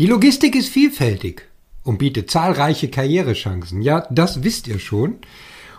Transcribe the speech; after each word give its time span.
Die 0.00 0.06
Logistik 0.06 0.56
ist 0.56 0.70
vielfältig 0.70 1.42
und 1.84 1.98
bietet 1.98 2.28
zahlreiche 2.28 2.88
Karrierechancen. 2.88 3.80
Ja, 3.80 4.08
das 4.10 4.42
wisst 4.42 4.66
ihr 4.66 4.80
schon. 4.80 5.18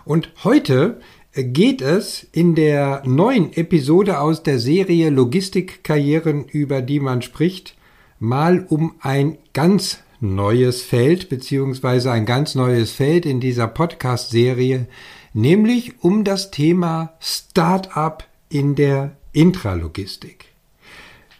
Und 0.06 0.30
heute 0.42 1.02
geht 1.34 1.82
es 1.82 2.26
in 2.32 2.54
der 2.54 3.02
neuen 3.04 3.52
Episode 3.52 4.18
aus 4.20 4.42
der 4.42 4.58
Serie 4.58 5.10
Logistikkarrieren, 5.10 6.46
über 6.46 6.80
die 6.80 6.98
man 6.98 7.20
spricht, 7.20 7.76
mal 8.18 8.64
um 8.70 8.94
ein 9.00 9.36
ganz 9.52 9.98
neues 10.20 10.80
Feld, 10.80 11.28
beziehungsweise 11.28 12.10
ein 12.10 12.24
ganz 12.24 12.54
neues 12.54 12.92
Feld 12.92 13.26
in 13.26 13.40
dieser 13.40 13.68
Podcast-Serie, 13.68 14.86
nämlich 15.34 16.02
um 16.02 16.24
das 16.24 16.50
Thema 16.50 17.12
Start-up 17.20 18.26
in 18.48 18.76
der 18.76 19.14
Intralogistik. 19.32 20.55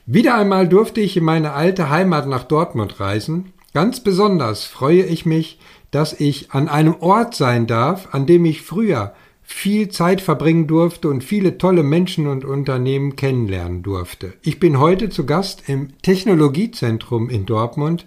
Wieder 0.08 0.36
einmal 0.36 0.68
durfte 0.68 1.00
ich 1.00 1.16
in 1.16 1.24
meine 1.24 1.52
alte 1.52 1.90
Heimat 1.90 2.28
nach 2.28 2.44
Dortmund 2.44 3.00
reisen. 3.00 3.52
Ganz 3.74 3.98
besonders 3.98 4.64
freue 4.64 5.02
ich 5.02 5.26
mich, 5.26 5.58
dass 5.90 6.12
ich 6.12 6.52
an 6.52 6.68
einem 6.68 6.94
Ort 7.00 7.34
sein 7.34 7.66
darf, 7.66 8.14
an 8.14 8.24
dem 8.24 8.44
ich 8.44 8.62
früher 8.62 9.14
viel 9.42 9.88
Zeit 9.88 10.20
verbringen 10.20 10.68
durfte 10.68 11.08
und 11.08 11.24
viele 11.24 11.58
tolle 11.58 11.82
Menschen 11.82 12.28
und 12.28 12.44
Unternehmen 12.44 13.16
kennenlernen 13.16 13.82
durfte. 13.82 14.34
Ich 14.42 14.60
bin 14.60 14.78
heute 14.78 15.08
zu 15.08 15.26
Gast 15.26 15.68
im 15.68 16.00
Technologiezentrum 16.02 17.28
in 17.28 17.44
Dortmund, 17.44 18.06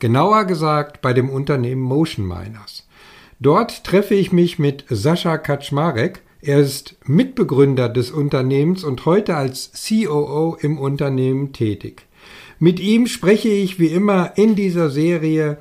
genauer 0.00 0.44
gesagt 0.44 1.00
bei 1.00 1.14
dem 1.14 1.30
Unternehmen 1.30 1.80
Motion 1.80 2.28
Miners. 2.28 2.86
Dort 3.40 3.84
treffe 3.84 4.14
ich 4.14 4.32
mich 4.32 4.58
mit 4.58 4.84
Sascha 4.90 5.38
Kaczmarek, 5.38 6.20
er 6.40 6.60
ist 6.60 6.96
Mitbegründer 7.04 7.88
des 7.88 8.10
Unternehmens 8.10 8.84
und 8.84 9.04
heute 9.06 9.36
als 9.36 9.72
COO 9.88 10.56
im 10.60 10.78
Unternehmen 10.78 11.52
tätig. 11.52 12.06
Mit 12.58 12.80
ihm 12.80 13.06
spreche 13.06 13.48
ich 13.48 13.78
wie 13.78 13.88
immer 13.88 14.32
in 14.36 14.54
dieser 14.54 14.90
Serie 14.90 15.58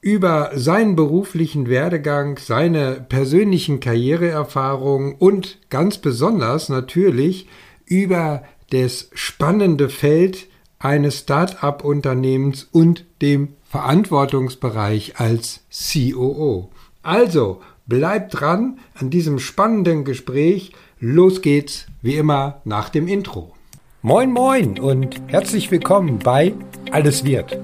über 0.00 0.52
seinen 0.54 0.96
beruflichen 0.96 1.68
Werdegang, 1.68 2.38
seine 2.38 3.04
persönlichen 3.08 3.80
Karriereerfahrungen 3.80 5.14
und 5.16 5.58
ganz 5.70 5.98
besonders 5.98 6.68
natürlich 6.68 7.48
über 7.86 8.42
das 8.70 9.10
spannende 9.14 9.88
Feld 9.88 10.46
eines 10.78 11.20
Start-up-Unternehmens 11.20 12.68
und 12.70 13.04
dem 13.20 13.54
Verantwortungsbereich 13.64 15.14
als 15.16 15.60
COO. 15.70 16.70
Also, 17.02 17.60
Bleibt 17.88 18.38
dran 18.38 18.78
an 19.00 19.08
diesem 19.08 19.38
spannenden 19.38 20.04
Gespräch. 20.04 20.72
Los 21.00 21.40
geht's, 21.40 21.86
wie 22.02 22.16
immer, 22.16 22.60
nach 22.66 22.90
dem 22.90 23.08
Intro. 23.08 23.54
Moin, 24.02 24.30
moin 24.30 24.78
und 24.78 25.18
herzlich 25.28 25.70
willkommen 25.70 26.18
bei 26.18 26.52
Alles 26.90 27.24
wird, 27.24 27.58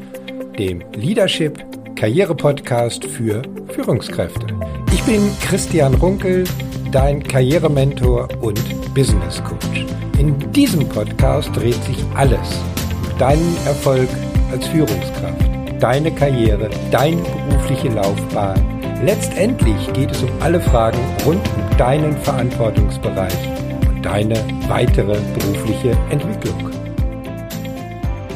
dem 0.59 0.83
Leadership 0.95 1.63
Karriere 1.95 2.35
Podcast 2.35 3.05
für 3.05 3.43
Führungskräfte. 3.75 4.47
Ich 4.95 5.03
bin 5.03 5.31
Christian 5.43 5.93
Runkel, 5.93 6.45
dein 6.91 7.23
Karrierementor 7.23 8.27
und 8.41 8.63
Business 8.95 9.45
Coach. 9.45 9.85
In 10.19 10.39
diesem 10.53 10.89
Podcast 10.89 11.55
dreht 11.55 11.85
sich 11.85 12.03
alles 12.15 12.63
um 13.13 13.19
deinen 13.19 13.57
Erfolg 13.67 14.09
als 14.51 14.67
Führungskraft, 14.69 15.83
deine 15.83 16.15
Karriere, 16.15 16.71
deine 16.91 17.21
berufliche 17.51 17.91
Laufbahn 17.91 18.74
Letztendlich 19.03 19.93
geht 19.93 20.13
es 20.13 20.23
um 20.23 20.31
alle 20.41 20.61
Fragen 20.61 20.99
rund 21.27 21.41
um 21.57 21.77
deinen 21.77 22.17
Verantwortungsbereich 22.19 23.37
und 23.89 24.05
deine 24.05 24.37
weitere 24.69 25.19
berufliche 25.39 25.91
Entwicklung. 26.11 26.71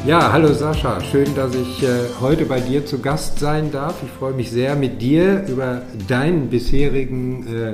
Ja, 0.05 0.31
hallo 0.31 0.53
Sascha, 0.53 1.01
schön, 1.01 1.33
dass 1.35 1.55
ich 1.55 1.83
äh, 1.83 1.87
heute 2.19 2.45
bei 2.45 2.59
dir 2.59 2.85
zu 2.85 2.99
Gast 2.99 3.39
sein 3.39 3.71
darf. 3.71 3.95
Ich 4.03 4.11
freue 4.11 4.33
mich 4.33 4.51
sehr, 4.51 4.75
mit 4.75 5.01
dir 5.01 5.45
über 5.47 5.81
deinen 6.07 6.49
bisherigen 6.49 7.47
äh, 7.47 7.73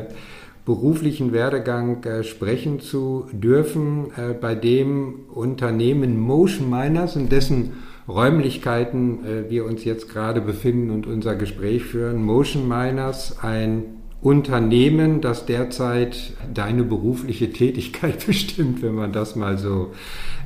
beruflichen 0.66 1.34
Werdegang 1.34 2.04
äh, 2.04 2.24
sprechen 2.24 2.80
zu 2.80 3.28
dürfen, 3.32 4.08
bei 4.42 4.56
dem 4.56 5.26
Unternehmen 5.34 6.20
Motion 6.20 6.70
Miners 6.70 7.16
und 7.16 7.32
dessen 7.32 7.74
Räumlichkeiten 8.08 9.26
äh, 9.26 9.50
wir 9.50 9.66
uns 9.66 9.84
jetzt 9.84 10.10
gerade 10.10 10.42
befinden 10.42 10.92
und 10.92 11.08
unser 11.08 11.36
Gespräch 11.36 11.84
führen. 11.84 12.24
Motion 12.24 12.68
Miners, 12.68 13.40
ein 13.42 13.84
Unternehmen, 14.22 15.22
das 15.22 15.46
derzeit 15.46 16.34
deine 16.54 16.84
berufliche 16.84 17.52
Tätigkeit 17.52 18.26
bestimmt, 18.28 18.82
wenn 18.82 18.96
man 18.96 19.12
das 19.12 19.36
mal 19.36 19.58
so 19.58 19.94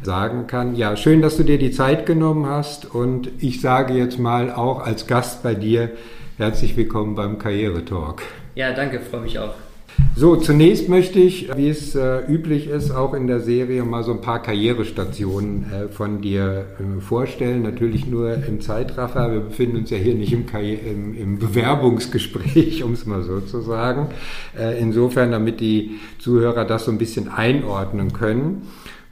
sagen 0.02 0.48
kann. 0.48 0.76
Ja, 0.76 0.98
schön, 0.98 1.22
dass 1.22 1.38
du 1.38 1.44
dir 1.44 1.58
die 1.58 1.72
Zeit 1.72 2.06
genommen 2.06 2.46
hast 2.46 2.94
und 2.94 3.32
ich 3.40 3.62
sage 3.62 3.94
jetzt 3.94 4.20
mal 4.20 4.52
auch 4.52 4.80
als 4.82 5.08
Gast 5.08 5.44
bei 5.44 5.56
dir 5.56 5.92
herzlich 6.38 6.76
willkommen 6.78 7.16
beim 7.16 7.38
Karriere 7.38 7.84
Talk. 7.86 8.22
Ja, 8.56 8.74
danke, 8.74 9.00
freue 9.00 9.22
mich 9.22 9.40
auch. 9.40 9.54
So, 10.16 10.36
zunächst 10.36 10.90
möchte 10.90 11.18
ich, 11.18 11.50
wie 11.56 11.70
es 11.70 11.96
äh, 11.96 12.26
üblich 12.28 12.68
ist, 12.68 12.92
auch 12.92 13.14
in 13.14 13.28
der 13.28 13.40
Serie 13.40 13.86
mal 13.86 14.04
so 14.04 14.12
ein 14.12 14.20
paar 14.20 14.42
Karrierestationen 14.42 15.66
äh, 15.72 15.88
von 15.88 16.20
dir 16.20 16.66
äh, 16.78 17.00
vorstellen. 17.00 17.62
Natürlich 17.62 18.06
nur 18.06 18.34
im 18.34 18.60
Zeitraffer. 18.60 19.32
Wir 19.32 19.40
befinden 19.40 19.78
uns 19.78 19.92
ja 19.92 19.98
hier 19.98 20.16
nicht 20.16 20.34
im, 20.34 20.46
im, 20.54 21.16
im 21.16 21.40
Bewerbungsgespräch, 21.40 22.84
um 22.86 22.94
es 22.94 23.06
mal 23.06 23.24
so 23.24 23.40
zu 23.40 23.62
sagen. 23.62 24.08
Äh, 24.60 24.78
insofern, 24.82 25.32
damit 25.32 25.62
die 25.62 26.00
Zuhörer 26.20 26.66
das 26.66 26.84
so 26.84 26.92
ein 26.92 26.98
bisschen 26.98 27.30
einordnen 27.30 28.12
können. 28.12 28.64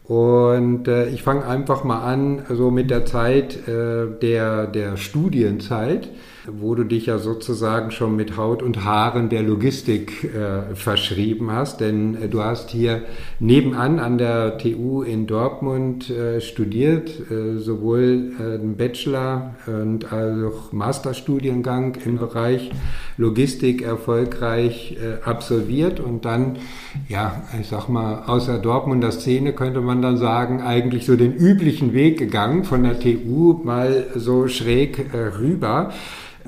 Und 0.04 0.90
äh, 0.90 1.08
ich 1.09 1.24
fange 1.24 1.46
einfach 1.46 1.84
mal 1.86 2.04
an, 2.04 2.44
so 2.50 2.69
mit 2.69 2.90
der 2.90 3.06
Zeit 3.06 3.68
äh, 3.68 4.08
der, 4.22 4.68
der 4.68 4.98
Studienzeit 4.98 6.09
wo 6.50 6.75
du 6.75 6.84
dich 6.84 7.08
ja 7.08 7.18
sozusagen 7.18 7.91
schon 7.91 8.16
mit 8.16 8.38
Haut 8.38 8.63
und 8.63 8.85
Haaren 8.85 9.30
der 9.30 9.44
Logistik 9.44 10.24
äh, 10.24 10.75
verschrieben 10.75 11.52
hast. 11.52 11.81
Denn 11.81 12.16
äh, 12.16 12.30
du 12.30 12.41
hast 12.41 12.69
hier 12.69 13.03
nebenan 13.40 14.00
an 14.00 14.18
der 14.18 14.57
TU 14.57 15.02
in 15.02 15.28
Dortmund 15.28 16.09
äh, 16.09 16.40
studiert, 16.40 17.12
äh, 17.30 17.57
sowohl 17.57 18.31
äh, 18.40 18.56
einen 18.56 18.78
Bachelor 18.78 19.56
und 19.68 20.12
auch 20.12 20.72
Masterstudiengang 20.72 21.97
im 22.06 22.18
Bereich 22.18 22.72
Logistik 23.18 23.81
erfolgreich 23.81 24.97
äh, 25.02 25.24
absolviert. 25.28 26.00
Und 26.00 26.25
dann, 26.25 26.57
ja, 27.09 27.44
ich 27.59 27.68
sag 27.68 27.90
mal, 27.90 28.24
außer 28.28 28.59
Dortmunder 28.59 29.12
Szene 29.12 29.53
könnte 29.53 29.81
man 29.81 30.02
dann 30.02 30.18
sagen, 30.18 30.62
eigentlich 30.62 31.06
so 31.06 31.16
den 31.16 31.34
üblichen 31.34 31.94
Weg 31.94 32.18
gegangen, 32.18 32.63
von 32.63 32.84
der 32.84 33.00
TU 33.00 33.59
mal 33.63 34.06
so 34.16 34.47
schräg 34.47 35.06
rüber 35.40 35.91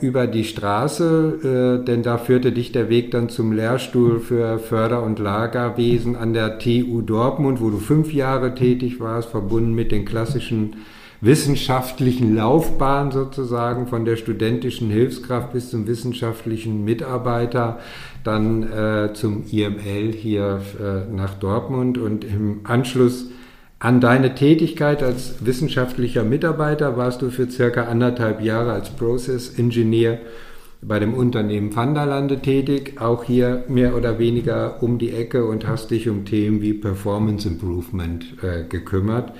über 0.01 0.27
die 0.27 0.43
Straße, 0.43 1.79
äh, 1.81 1.85
denn 1.85 2.03
da 2.03 2.17
führte 2.17 2.51
dich 2.51 2.71
der 2.71 2.89
Weg 2.89 3.11
dann 3.11 3.29
zum 3.29 3.51
Lehrstuhl 3.51 4.19
für 4.19 4.59
Förder- 4.59 5.03
und 5.03 5.19
Lagerwesen 5.19 6.15
an 6.15 6.33
der 6.33 6.59
TU 6.59 7.01
Dortmund, 7.01 7.61
wo 7.61 7.69
du 7.69 7.77
fünf 7.77 8.13
Jahre 8.13 8.55
tätig 8.55 8.99
warst, 8.99 9.29
verbunden 9.29 9.73
mit 9.73 9.91
den 9.91 10.05
klassischen 10.05 10.75
wissenschaftlichen 11.21 12.35
Laufbahnen 12.35 13.11
sozusagen, 13.11 13.87
von 13.87 14.05
der 14.05 14.15
studentischen 14.15 14.89
Hilfskraft 14.89 15.51
bis 15.51 15.69
zum 15.69 15.87
wissenschaftlichen 15.87 16.85
Mitarbeiter, 16.85 17.79
dann 18.23 18.63
äh, 18.63 19.13
zum 19.13 19.43
IML 19.51 20.13
hier 20.13 20.61
äh, 20.79 21.13
nach 21.13 21.33
Dortmund. 21.33 21.97
Und 21.97 22.23
im 22.23 22.61
Anschluss 22.63 23.29
an 23.79 24.01
deine 24.01 24.35
Tätigkeit 24.35 25.01
als 25.01 25.45
wissenschaftlicher 25.45 26.23
Mitarbeiter 26.23 26.97
warst 26.97 27.21
du 27.21 27.29
für 27.29 27.49
circa 27.49 27.83
anderthalb 27.83 28.41
Jahre 28.41 28.73
als 28.73 28.89
Process 28.89 29.57
Engineer 29.57 30.19
bei 30.81 30.99
dem 30.99 31.13
Unternehmen 31.13 31.75
Vanderlande 31.75 32.39
tätig, 32.39 32.99
auch 32.99 33.23
hier 33.23 33.63
mehr 33.67 33.95
oder 33.95 34.19
weniger 34.19 34.81
um 34.81 34.97
die 34.97 35.11
Ecke 35.11 35.45
und 35.45 35.67
hast 35.67 35.91
dich 35.91 36.09
um 36.09 36.25
Themen 36.25 36.61
wie 36.61 36.73
Performance 36.73 37.47
Improvement 37.47 38.25
äh, 38.43 38.63
gekümmert. 38.63 39.33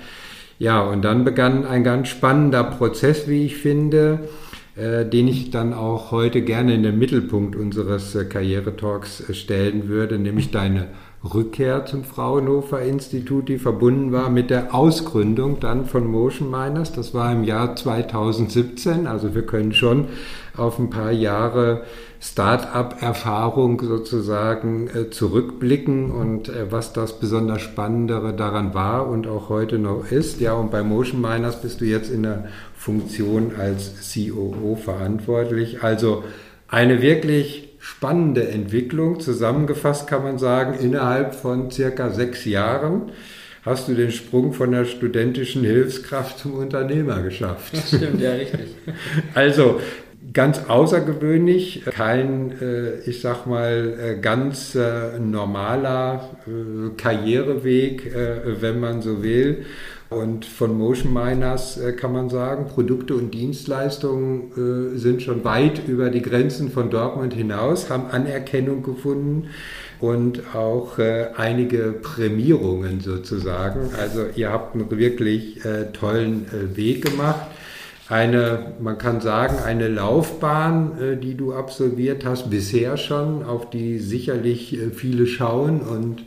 Ja, 0.58 0.82
und 0.82 1.02
dann 1.02 1.24
begann 1.24 1.64
ein 1.64 1.84
ganz 1.84 2.08
spannender 2.08 2.64
Prozess, 2.64 3.28
wie 3.28 3.46
ich 3.46 3.56
finde, 3.56 4.28
äh, 4.76 5.06
den 5.06 5.28
ich 5.28 5.50
dann 5.50 5.72
auch 5.72 6.10
heute 6.10 6.42
gerne 6.42 6.74
in 6.74 6.82
den 6.82 6.98
Mittelpunkt 6.98 7.56
unseres 7.56 8.14
äh, 8.14 8.24
Karrieretalks 8.26 9.28
äh, 9.28 9.34
stellen 9.34 9.88
würde, 9.88 10.18
nämlich 10.18 10.50
deine 10.50 10.88
Rückkehr 11.22 11.84
zum 11.84 12.04
Fraunhofer 12.04 12.80
Institut, 12.80 13.50
die 13.50 13.58
verbunden 13.58 14.10
war 14.10 14.30
mit 14.30 14.48
der 14.48 14.74
Ausgründung 14.74 15.60
dann 15.60 15.84
von 15.84 16.06
Motion 16.06 16.50
Miners. 16.50 16.92
Das 16.92 17.12
war 17.12 17.30
im 17.30 17.44
Jahr 17.44 17.76
2017. 17.76 19.06
Also 19.06 19.34
wir 19.34 19.44
können 19.44 19.74
schon 19.74 20.08
auf 20.56 20.78
ein 20.78 20.88
paar 20.88 21.12
Jahre 21.12 21.82
Start-up-Erfahrung 22.22 23.80
sozusagen 23.82 24.88
äh, 24.88 25.10
zurückblicken 25.10 26.10
und 26.10 26.48
äh, 26.48 26.70
was 26.70 26.92
das 26.94 27.18
besonders 27.18 27.62
Spannendere 27.62 28.34
daran 28.34 28.72
war 28.72 29.06
und 29.08 29.26
auch 29.26 29.50
heute 29.50 29.78
noch 29.78 30.10
ist. 30.10 30.40
Ja, 30.40 30.54
und 30.54 30.70
bei 30.70 30.82
Motion 30.82 31.20
Miners 31.20 31.60
bist 31.60 31.82
du 31.82 31.84
jetzt 31.84 32.10
in 32.10 32.22
der 32.22 32.48
Funktion 32.74 33.52
als 33.58 34.12
COO 34.14 34.76
verantwortlich. 34.76 35.82
Also 35.82 36.24
eine 36.68 37.02
wirklich 37.02 37.69
spannende 37.80 38.46
Entwicklung. 38.48 39.18
Zusammengefasst 39.18 40.06
kann 40.06 40.22
man 40.22 40.38
sagen, 40.38 40.78
innerhalb 40.78 41.34
von 41.34 41.70
circa 41.70 42.10
sechs 42.10 42.44
Jahren 42.44 43.10
hast 43.62 43.88
du 43.88 43.94
den 43.94 44.12
Sprung 44.12 44.52
von 44.52 44.70
der 44.70 44.84
studentischen 44.84 45.64
Hilfskraft 45.64 46.38
zum 46.38 46.54
Unternehmer 46.54 47.22
geschafft. 47.22 47.74
Das 47.74 47.88
stimmt, 47.88 48.20
ja, 48.20 48.32
richtig. 48.32 48.76
Also, 49.34 49.80
ganz 50.32 50.60
außergewöhnlich, 50.68 51.82
kein, 51.86 52.52
äh, 52.60 53.00
ich 53.00 53.20
sag 53.20 53.46
mal, 53.46 53.98
äh, 53.98 54.20
ganz 54.20 54.74
äh, 54.74 55.18
normaler 55.18 56.30
Karriereweg, 56.96 58.12
wenn 58.60 58.80
man 58.80 59.02
so 59.02 59.22
will. 59.22 59.64
Und 60.10 60.44
von 60.44 60.76
Motion 60.76 61.12
Miners 61.12 61.78
kann 61.96 62.12
man 62.12 62.30
sagen, 62.30 62.66
Produkte 62.66 63.14
und 63.14 63.32
Dienstleistungen 63.32 64.98
sind 64.98 65.22
schon 65.22 65.44
weit 65.44 65.86
über 65.86 66.10
die 66.10 66.20
Grenzen 66.20 66.72
von 66.72 66.90
Dortmund 66.90 67.32
hinaus, 67.32 67.90
haben 67.90 68.10
Anerkennung 68.10 68.82
gefunden 68.82 69.50
und 70.00 70.54
auch 70.56 70.98
einige 70.98 71.92
Prämierungen 71.92 72.98
sozusagen. 72.98 73.90
Also 74.00 74.26
ihr 74.34 74.50
habt 74.50 74.74
einen 74.74 74.90
wirklich 74.90 75.60
tollen 75.92 76.46
Weg 76.74 77.04
gemacht 77.04 77.46
eine, 78.10 78.72
man 78.80 78.98
kann 78.98 79.20
sagen, 79.20 79.58
eine 79.64 79.86
Laufbahn, 79.86 81.00
äh, 81.00 81.16
die 81.16 81.36
du 81.36 81.54
absolviert 81.54 82.24
hast, 82.24 82.50
bisher 82.50 82.96
schon, 82.96 83.44
auf 83.44 83.70
die 83.70 84.00
sicherlich 84.00 84.76
äh, 84.76 84.90
viele 84.90 85.28
schauen. 85.28 85.80
Und 85.80 86.20
äh, 86.20 86.24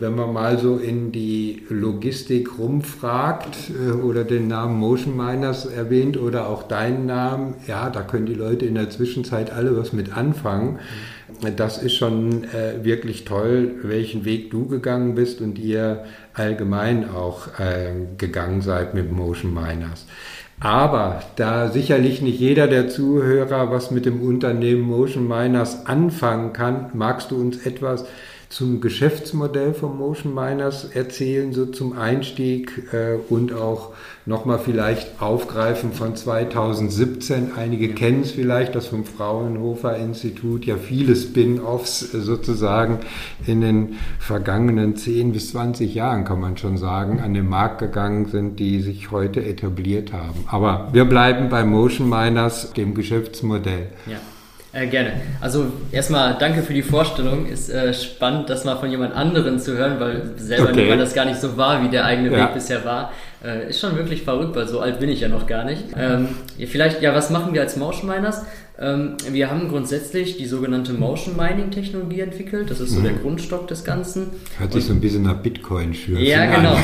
wenn 0.00 0.14
man 0.14 0.32
mal 0.32 0.58
so 0.58 0.76
in 0.78 1.12
die 1.12 1.62
Logistik 1.68 2.58
rumfragt 2.58 3.56
oder 4.02 4.24
den 4.24 4.48
Namen 4.48 4.78
Motion 4.78 5.16
Miners 5.16 5.66
erwähnt 5.66 6.16
oder 6.16 6.48
auch 6.48 6.64
deinen 6.64 7.06
Namen, 7.06 7.54
ja, 7.66 7.90
da 7.90 8.02
können 8.02 8.26
die 8.26 8.34
Leute 8.34 8.66
in 8.66 8.74
der 8.74 8.90
Zwischenzeit 8.90 9.52
alle 9.52 9.76
was 9.76 9.92
mit 9.92 10.16
anfangen. 10.16 10.78
Das 11.56 11.82
ist 11.82 11.94
schon 11.94 12.46
wirklich 12.82 13.24
toll, 13.24 13.76
welchen 13.82 14.24
Weg 14.24 14.50
du 14.50 14.66
gegangen 14.66 15.14
bist 15.14 15.40
und 15.40 15.58
ihr 15.58 16.04
allgemein 16.34 17.08
auch 17.08 17.48
gegangen 18.18 18.62
seid 18.62 18.94
mit 18.94 19.12
Motion 19.12 19.54
Miners. 19.54 20.06
Aber 20.58 21.20
da 21.36 21.68
sicherlich 21.68 22.22
nicht 22.22 22.40
jeder 22.40 22.66
der 22.66 22.88
Zuhörer 22.88 23.70
was 23.70 23.90
mit 23.90 24.06
dem 24.06 24.22
Unternehmen 24.22 24.80
Motion 24.80 25.28
Miners 25.28 25.84
anfangen 25.84 26.54
kann, 26.54 26.86
magst 26.94 27.30
du 27.30 27.36
uns 27.36 27.66
etwas 27.66 28.06
zum 28.48 28.80
Geschäftsmodell 28.80 29.74
von 29.74 29.96
Motion 29.98 30.34
Miners 30.34 30.84
erzählen, 30.84 31.52
so 31.52 31.66
zum 31.66 31.98
Einstieg 31.98 32.92
äh, 32.92 33.16
und 33.28 33.52
auch 33.52 33.92
nochmal 34.24 34.58
vielleicht 34.58 35.20
aufgreifen 35.20 35.92
von 35.92 36.14
2017. 36.14 37.52
Einige 37.56 37.88
kennen 37.88 38.22
es 38.22 38.32
vielleicht, 38.32 38.74
das 38.74 38.86
vom 38.86 39.04
Fraunhofer 39.04 39.96
Institut 39.96 40.64
ja 40.64 40.76
viele 40.76 41.16
Spin-offs 41.16 42.14
äh, 42.14 42.20
sozusagen 42.20 43.00
in 43.46 43.60
den 43.60 43.96
vergangenen 44.18 44.96
10 44.96 45.32
bis 45.32 45.50
20 45.50 45.94
Jahren, 45.94 46.24
kann 46.24 46.40
man 46.40 46.56
schon 46.56 46.76
sagen, 46.76 47.20
an 47.20 47.34
den 47.34 47.48
Markt 47.48 47.80
gegangen 47.80 48.26
sind, 48.26 48.60
die 48.60 48.80
sich 48.80 49.10
heute 49.10 49.44
etabliert 49.44 50.12
haben. 50.12 50.44
Aber 50.46 50.88
wir 50.92 51.04
bleiben 51.04 51.48
bei 51.48 51.64
Motion 51.64 52.08
Miners, 52.08 52.72
dem 52.72 52.94
Geschäftsmodell. 52.94 53.88
Ja. 54.06 54.18
Äh, 54.76 54.88
gerne. 54.88 55.12
Also 55.40 55.72
erstmal 55.90 56.36
danke 56.38 56.62
für 56.62 56.74
die 56.74 56.82
Vorstellung. 56.82 57.46
Ist 57.46 57.70
äh, 57.70 57.94
spannend, 57.94 58.50
das 58.50 58.66
mal 58.66 58.76
von 58.76 58.90
jemand 58.90 59.14
anderen 59.14 59.58
zu 59.58 59.74
hören, 59.74 59.98
weil 59.98 60.32
selber 60.36 60.64
okay. 60.64 60.76
nimmt 60.76 60.88
man 60.90 60.98
das 60.98 61.14
gar 61.14 61.24
nicht 61.24 61.40
so 61.40 61.56
wahr, 61.56 61.82
wie 61.82 61.88
der 61.88 62.04
eigene 62.04 62.30
ja. 62.30 62.44
Weg 62.44 62.54
bisher 62.54 62.84
war. 62.84 63.10
Äh, 63.42 63.70
ist 63.70 63.80
schon 63.80 63.96
wirklich 63.96 64.22
verrückt, 64.22 64.54
weil 64.54 64.68
so 64.68 64.80
alt 64.80 65.00
bin 65.00 65.08
ich 65.08 65.20
ja 65.20 65.28
noch 65.28 65.46
gar 65.46 65.64
nicht. 65.64 65.82
Ähm, 65.96 66.28
vielleicht, 66.66 67.00
ja, 67.00 67.14
was 67.14 67.30
machen 67.30 67.54
wir 67.54 67.62
als 67.62 67.76
Motion 67.76 68.10
Miners? 68.10 68.42
Ähm, 68.78 69.16
wir 69.30 69.50
haben 69.50 69.70
grundsätzlich 69.70 70.36
die 70.36 70.44
sogenannte 70.44 70.92
Motion 70.92 71.36
Mining 71.36 71.70
Technologie 71.70 72.20
entwickelt. 72.20 72.70
Das 72.70 72.80
ist 72.80 72.90
so 72.90 73.00
mhm. 73.00 73.04
der 73.04 73.12
Grundstock 73.14 73.66
des 73.68 73.84
Ganzen. 73.84 74.28
Hört 74.58 74.74
sich 74.74 74.84
so 74.84 74.92
ein 74.92 75.00
bisschen 75.00 75.22
nach 75.22 75.36
Bitcoin 75.36 75.94
schwört. 75.94 76.20
Ja, 76.20 76.44
genau. 76.44 76.76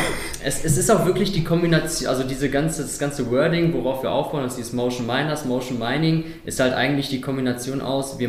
Es, 0.44 0.64
es, 0.64 0.76
ist 0.76 0.90
auch 0.90 1.06
wirklich 1.06 1.32
die 1.32 1.44
Kombination, 1.44 2.08
also 2.08 2.24
diese 2.24 2.50
ganze, 2.50 2.82
das 2.82 2.98
ganze 2.98 3.30
Wording, 3.30 3.72
worauf 3.74 4.02
wir 4.02 4.10
aufbauen, 4.10 4.42
das 4.42 4.58
ist 4.58 4.72
Motion 4.72 5.06
Miners, 5.06 5.44
Motion 5.44 5.78
Mining, 5.78 6.24
ist 6.44 6.60
halt 6.60 6.74
eigentlich 6.74 7.08
die 7.08 7.20
Kombination 7.20 7.80
aus, 7.80 8.18
wir 8.18 8.28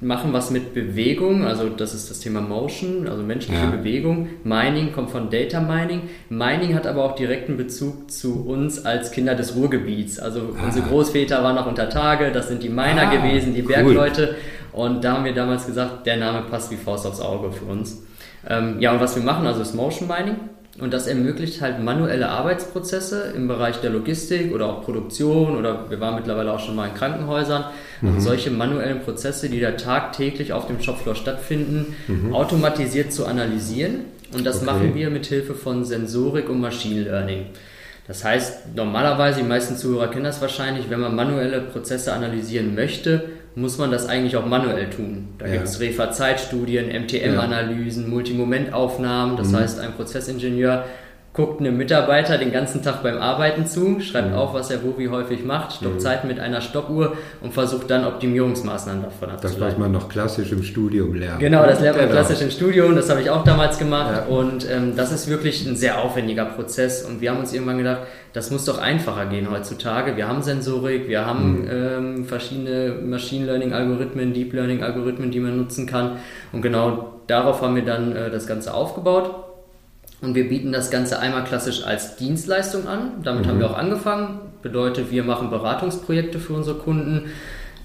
machen 0.00 0.32
was 0.32 0.50
mit 0.50 0.72
Bewegung, 0.72 1.44
also 1.44 1.68
das 1.68 1.94
ist 1.94 2.10
das 2.10 2.20
Thema 2.20 2.40
Motion, 2.40 3.06
also 3.06 3.22
menschliche 3.22 3.60
ja. 3.60 3.70
Bewegung. 3.70 4.28
Mining 4.44 4.92
kommt 4.92 5.10
von 5.10 5.28
Data 5.28 5.60
Mining. 5.60 6.02
Mining 6.30 6.74
hat 6.74 6.86
aber 6.86 7.04
auch 7.04 7.14
direkten 7.14 7.56
Bezug 7.56 8.10
zu 8.10 8.46
uns 8.46 8.84
als 8.86 9.10
Kinder 9.10 9.34
des 9.34 9.56
Ruhrgebiets. 9.56 10.18
Also 10.18 10.54
ah. 10.58 10.64
unsere 10.64 10.86
Großväter 10.86 11.42
waren 11.42 11.54
noch 11.54 11.66
unter 11.66 11.90
Tage, 11.90 12.30
das 12.32 12.48
sind 12.48 12.62
die 12.62 12.70
Miner 12.70 13.08
ah, 13.08 13.14
gewesen, 13.14 13.54
die 13.54 13.62
Bergleute. 13.62 14.36
Cool. 14.72 14.84
Und 14.84 15.04
da 15.04 15.14
haben 15.14 15.24
wir 15.24 15.34
damals 15.34 15.66
gesagt, 15.66 16.06
der 16.06 16.16
Name 16.16 16.46
passt 16.48 16.70
wie 16.70 16.76
Faust 16.76 17.06
aufs 17.06 17.20
Auge 17.20 17.52
für 17.52 17.66
uns. 17.66 18.02
Ähm, 18.48 18.80
ja, 18.80 18.92
und 18.92 19.00
was 19.00 19.16
wir 19.16 19.22
machen, 19.22 19.46
also 19.46 19.60
ist 19.60 19.74
Motion 19.74 20.08
Mining. 20.08 20.36
Und 20.78 20.92
das 20.94 21.08
ermöglicht 21.08 21.60
halt 21.60 21.82
manuelle 21.82 22.28
Arbeitsprozesse 22.28 23.32
im 23.36 23.48
Bereich 23.48 23.80
der 23.80 23.90
Logistik 23.90 24.54
oder 24.54 24.66
auch 24.66 24.84
Produktion 24.84 25.56
oder 25.56 25.90
wir 25.90 25.98
waren 26.00 26.14
mittlerweile 26.14 26.52
auch 26.52 26.60
schon 26.60 26.76
mal 26.76 26.88
in 26.88 26.94
Krankenhäusern. 26.94 27.64
Mhm. 28.00 28.08
Und 28.08 28.20
solche 28.20 28.50
manuellen 28.50 29.00
Prozesse, 29.00 29.48
die 29.48 29.60
da 29.60 29.72
tagtäglich 29.72 30.52
auf 30.52 30.68
dem 30.68 30.80
Shopfloor 30.80 31.16
stattfinden, 31.16 31.96
mhm. 32.06 32.34
automatisiert 32.34 33.12
zu 33.12 33.26
analysieren. 33.26 34.04
Und 34.32 34.46
das 34.46 34.58
okay. 34.58 34.66
machen 34.66 34.94
wir 34.94 35.10
mit 35.10 35.26
Hilfe 35.26 35.54
von 35.54 35.84
Sensorik 35.84 36.48
und 36.48 36.60
Machine 36.60 37.02
Learning. 37.02 37.46
Das 38.06 38.24
heißt, 38.24 38.74
normalerweise, 38.74 39.40
die 39.40 39.46
meisten 39.46 39.76
Zuhörer 39.76 40.08
kennen 40.08 40.24
das 40.24 40.40
wahrscheinlich, 40.40 40.88
wenn 40.88 41.00
man 41.00 41.14
manuelle 41.14 41.60
Prozesse 41.60 42.12
analysieren 42.12 42.74
möchte, 42.74 43.28
muss 43.54 43.78
man 43.78 43.90
das 43.90 44.06
eigentlich 44.06 44.36
auch 44.36 44.46
manuell 44.46 44.90
tun. 44.90 45.28
Da 45.38 45.46
ja. 45.46 45.52
gibt 45.52 45.64
es 45.64 45.80
Refa-Zeitstudien, 45.80 46.86
MTM-Analysen, 46.86 48.04
ja. 48.04 48.08
Multimomentaufnahmen. 48.08 49.36
Das 49.36 49.48
mhm. 49.48 49.56
heißt, 49.56 49.80
ein 49.80 49.92
Prozessingenieur 49.92 50.84
guckt 51.32 51.60
einem 51.60 51.76
Mitarbeiter 51.76 52.38
den 52.38 52.50
ganzen 52.50 52.82
Tag 52.82 53.04
beim 53.04 53.18
Arbeiten 53.18 53.64
zu, 53.64 54.00
schreibt 54.00 54.30
mhm. 54.30 54.34
auf, 54.34 54.52
was 54.52 54.68
er 54.70 54.82
wo 54.82 54.98
wie 54.98 55.08
häufig 55.08 55.44
macht, 55.44 55.74
stoppt 55.74 55.94
mhm. 55.94 56.00
Zeiten 56.00 56.26
mit 56.26 56.40
einer 56.40 56.60
Stoppuhr 56.60 57.16
und 57.40 57.54
versucht 57.54 57.88
dann 57.88 58.04
Optimierungsmaßnahmen 58.04 59.04
davon 59.04 59.30
abzuleiten. 59.30 59.60
Das, 59.60 59.72
was 59.72 59.78
man 59.78 59.92
noch 59.92 60.08
klassisch 60.08 60.50
im 60.50 60.64
Studium 60.64 61.14
lernt. 61.14 61.38
Genau, 61.38 61.64
das 61.64 61.80
lernt 61.80 61.98
man 61.98 62.08
genau. 62.08 62.18
klassisch 62.20 62.42
im 62.42 62.50
Studium, 62.50 62.96
das 62.96 63.08
habe 63.10 63.20
ich 63.20 63.30
auch 63.30 63.44
damals 63.44 63.78
gemacht 63.78 64.24
ja. 64.28 64.34
und 64.34 64.68
ähm, 64.68 64.96
das 64.96 65.12
ist 65.12 65.28
wirklich 65.28 65.64
ein 65.66 65.76
sehr 65.76 66.02
aufwendiger 66.02 66.46
Prozess 66.46 67.04
und 67.04 67.20
wir 67.20 67.30
haben 67.30 67.38
uns 67.38 67.52
irgendwann 67.52 67.78
gedacht, 67.78 68.00
das 68.32 68.50
muss 68.50 68.64
doch 68.64 68.78
einfacher 68.78 69.26
gehen 69.26 69.50
heutzutage. 69.50 70.16
Wir 70.16 70.28
haben 70.28 70.42
Sensorik, 70.42 71.08
wir 71.08 71.26
haben 71.26 71.62
mhm. 71.62 71.68
ähm, 71.70 72.24
verschiedene 72.24 72.96
Machine 73.04 73.46
Learning 73.46 73.72
Algorithmen, 73.72 74.32
Deep 74.32 74.52
Learning 74.52 74.82
Algorithmen, 74.82 75.30
die 75.30 75.38
man 75.38 75.56
nutzen 75.56 75.86
kann 75.86 76.16
und 76.50 76.62
genau 76.62 77.20
darauf 77.28 77.62
haben 77.62 77.76
wir 77.76 77.84
dann 77.84 78.16
äh, 78.16 78.30
das 78.30 78.48
Ganze 78.48 78.74
aufgebaut 78.74 79.49
und 80.22 80.34
wir 80.34 80.48
bieten 80.48 80.72
das 80.72 80.90
Ganze 80.90 81.18
einmal 81.18 81.44
klassisch 81.44 81.84
als 81.84 82.16
Dienstleistung 82.16 82.86
an. 82.86 83.22
Damit 83.22 83.44
mhm. 83.44 83.48
haben 83.48 83.58
wir 83.58 83.70
auch 83.70 83.76
angefangen. 83.76 84.40
Bedeutet, 84.62 85.10
wir 85.10 85.24
machen 85.24 85.50
Beratungsprojekte 85.50 86.38
für 86.38 86.52
unsere 86.52 86.76
Kunden. 86.78 87.30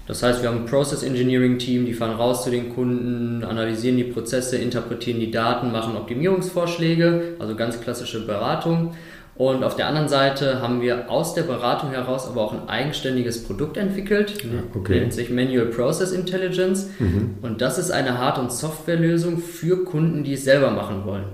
Das 0.06 0.22
heißt, 0.22 0.42
wir 0.42 0.50
haben 0.50 0.58
ein 0.58 0.66
Process 0.66 1.02
Engineering 1.02 1.58
Team, 1.58 1.84
die 1.84 1.94
fahren 1.94 2.14
raus 2.14 2.44
zu 2.44 2.50
den 2.50 2.72
Kunden, 2.74 3.42
analysieren 3.42 3.96
die 3.96 4.04
Prozesse, 4.04 4.56
interpretieren 4.56 5.18
die 5.18 5.32
Daten, 5.32 5.72
machen 5.72 5.96
Optimierungsvorschläge, 5.96 7.34
also 7.40 7.56
ganz 7.56 7.80
klassische 7.80 8.24
Beratung. 8.24 8.92
Und 9.34 9.64
auf 9.64 9.76
der 9.76 9.88
anderen 9.88 10.08
Seite 10.08 10.62
haben 10.62 10.80
wir 10.80 11.10
aus 11.10 11.34
der 11.34 11.42
Beratung 11.42 11.90
heraus 11.90 12.26
aber 12.26 12.40
auch 12.40 12.52
ein 12.52 12.68
eigenständiges 12.68 13.44
Produkt 13.44 13.76
entwickelt, 13.76 14.34
okay. 14.74 15.00
nennt 15.00 15.12
sich 15.12 15.28
Manual 15.28 15.66
Process 15.66 16.12
Intelligence. 16.12 16.88
Mhm. 16.98 17.34
Und 17.42 17.60
das 17.60 17.76
ist 17.76 17.90
eine 17.90 18.18
Hard- 18.18 18.38
und 18.38 18.52
Softwarelösung 18.52 19.38
für 19.38 19.84
Kunden, 19.84 20.22
die 20.22 20.34
es 20.34 20.44
selber 20.44 20.70
machen 20.70 21.04
wollen. 21.04 21.24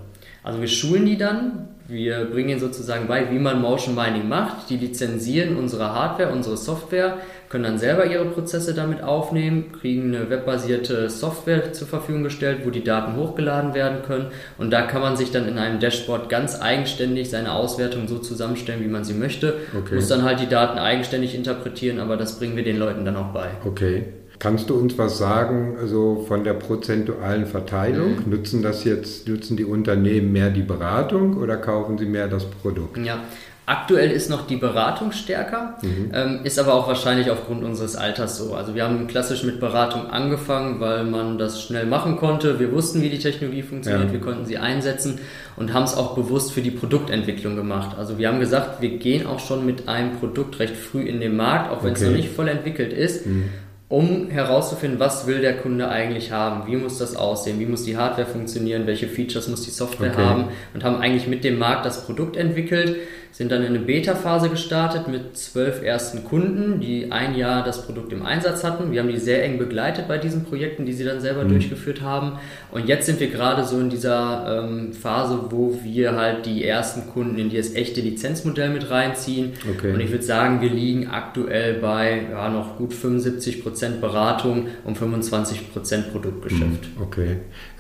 Also 0.43 0.61
wir 0.61 0.69
schulen 0.69 1.07
die 1.07 1.17
dann, 1.17 1.69
wir 1.89 2.25
bringen 2.25 2.49
ihnen 2.51 2.61
sozusagen 2.61 3.07
bei, 3.07 3.31
wie 3.31 3.39
man 3.39 3.61
Motion 3.61 3.95
Mining 3.95 4.29
macht. 4.29 4.71
Die 4.71 4.77
lizenzieren 4.77 5.57
unsere 5.57 5.93
Hardware, 5.95 6.33
unsere 6.33 6.57
Software, 6.57 7.19
können 7.49 7.65
dann 7.65 7.79
selber 7.79 8.07
ihre 8.07 8.25
Prozesse 8.25 8.75
damit 8.75 9.03
aufnehmen, 9.03 9.73
kriegen 9.73 10.15
eine 10.15 10.31
webbasierte 10.31 11.11
Software 11.11 11.73
zur 11.73 11.87
Verfügung 11.87 12.23
gestellt, 12.23 12.61
wo 12.65 12.71
die 12.71 12.83
Daten 12.83 13.17
hochgeladen 13.17 13.75
werden 13.75 14.03
können. 14.03 14.29
Und 14.59 14.73
da 14.73 14.83
kann 14.83 15.03
man 15.03 15.17
sich 15.17 15.33
dann 15.33 15.47
in 15.47 15.59
einem 15.59 15.81
Dashboard 15.81 16.29
ganz 16.29 16.61
eigenständig 16.61 17.31
seine 17.31 17.53
Auswertung 17.53 18.09
so 18.09 18.19
zusammenstellen, 18.19 18.83
wie 18.83 18.89
man 18.89 19.05
sie 19.05 19.15
möchte. 19.15 19.57
Okay. 19.79 19.97
Muss 19.97 20.09
dann 20.09 20.23
halt 20.23 20.41
die 20.41 20.49
Daten 20.49 20.79
eigenständig 20.79 21.35
interpretieren, 21.35 22.01
aber 22.01 22.17
das 22.17 22.39
bringen 22.39 22.57
wir 22.57 22.65
den 22.65 22.79
Leuten 22.79 23.05
dann 23.05 23.17
auch 23.17 23.33
bei. 23.33 23.49
Okay. 23.65 24.05
Kannst 24.43 24.71
du 24.71 24.75
uns 24.75 24.99
was 24.99 25.19
sagen, 25.19 25.77
also 25.81 26.25
von 26.27 26.43
der 26.43 26.55
prozentualen 26.55 27.47
Verteilung? 27.47 28.17
Mhm. 28.25 28.31
Nutzen 28.31 28.61
das 28.61 28.83
jetzt, 28.83 29.29
nutzen 29.29 29.57
die 29.57 29.65
Unternehmen 29.65 30.33
mehr 30.33 30.51
die 30.51 30.63
Beratung 30.63 31.37
oder 31.37 31.57
kaufen 31.57 31.97
sie 31.97 32.07
mehr 32.07 32.27
das 32.27 32.47
Produkt? 32.47 32.99
Ja, 32.99 33.21
Aktuell 33.65 34.11
ist 34.11 34.29
noch 34.29 34.49
die 34.49 34.57
Beratung 34.57 35.13
stärker, 35.13 35.79
mhm. 35.83 36.11
ähm, 36.13 36.41
ist 36.43 36.59
aber 36.59 36.75
auch 36.75 36.89
wahrscheinlich 36.89 37.31
aufgrund 37.31 37.63
unseres 37.63 37.95
Alters 37.95 38.37
so. 38.37 38.55
Also 38.55 38.75
wir 38.75 38.83
haben 38.83 39.07
klassisch 39.07 39.45
mit 39.45 39.61
Beratung 39.61 40.11
angefangen, 40.11 40.81
weil 40.81 41.05
man 41.05 41.39
das 41.39 41.63
schnell 41.63 41.87
machen 41.87 42.17
konnte. 42.17 42.59
Wir 42.59 42.73
wussten, 42.73 43.03
wie 43.03 43.09
die 43.09 43.21
Technologie 43.21 43.63
funktioniert, 43.63 44.09
ja. 44.09 44.13
wir 44.13 44.21
konnten 44.21 44.47
sie 44.47 44.59
einsetzen 44.59 45.21
und 45.55 45.73
haben 45.73 45.85
es 45.85 45.97
auch 45.97 46.17
bewusst 46.17 46.53
für 46.53 46.61
die 46.61 46.73
Produktentwicklung 46.73 47.55
gemacht. 47.55 47.97
Also 47.97 48.19
wir 48.19 48.27
haben 48.27 48.41
gesagt, 48.41 48.83
wir 48.83 48.99
gehen 48.99 49.29
auch 49.29 49.39
schon 49.39 49.65
mit 49.65 49.89
einem 49.89 50.17
Produkt 50.17 50.59
recht 50.59 50.75
früh 50.77 51.03
in 51.03 51.21
den 51.21 51.37
Markt, 51.37 51.71
auch 51.71 51.85
wenn 51.85 51.93
okay. 51.93 52.03
es 52.03 52.09
noch 52.09 52.17
nicht 52.17 52.31
voll 52.31 52.49
entwickelt 52.49 52.93
ist. 52.93 53.27
Mhm 53.27 53.45
um 53.93 54.31
herauszufinden, 54.31 54.99
was 54.99 55.27
will 55.27 55.43
der 55.43 55.59
Kunde 55.59 55.91
eigentlich 55.91 56.33
haben, 56.33 56.67
wie 56.67 56.77
muss 56.77 56.97
das 56.97 57.15
aussehen, 57.15 57.61
wie 57.61 57.67
muss 57.67 57.85
die 57.85 57.99
Hardware 57.99 58.27
funktionieren, 58.27 58.87
welche 58.87 59.07
Features 59.07 59.49
muss 59.49 59.61
die 59.61 59.71
Software 59.71 60.13
okay. 60.13 60.23
haben? 60.23 60.45
Und 60.73 60.83
haben 60.83 60.97
eigentlich 60.97 61.27
mit 61.27 61.45
dem 61.45 61.59
Markt 61.59 61.85
das 61.85 62.07
Produkt 62.07 62.39
entwickelt, 62.39 62.97
sind 63.33 63.51
dann 63.51 63.63
in 63.63 63.69
eine 63.69 63.79
Beta-Phase 63.79 64.51
gestartet 64.51 65.09
mit 65.09 65.37
zwölf 65.39 65.83
ersten 65.83 66.23
Kunden, 66.23 66.81
die 66.81 67.11
ein 67.11 67.35
Jahr 67.35 67.65
das 67.65 67.87
Produkt 67.87 68.13
im 68.13 68.25
Einsatz 68.25 68.63
hatten. 68.63 68.93
Wir 68.93 69.01
haben 69.01 69.09
die 69.09 69.19
sehr 69.19 69.43
eng 69.43 69.59
begleitet 69.59 70.07
bei 70.07 70.19
diesen 70.19 70.45
Projekten, 70.45 70.85
die 70.85 70.93
sie 70.93 71.05
dann 71.05 71.21
selber 71.21 71.45
mhm. 71.45 71.49
durchgeführt 71.49 72.03
haben. 72.03 72.39
Und 72.71 72.87
jetzt 72.87 73.07
sind 73.07 73.21
wir 73.21 73.29
gerade 73.29 73.65
so 73.65 73.81
in 73.81 73.89
dieser 73.89 74.65
ähm, 74.65 74.93
Phase, 74.93 75.47
wo 75.51 75.79
wir 75.83 76.15
halt 76.15 76.45
die 76.45 76.65
ersten 76.65 77.11
Kunden 77.11 77.39
in 77.39 77.51
das 77.51 77.75
echte 77.75 78.03
Lizenzmodell 78.03 78.69
mit 78.69 78.91
reinziehen. 78.91 79.53
Okay. 79.77 79.95
Und 79.95 80.01
ich 80.01 80.11
würde 80.11 80.25
sagen, 80.25 80.61
wir 80.61 80.71
liegen 80.71 81.09
aktuell 81.09 81.75
bei 81.81 82.27
ja, 82.31 82.51
noch 82.51 82.77
gut 82.77 82.93
75 82.93 83.63
Prozent 83.63 84.01
Beratung 84.03 84.67
und 84.85 84.99
25 84.99 85.73
Prozent 85.73 86.13
Produktgeschäft. 86.13 86.63
Mhm. 86.97 87.03
Okay. 87.03 87.37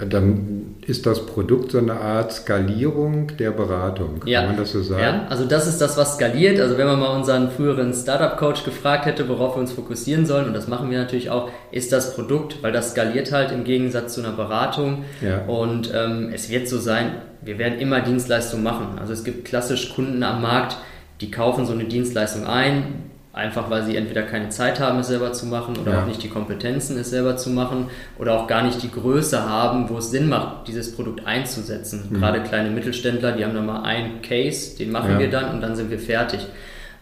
Dann 0.08 0.76
ist 0.86 1.04
das 1.04 1.26
Produkt 1.26 1.72
so 1.72 1.78
eine 1.78 1.94
Art 1.94 2.32
Skalierung 2.32 3.36
der 3.38 3.50
Beratung. 3.50 4.20
Kann 4.20 4.28
ja. 4.28 4.46
man 4.46 4.56
das 4.56 4.72
so 4.72 4.82
sagen? 4.82 5.02
Ja, 5.02 5.26
also 5.28 5.41
also 5.42 5.50
das 5.50 5.66
ist 5.66 5.80
das, 5.80 5.96
was 5.96 6.14
skaliert. 6.14 6.60
Also 6.60 6.78
wenn 6.78 6.86
man 6.86 7.00
mal 7.00 7.16
unseren 7.16 7.50
früheren 7.50 7.92
Startup-Coach 7.92 8.62
gefragt 8.62 9.06
hätte, 9.06 9.28
worauf 9.28 9.56
wir 9.56 9.60
uns 9.60 9.72
fokussieren 9.72 10.24
sollen, 10.24 10.46
und 10.46 10.54
das 10.54 10.68
machen 10.68 10.88
wir 10.88 10.98
natürlich 10.98 11.30
auch, 11.30 11.50
ist 11.72 11.90
das 11.90 12.14
Produkt, 12.14 12.62
weil 12.62 12.70
das 12.70 12.92
skaliert 12.92 13.32
halt 13.32 13.50
im 13.50 13.64
Gegensatz 13.64 14.14
zu 14.14 14.20
einer 14.20 14.30
Beratung. 14.30 15.04
Ja. 15.20 15.44
Und 15.46 15.92
ähm, 15.92 16.30
es 16.32 16.48
wird 16.48 16.68
so 16.68 16.78
sein, 16.78 17.16
wir 17.40 17.58
werden 17.58 17.80
immer 17.80 18.00
Dienstleistungen 18.02 18.62
machen. 18.62 18.98
Also 19.00 19.12
es 19.12 19.24
gibt 19.24 19.44
klassisch 19.44 19.92
Kunden 19.96 20.22
am 20.22 20.42
Markt, 20.42 20.76
die 21.20 21.32
kaufen 21.32 21.66
so 21.66 21.72
eine 21.72 21.86
Dienstleistung 21.86 22.46
ein, 22.46 23.10
Einfach 23.34 23.70
weil 23.70 23.82
sie 23.84 23.96
entweder 23.96 24.24
keine 24.24 24.50
Zeit 24.50 24.78
haben, 24.78 24.98
es 24.98 25.06
selber 25.06 25.32
zu 25.32 25.46
machen 25.46 25.78
oder 25.78 25.92
ja. 25.92 26.02
auch 26.02 26.06
nicht 26.06 26.22
die 26.22 26.28
Kompetenzen, 26.28 26.98
es 26.98 27.08
selber 27.08 27.38
zu 27.38 27.48
machen 27.48 27.86
oder 28.18 28.38
auch 28.38 28.46
gar 28.46 28.62
nicht 28.62 28.82
die 28.82 28.90
Größe 28.90 29.48
haben, 29.48 29.88
wo 29.88 29.98
es 29.98 30.10
Sinn 30.10 30.28
macht, 30.28 30.68
dieses 30.68 30.94
Produkt 30.94 31.26
einzusetzen. 31.26 32.08
Mhm. 32.10 32.18
Gerade 32.18 32.42
kleine 32.42 32.68
Mittelständler, 32.68 33.32
die 33.32 33.42
haben 33.44 33.54
dann 33.54 33.64
mal 33.64 33.84
einen 33.84 34.20
Case, 34.20 34.76
den 34.76 34.92
machen 34.92 35.12
ja. 35.12 35.18
wir 35.18 35.30
dann 35.30 35.54
und 35.54 35.62
dann 35.62 35.74
sind 35.76 35.90
wir 35.90 35.98
fertig. 35.98 36.46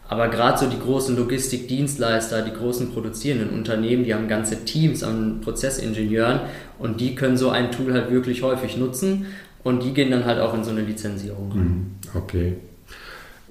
Aber 0.06 0.28
gerade 0.28 0.56
so 0.56 0.66
die 0.68 0.78
großen 0.78 1.16
Logistikdienstleister, 1.16 2.42
die 2.42 2.52
großen 2.52 2.92
produzierenden 2.92 3.50
Unternehmen, 3.50 4.04
die 4.04 4.14
haben 4.14 4.28
ganze 4.28 4.64
Teams 4.64 5.02
an 5.02 5.40
Prozessingenieuren 5.40 6.40
und 6.78 7.00
die 7.00 7.16
können 7.16 7.36
so 7.36 7.50
ein 7.50 7.72
Tool 7.72 7.92
halt 7.92 8.12
wirklich 8.12 8.42
häufig 8.42 8.76
nutzen 8.76 9.26
und 9.64 9.82
die 9.82 9.94
gehen 9.94 10.12
dann 10.12 10.26
halt 10.26 10.38
auch 10.38 10.54
in 10.54 10.62
so 10.62 10.70
eine 10.70 10.82
Lizenzierung 10.82 11.50
rein. 11.50 11.60
Mhm. 11.60 11.86
Okay 12.14 12.56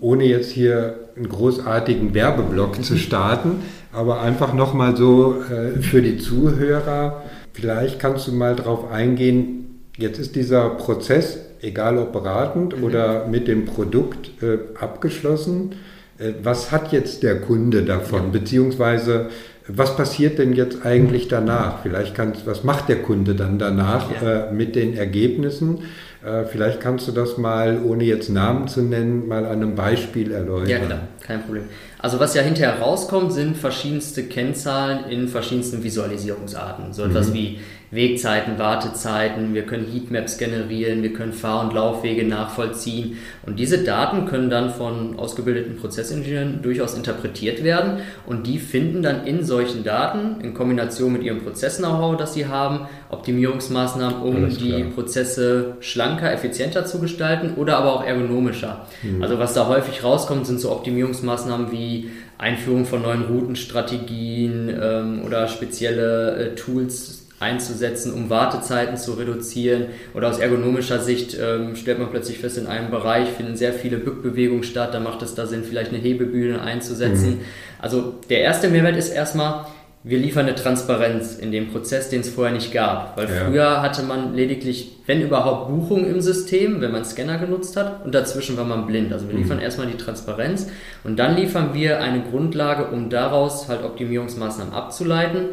ohne 0.02 0.26
jetzt 0.26 0.52
hier 0.52 0.96
einen 1.16 1.30
großartigen 1.30 2.14
Werbeblock 2.14 2.84
zu 2.84 2.98
starten, 2.98 3.64
aber 3.92 4.22
einfach 4.22 4.54
nochmal 4.54 4.96
so 4.96 5.42
äh, 5.42 5.82
für 5.82 6.02
die 6.02 6.18
Zuhörer, 6.18 7.24
vielleicht 7.54 8.00
kannst 8.00 8.28
du 8.28 8.32
mal 8.32 8.56
drauf 8.56 8.92
eingehen, 8.92 9.82
jetzt 9.98 10.20
ist 10.20 10.36
dieser 10.36 10.70
Prozess, 10.70 11.40
egal 11.62 11.98
ob 11.98 12.14
beratend 12.14 12.78
mhm. 12.78 12.84
oder 12.84 13.28
mit 13.28 13.48
dem 13.48 13.66
Produkt 13.66 14.32
äh, 14.42 14.60
abgeschlossen. 14.80 15.76
Äh, 16.18 16.34
was 16.44 16.72
hat 16.72 16.92
jetzt 16.92 17.24
der 17.24 17.42
Kunde 17.42 17.84
davon? 17.84 18.26
Ja. 18.26 18.30
Beziehungsweise 18.32 19.30
was 19.72 19.96
passiert 19.96 20.40
denn 20.40 20.54
jetzt 20.54 20.84
eigentlich 20.84 21.28
danach? 21.28 21.84
Vielleicht 21.84 22.16
kannst, 22.16 22.48
was 22.48 22.64
macht 22.64 22.90
der 22.90 23.04
Kunde 23.04 23.36
dann 23.36 23.60
danach 23.60 24.08
ja. 24.22 24.48
äh, 24.48 24.52
mit 24.52 24.76
den 24.76 24.98
Ergebnissen? 24.98 25.80
Äh, 26.24 26.44
vielleicht 26.46 26.82
kannst 26.82 27.08
du 27.08 27.14
das 27.14 27.38
mal, 27.38 27.82
ohne 27.84 28.04
jetzt 28.04 28.30
Namen 28.30 28.68
zu 28.68 28.82
nennen, 28.82 29.28
mal 29.28 29.46
an 29.46 29.54
einem 29.54 29.76
Beispiel 29.76 30.32
erläutern. 30.32 30.70
Ja, 30.70 30.80
klar, 30.80 31.08
kein 31.22 31.42
Problem. 31.44 31.64
Also 31.98 32.20
was 32.20 32.34
ja 32.34 32.42
hinterher 32.42 32.80
rauskommt, 32.80 33.32
sind 33.32 33.58
verschiedenste 33.58 34.24
Kennzahlen 34.24 35.06
in 35.10 35.28
verschiedensten 35.30 35.84
Visualisierungsarten. 35.84 36.94
So 36.94 37.04
etwas 37.04 37.30
mhm. 37.30 37.34
wie 37.34 37.60
Wegzeiten, 37.92 38.60
Wartezeiten, 38.60 39.54
wir 39.54 39.64
können 39.64 39.88
Heatmaps 39.92 40.38
generieren, 40.38 41.02
wir 41.02 41.14
können 41.14 41.34
Fahr- 41.34 41.64
und 41.64 41.74
Laufwege 41.74 42.24
nachvollziehen. 42.24 43.18
Und 43.46 43.58
diese 43.58 43.84
Daten 43.84 44.26
können 44.28 44.50
dann 44.50 44.70
von 44.72 45.18
ausgebildeten 45.18 45.76
Prozessingenieuren 45.76 46.62
durchaus 46.62 46.94
interpretiert 46.94 47.64
werden 47.64 48.02
und 48.28 48.46
die 48.46 48.60
finden 48.60 49.02
dann 49.02 49.26
in 49.26 49.44
solchen 49.44 49.84
Daten 49.84 50.40
in 50.42 50.54
Kombination 50.54 51.14
mit 51.14 51.24
ihrem 51.24 51.42
Prozess-Know-how, 51.42 52.16
das 52.18 52.36
sie 52.36 52.46
haben, 52.46 52.88
Optimierungsmaßnahmen, 53.10 54.22
um 54.22 54.50
die 54.50 54.84
Prozesse 54.84 55.78
schlanker, 55.80 56.32
effizienter 56.32 56.86
zu 56.86 57.00
gestalten 57.00 57.56
oder 57.56 57.78
aber 57.78 57.94
auch 57.94 58.04
ergonomischer. 58.06 58.86
Mhm. 59.02 59.24
Also 59.24 59.40
was 59.40 59.54
da 59.56 59.68
häufig 59.68 60.04
rauskommt, 60.04 60.46
sind 60.46 60.60
so 60.60 60.72
Optimierungsmaßnahmen 60.72 61.72
wie 61.72 62.12
Einführung 62.38 62.86
von 62.86 63.02
neuen 63.02 63.26
Routenstrategien 63.26 64.70
ähm, 64.82 65.24
oder 65.26 65.48
spezielle 65.48 66.36
äh, 66.36 66.56
Tools 66.56 67.19
einzusetzen, 67.40 68.14
um 68.14 68.30
Wartezeiten 68.30 68.98
zu 68.98 69.14
reduzieren. 69.14 69.88
Oder 70.14 70.30
aus 70.30 70.40
ergonomischer 70.40 71.00
Sicht 71.00 71.38
ähm, 71.40 71.76
stellt 71.76 72.00
man 72.00 72.10
plötzlich 72.10 72.40
fest, 72.40 72.58
in 72.58 72.68
einem 72.68 72.92
Bereich 72.92 73.30
finden 73.30 73.56
sehr 73.56 73.74
viele 73.74 73.98
Bückbewegungen 73.98 74.64
statt, 74.64 74.94
da 74.94 75.00
macht 75.00 75.22
es 75.22 75.36
da 75.36 75.46
Sinn, 75.46 75.64
vielleicht 75.64 75.92
eine 75.92 76.00
Hebebühne 76.00 76.62
einzusetzen. 76.62 77.32
Mhm. 77.32 77.42
Also 77.80 78.16
der 78.30 78.42
erste 78.42 78.70
Mehrwert 78.70 78.98
ist 78.98 79.10
erstmal, 79.10 79.66
wir 80.04 80.18
liefern 80.18 80.46
eine 80.46 80.56
Transparenz 80.56 81.36
in 81.36 81.52
dem 81.52 81.72
Prozess, 81.72 82.10
den 82.10 82.22
es 82.22 82.30
vorher 82.30 82.54
nicht 82.54 82.72
gab. 82.72 83.18
Weil 83.18 83.30
ja. 83.30 83.46
früher 83.46 83.82
hatte 83.82 84.04
man 84.04 84.34
lediglich, 84.34 84.98
wenn 85.06 85.22
überhaupt, 85.22 85.70
Buchungen 85.70 86.10
im 86.10 86.22
System, 86.22 86.80
wenn 86.80 86.92
man 86.92 87.04
Scanner 87.04 87.38
genutzt 87.38 87.76
hat 87.76 88.06
und 88.06 88.16
dazwischen 88.16 88.56
war 88.58 88.64
man 88.64 88.86
blind. 88.86 89.12
Also 89.12 89.28
wir 89.28 89.36
liefern 89.36 89.58
mhm. 89.58 89.64
erstmal 89.64 89.88
die 89.88 89.98
Transparenz 89.98 90.68
und 91.04 91.20
dann 91.20 91.36
liefern 91.36 91.74
wir 91.74 92.02
eine 92.02 92.22
Grundlage, 92.22 92.88
um 92.88 93.10
daraus 93.10 93.68
halt 93.68 93.84
Optimierungsmaßnahmen 93.84 94.74
abzuleiten 94.74 95.50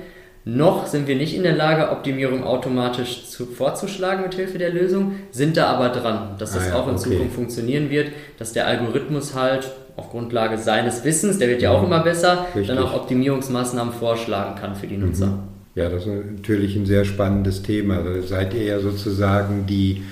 noch 0.46 0.86
sind 0.86 1.08
wir 1.08 1.16
nicht 1.16 1.34
in 1.34 1.42
der 1.42 1.56
Lage, 1.56 1.90
Optimierung 1.90 2.44
automatisch 2.44 3.26
zu, 3.26 3.46
vorzuschlagen 3.46 4.22
mit 4.22 4.34
Hilfe 4.34 4.58
der 4.58 4.70
Lösung, 4.70 5.16
sind 5.32 5.56
da 5.56 5.66
aber 5.66 5.88
dran, 5.88 6.36
dass 6.38 6.52
das 6.52 6.66
ah 6.66 6.68
ja, 6.68 6.74
auch 6.76 6.86
in 6.86 6.94
okay. 6.94 7.10
Zukunft 7.10 7.34
funktionieren 7.34 7.90
wird, 7.90 8.12
dass 8.38 8.52
der 8.52 8.68
Algorithmus 8.68 9.34
halt 9.34 9.72
auf 9.96 10.10
Grundlage 10.10 10.56
seines 10.56 11.04
Wissens, 11.04 11.38
der 11.38 11.48
wird 11.48 11.62
ja 11.62 11.72
auch 11.72 11.82
immer 11.82 12.00
besser, 12.00 12.46
Richtig. 12.54 12.68
dann 12.68 12.78
auch 12.78 12.94
Optimierungsmaßnahmen 12.94 13.92
vorschlagen 13.92 14.54
kann 14.54 14.76
für 14.76 14.86
die 14.86 14.98
Nutzer. 14.98 15.26
Mhm. 15.26 15.38
Ja, 15.74 15.88
das 15.88 16.06
ist 16.06 16.12
natürlich 16.38 16.76
ein 16.76 16.86
sehr 16.86 17.04
spannendes 17.04 17.62
Thema. 17.62 17.96
Da 17.96 18.22
seid 18.22 18.54
ihr 18.54 18.62
ja 18.62 18.78
sozusagen 18.78 19.66
die 19.66 20.04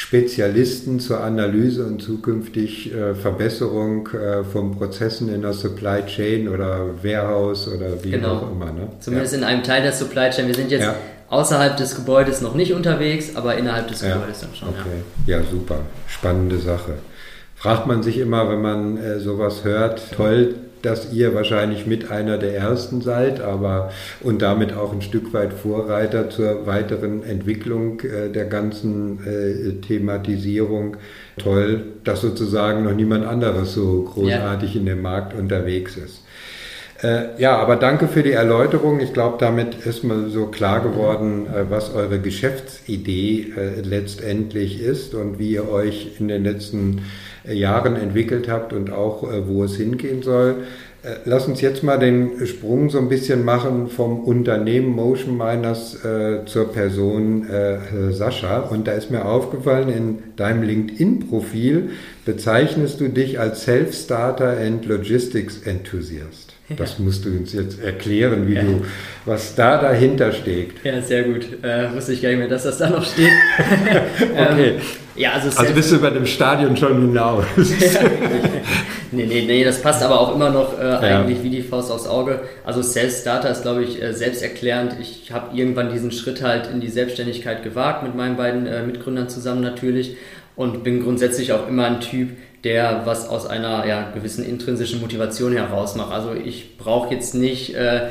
Spezialisten 0.00 0.98
zur 0.98 1.22
Analyse 1.22 1.84
und 1.84 2.00
zukünftig 2.00 2.90
äh, 2.90 3.14
Verbesserung 3.14 4.08
äh, 4.08 4.44
von 4.44 4.74
Prozessen 4.74 5.32
in 5.32 5.42
der 5.42 5.52
Supply 5.52 6.06
Chain 6.06 6.48
oder 6.48 7.04
Warehouse 7.04 7.68
oder 7.68 8.02
wie 8.02 8.12
genau. 8.12 8.36
auch 8.36 8.50
immer. 8.50 8.72
Ne? 8.72 8.88
Zumindest 9.00 9.34
ja. 9.34 9.40
in 9.40 9.44
einem 9.44 9.62
Teil 9.62 9.82
der 9.82 9.92
Supply 9.92 10.30
Chain. 10.30 10.46
Wir 10.46 10.54
sind 10.54 10.70
jetzt 10.70 10.84
ja. 10.84 10.94
außerhalb 11.28 11.76
des 11.76 11.96
Gebäudes 11.96 12.40
noch 12.40 12.54
nicht 12.54 12.72
unterwegs, 12.72 13.36
aber 13.36 13.58
innerhalb 13.58 13.88
des 13.88 14.00
ja. 14.00 14.14
Gebäudes 14.14 14.40
dann 14.40 14.54
schon. 14.54 14.68
Okay. 14.70 15.02
Ja. 15.26 15.42
super. 15.42 15.80
Spannende 16.06 16.56
Sache. 16.56 16.94
Fragt 17.54 17.86
man 17.86 18.02
sich 18.02 18.16
immer, 18.16 18.48
wenn 18.48 18.62
man 18.62 18.96
äh, 18.96 19.20
sowas 19.20 19.64
hört, 19.64 20.00
toll, 20.16 20.54
dass 20.82 21.12
ihr 21.12 21.34
wahrscheinlich 21.34 21.86
mit 21.86 22.10
einer 22.10 22.38
der 22.38 22.54
ersten 22.56 23.00
seid, 23.00 23.40
aber 23.40 23.90
und 24.20 24.42
damit 24.42 24.72
auch 24.72 24.92
ein 24.92 25.02
Stück 25.02 25.32
weit 25.32 25.52
Vorreiter 25.52 26.30
zur 26.30 26.66
weiteren 26.66 27.22
Entwicklung 27.22 28.00
äh, 28.00 28.30
der 28.30 28.46
ganzen 28.46 29.20
äh, 29.26 29.80
Thematisierung. 29.80 30.96
Toll, 31.38 31.84
dass 32.04 32.20
sozusagen 32.20 32.84
noch 32.84 32.94
niemand 32.94 33.24
anderes 33.24 33.74
so 33.74 34.02
großartig 34.02 34.74
ja. 34.74 34.80
in 34.80 34.86
dem 34.86 35.02
Markt 35.02 35.34
unterwegs 35.34 35.96
ist. 35.96 36.22
Äh, 37.02 37.40
ja, 37.40 37.56
aber 37.56 37.76
danke 37.76 38.08
für 38.08 38.22
die 38.22 38.32
Erläuterung. 38.32 39.00
Ich 39.00 39.14
glaube, 39.14 39.38
damit 39.38 39.86
ist 39.86 40.04
mal 40.04 40.28
so 40.28 40.46
klar 40.46 40.80
geworden, 40.80 41.46
äh, 41.46 41.70
was 41.70 41.94
eure 41.94 42.20
Geschäftsidee 42.20 43.54
äh, 43.56 43.80
letztendlich 43.80 44.82
ist 44.82 45.14
und 45.14 45.38
wie 45.38 45.52
ihr 45.52 45.70
euch 45.70 46.16
in 46.18 46.28
den 46.28 46.44
letzten 46.44 47.02
Jahren 47.50 47.96
entwickelt 47.96 48.50
habt 48.50 48.74
und 48.74 48.92
auch 48.92 49.22
wo 49.46 49.64
es 49.64 49.76
hingehen 49.76 50.22
soll. 50.22 50.56
Lass 51.24 51.46
uns 51.46 51.62
jetzt 51.62 51.82
mal 51.82 51.98
den 51.98 52.46
Sprung 52.46 52.90
so 52.90 52.98
ein 52.98 53.08
bisschen 53.08 53.42
machen 53.44 53.88
vom 53.88 54.20
Unternehmen 54.20 54.88
Motion 54.88 55.38
Miners 55.38 56.04
äh, 56.04 56.44
zur 56.44 56.72
Person 56.72 57.48
äh, 57.48 58.12
Sascha. 58.12 58.58
Und 58.58 58.86
da 58.86 58.92
ist 58.92 59.10
mir 59.10 59.24
aufgefallen, 59.24 59.88
in 59.88 60.18
deinem 60.36 60.62
LinkedIn-Profil 60.62 61.90
bezeichnest 62.26 63.00
du 63.00 63.08
dich 63.08 63.40
als 63.40 63.62
Self-Starter 63.62 64.58
and 64.58 64.84
Logistics 64.84 65.62
Enthusiast. 65.64 66.54
Das 66.76 66.98
musst 66.98 67.24
du 67.24 67.30
uns 67.30 67.52
jetzt 67.52 67.82
erklären, 67.82 68.46
wie 68.46 68.54
ja. 68.54 68.62
du, 68.62 68.82
was 69.24 69.54
da 69.56 69.80
dahinter 69.80 70.32
steckt. 70.32 70.84
Ja, 70.84 71.00
sehr 71.02 71.24
gut. 71.24 71.46
Äh, 71.62 71.92
wusste 71.92 72.12
ich 72.12 72.22
gar 72.22 72.28
nicht 72.28 72.38
mehr, 72.38 72.48
dass 72.48 72.62
das 72.62 72.78
da 72.78 72.90
noch 72.90 73.04
steht. 73.04 73.26
okay. 74.20 74.74
Ähm, 74.74 74.80
ja, 75.20 75.32
also, 75.32 75.56
also 75.56 75.74
bist 75.74 75.92
du 75.92 75.98
bei 76.00 76.08
dem 76.08 76.24
Stadion 76.24 76.74
schon 76.78 76.98
hinaus. 76.98 77.44
ja, 77.56 78.00
nee, 79.12 79.26
nee, 79.26 79.44
nee, 79.46 79.64
das 79.64 79.82
passt 79.82 80.02
aber 80.02 80.18
auch 80.18 80.34
immer 80.34 80.48
noch 80.48 80.78
äh, 80.78 80.82
eigentlich 80.82 81.38
ja. 81.38 81.44
wie 81.44 81.50
die 81.50 81.62
Faust 81.62 81.92
aufs 81.92 82.06
Auge. 82.06 82.40
Also 82.64 82.82
Self-Starter 82.82 83.50
ist, 83.50 83.60
glaube 83.60 83.84
ich, 83.84 84.02
äh, 84.02 84.14
selbsterklärend. 84.14 84.96
Ich 84.98 85.30
habe 85.30 85.54
irgendwann 85.54 85.92
diesen 85.92 86.10
Schritt 86.10 86.42
halt 86.42 86.68
in 86.68 86.80
die 86.80 86.88
Selbstständigkeit 86.88 87.62
gewagt, 87.62 88.02
mit 88.02 88.14
meinen 88.14 88.38
beiden 88.38 88.66
äh, 88.66 88.82
Mitgründern 88.82 89.28
zusammen 89.28 89.60
natürlich. 89.60 90.16
Und 90.56 90.84
bin 90.84 91.02
grundsätzlich 91.02 91.52
auch 91.52 91.68
immer 91.68 91.84
ein 91.84 92.00
Typ, 92.00 92.30
der 92.64 93.02
was 93.04 93.28
aus 93.28 93.46
einer 93.46 93.86
ja, 93.86 94.10
gewissen 94.14 94.44
intrinsischen 94.44 95.02
Motivation 95.02 95.52
heraus 95.52 95.96
macht. 95.96 96.12
Also 96.12 96.32
ich 96.32 96.78
brauche 96.78 97.12
jetzt 97.12 97.34
nicht 97.34 97.74
äh, 97.74 98.08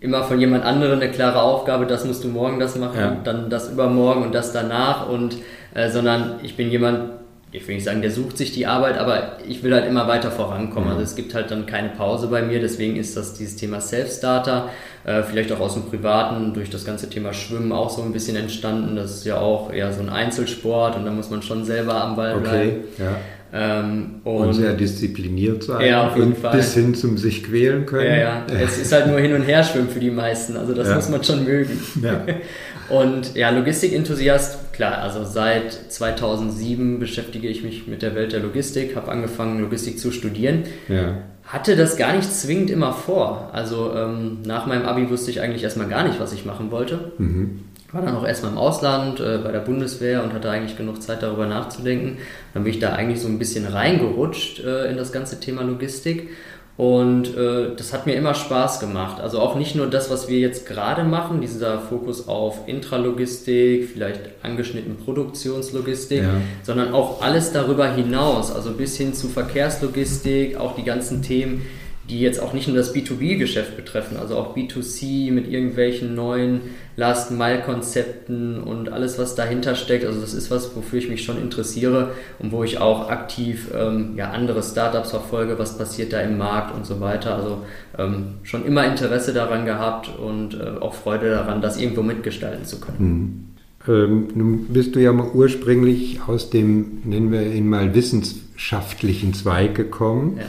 immer 0.00 0.24
von 0.24 0.40
jemand 0.40 0.64
anderem 0.64 1.00
eine 1.00 1.10
klare 1.10 1.42
Aufgabe, 1.42 1.86
das 1.86 2.04
musst 2.04 2.24
du 2.24 2.28
morgen 2.28 2.60
das 2.60 2.76
machen, 2.76 2.98
Ja. 2.98 3.16
dann 3.24 3.50
das 3.50 3.70
übermorgen 3.70 4.22
und 4.22 4.34
das 4.34 4.52
danach 4.52 5.08
und 5.08 5.36
äh, 5.76 5.90
sondern 5.90 6.40
ich 6.42 6.56
bin 6.56 6.70
jemand, 6.70 7.10
ich 7.52 7.66
will 7.68 7.74
nicht 7.76 7.84
sagen, 7.84 8.02
der 8.02 8.10
sucht 8.10 8.36
sich 8.38 8.52
die 8.52 8.66
Arbeit, 8.66 8.98
aber 8.98 9.38
ich 9.48 9.62
will 9.62 9.72
halt 9.72 9.86
immer 9.86 10.08
weiter 10.08 10.30
vorankommen. 10.30 10.88
Also 10.90 11.02
es 11.02 11.14
gibt 11.14 11.34
halt 11.34 11.50
dann 11.50 11.64
keine 11.66 11.90
Pause 11.90 12.26
bei 12.28 12.42
mir, 12.42 12.60
deswegen 12.60 12.96
ist 12.96 13.16
das 13.16 13.34
dieses 13.34 13.56
Thema 13.56 13.80
Self-Starter, 13.80 14.70
äh, 15.04 15.22
vielleicht 15.22 15.52
auch 15.52 15.60
aus 15.60 15.74
dem 15.74 15.84
Privaten, 15.84 16.52
durch 16.54 16.70
das 16.70 16.84
ganze 16.84 17.08
Thema 17.08 17.32
Schwimmen 17.32 17.72
auch 17.72 17.90
so 17.90 18.02
ein 18.02 18.12
bisschen 18.12 18.36
entstanden. 18.36 18.96
Das 18.96 19.12
ist 19.12 19.24
ja 19.26 19.38
auch 19.38 19.72
eher 19.72 19.92
so 19.92 20.00
ein 20.00 20.08
Einzelsport 20.08 20.96
und 20.96 21.04
da 21.04 21.10
muss 21.12 21.30
man 21.30 21.42
schon 21.42 21.64
selber 21.64 21.94
am 22.02 22.16
Ball 22.16 22.36
bleiben. 22.40 22.70
Okay, 22.94 23.02
ja. 23.02 23.16
Ähm, 23.52 24.16
Und, 24.24 24.48
und 24.48 24.52
sehr 24.54 24.74
diszipliniert 24.74 25.62
sein. 25.62 25.86
Ja, 25.86 26.08
auf 26.08 26.16
jeden 26.16 26.32
und 26.32 26.38
Fall. 26.38 26.56
bis 26.56 26.74
hin 26.74 26.94
zum 26.94 27.16
sich 27.16 27.44
quälen 27.44 27.86
können. 27.86 28.04
Ja, 28.10 28.16
ja. 28.16 28.42
Es 28.60 28.76
ist 28.76 28.92
halt 28.92 29.06
nur 29.06 29.20
hin 29.20 29.32
und 29.34 29.42
her 29.42 29.62
schwimmen 29.62 29.88
für 29.88 30.00
die 30.00 30.10
meisten. 30.10 30.56
Also 30.56 30.74
das 30.74 30.88
Ja. 30.88 30.96
muss 30.96 31.08
man 31.08 31.22
schon 31.22 31.44
mögen. 31.44 31.80
Ja. 32.02 32.22
Und 32.88 33.34
ja, 33.34 33.50
Logistikenthusiast, 33.50 34.72
klar, 34.72 34.98
also 34.98 35.24
seit 35.24 35.72
2007 35.72 36.98
beschäftige 36.98 37.48
ich 37.48 37.62
mich 37.62 37.86
mit 37.86 38.02
der 38.02 38.14
Welt 38.14 38.32
der 38.32 38.40
Logistik, 38.40 38.96
habe 38.96 39.10
angefangen, 39.10 39.60
Logistik 39.60 39.98
zu 39.98 40.10
studieren. 40.12 40.64
ja. 40.88 41.18
Hatte 41.46 41.76
das 41.76 41.96
gar 41.96 42.12
nicht 42.12 42.32
zwingend 42.32 42.70
immer 42.70 42.92
vor. 42.92 43.50
Also 43.52 43.94
ähm, 43.94 44.38
nach 44.44 44.66
meinem 44.66 44.84
Abi 44.84 45.08
wusste 45.08 45.30
ich 45.30 45.40
eigentlich 45.40 45.62
erstmal 45.62 45.86
gar 45.86 46.02
nicht, 46.02 46.18
was 46.18 46.32
ich 46.32 46.44
machen 46.44 46.72
wollte. 46.72 47.12
Mhm. 47.18 47.60
War 47.92 48.02
dann 48.02 48.16
auch 48.16 48.26
erstmal 48.26 48.50
im 48.50 48.58
Ausland, 48.58 49.20
äh, 49.20 49.38
bei 49.38 49.52
der 49.52 49.60
Bundeswehr 49.60 50.24
und 50.24 50.32
hatte 50.32 50.50
eigentlich 50.50 50.76
genug 50.76 51.00
Zeit 51.00 51.22
darüber 51.22 51.46
nachzudenken. 51.46 52.18
Dann 52.52 52.64
bin 52.64 52.72
ich 52.72 52.80
da 52.80 52.94
eigentlich 52.94 53.20
so 53.20 53.28
ein 53.28 53.38
bisschen 53.38 53.64
reingerutscht 53.64 54.58
äh, 54.64 54.90
in 54.90 54.96
das 54.96 55.12
ganze 55.12 55.38
Thema 55.38 55.62
Logistik. 55.62 56.30
Und 56.76 57.34
äh, 57.34 57.74
das 57.74 57.94
hat 57.94 58.04
mir 58.04 58.14
immer 58.16 58.34
Spaß 58.34 58.80
gemacht. 58.80 59.18
Also 59.18 59.38
auch 59.40 59.54
nicht 59.54 59.74
nur 59.76 59.86
das, 59.86 60.10
was 60.10 60.28
wir 60.28 60.38
jetzt 60.38 60.66
gerade 60.66 61.04
machen, 61.04 61.40
dieser 61.40 61.78
Fokus 61.78 62.28
auf 62.28 62.60
Intralogistik, 62.66 63.88
vielleicht 63.92 64.20
angeschnitten 64.42 64.96
Produktionslogistik, 64.96 66.22
Ja. 66.22 66.34
sondern 66.62 66.92
auch 66.92 67.22
alles 67.22 67.52
darüber 67.52 67.90
hinaus, 67.90 68.52
also 68.54 68.72
bis 68.72 68.96
hin 68.98 69.14
zu 69.14 69.28
Verkehrslogistik, 69.28 70.58
auch 70.58 70.74
die 70.76 70.84
ganzen 70.84 71.22
Themen, 71.22 71.62
die 72.08 72.20
jetzt 72.20 72.40
auch 72.40 72.52
nicht 72.52 72.68
nur 72.68 72.76
das 72.76 72.94
B2B-Geschäft 72.94 73.76
betreffen, 73.76 74.16
also 74.16 74.36
auch 74.36 74.56
B2C 74.56 75.32
mit 75.32 75.50
irgendwelchen 75.50 76.14
neuen 76.14 76.60
Last-Mile-Konzepten 76.96 78.62
und 78.62 78.90
alles, 78.90 79.18
was 79.18 79.34
dahinter 79.34 79.74
steckt. 79.74 80.04
Also 80.04 80.20
das 80.20 80.32
ist 80.32 80.50
was, 80.50 80.76
wofür 80.76 80.98
ich 80.98 81.08
mich 81.08 81.24
schon 81.24 81.40
interessiere 81.40 82.12
und 82.38 82.52
wo 82.52 82.62
ich 82.64 82.78
auch 82.78 83.10
aktiv 83.10 83.70
ähm, 83.74 84.14
ja, 84.16 84.30
andere 84.30 84.62
Startups 84.62 85.10
verfolge, 85.10 85.58
was 85.58 85.76
passiert 85.76 86.12
da 86.12 86.20
im 86.20 86.38
Markt 86.38 86.74
und 86.74 86.86
so 86.86 87.00
weiter. 87.00 87.34
Also 87.34 87.62
ähm, 87.98 88.34
schon 88.44 88.64
immer 88.64 88.84
Interesse 88.84 89.32
daran 89.32 89.66
gehabt 89.66 90.10
und 90.16 90.54
äh, 90.54 90.80
auch 90.80 90.94
Freude 90.94 91.30
daran, 91.30 91.60
das 91.60 91.78
irgendwo 91.78 92.02
mitgestalten 92.02 92.64
zu 92.64 92.80
können. 92.80 93.56
Ähm, 93.88 94.28
nun 94.34 94.66
bist 94.68 94.94
du 94.94 95.00
ja 95.00 95.12
mal 95.12 95.28
ursprünglich 95.32 96.20
aus 96.26 96.50
dem, 96.50 97.02
nennen 97.04 97.30
wir 97.30 97.42
ihn 97.42 97.68
mal, 97.68 97.94
wissenschaftlichen 97.94 99.34
Zweig 99.34 99.74
gekommen. 99.74 100.38
Ja. 100.38 100.44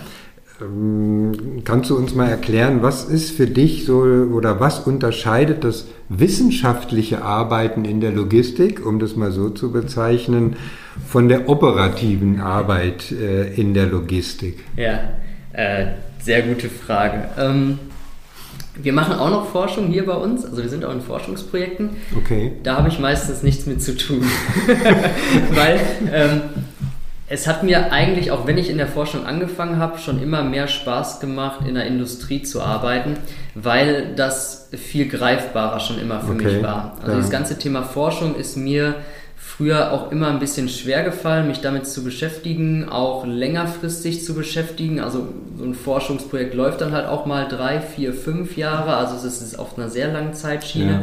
Ähm, 0.60 1.62
kannst 1.66 1.90
du 1.90 1.98
uns 1.98 2.16
mal 2.16 2.30
erklären, 2.30 2.82
was 2.82 3.06
ist 3.06 3.32
für 3.32 3.48
dich 3.48 3.86
so 3.86 4.00
oder 4.00 4.60
was 4.60 4.80
unterscheidet 4.80 5.64
das 5.64 5.86
wissenschaftliche 6.10 7.22
Arbeiten 7.22 7.86
in 7.86 8.02
der 8.02 8.12
Logistik, 8.12 8.86
um 8.86 9.00
das 9.00 9.16
mal 9.16 9.32
so 9.32 9.50
zu 9.50 9.72
bezeichnen, 9.72 10.56
von 11.06 11.30
der 11.30 11.48
operativen 11.48 12.40
Arbeit 12.40 13.12
äh, 13.12 13.54
in 13.54 13.74
der 13.74 13.86
Logistik? 13.86 14.64
Ja, 14.76 15.00
äh, 15.54 15.88
sehr 16.20 16.42
gute 16.42 16.70
Frage. 16.70 17.30
Ähm, 17.38 17.80
wir 18.82 18.94
machen 18.94 19.14
auch 19.16 19.30
noch 19.30 19.50
Forschung 19.50 19.88
hier 19.88 20.06
bei 20.06 20.14
uns, 20.14 20.46
also 20.46 20.62
wir 20.62 20.70
sind 20.70 20.86
auch 20.86 20.94
in 20.94 21.02
Forschungsprojekten. 21.02 21.92
Okay. 22.16 22.54
Da 22.64 22.78
habe 22.78 22.90
ich 22.90 23.00
meistens 23.00 23.44
nichts 23.44 23.66
mit 23.66 23.82
zu 23.82 23.96
tun, 23.96 24.22
weil 25.54 25.80
ähm, 26.12 26.42
es 27.30 27.46
hat 27.46 27.64
mir 27.64 27.92
eigentlich, 27.92 28.32
auch 28.32 28.48
wenn 28.48 28.58
ich 28.58 28.70
in 28.70 28.78
der 28.78 28.88
Forschung 28.88 29.26
angefangen 29.26 29.80
habe, 29.80 29.98
schon 29.98 30.22
immer 30.22 30.44
mehr 30.44 30.68
Spaß 30.68 31.20
gemacht, 31.20 31.60
in 31.68 31.76
der 31.76 31.86
Industrie 31.86 32.42
zu 32.42 32.62
arbeiten, 32.62 33.18
weil 33.54 34.16
das 34.16 34.70
viel 34.72 35.10
greifbarer 35.10 35.80
schon 35.80 36.00
immer 36.00 36.22
für 36.22 36.34
Okay, 36.34 36.46
mich 36.46 36.63
war. 36.63 36.98
Also 37.02 37.13
ja. 37.13 37.18
das 37.18 37.30
ganze 37.30 37.58
Thema 37.58 37.84
Forschung 37.84 38.36
ist 38.36 38.56
mir 38.56 38.96
früher 39.36 39.92
auch 39.92 40.12
immer 40.12 40.30
ein 40.30 40.40
bisschen 40.40 40.70
schwer 40.70 41.04
gefallen, 41.04 41.48
mich 41.48 41.62
damit 41.62 41.88
zu 41.88 42.04
beschäftigen, 42.04 42.88
auch 42.90 43.26
längerfristig 43.26 44.24
zu 44.24 44.34
beschäftigen. 44.34 45.00
Also 45.00 45.28
so 45.58 45.66
ein 45.66 45.74
Forschungsprojekt 45.74 46.54
läuft 46.54 46.82
dann 46.82 46.92
halt 46.92 47.08
auch 47.08 47.26
mal 47.26 47.48
drei, 47.48 47.82
vier, 47.82 48.13
fünf 48.13 48.56
Jahre. 48.56 48.96
Also 48.96 49.16
es 49.16 49.42
ist 49.42 49.58
auf 49.58 49.78
einer 49.78 49.90
sehr 49.90 50.12
langen 50.12 50.34
Zeitschiene. 50.34 50.92
Ja. 50.92 51.02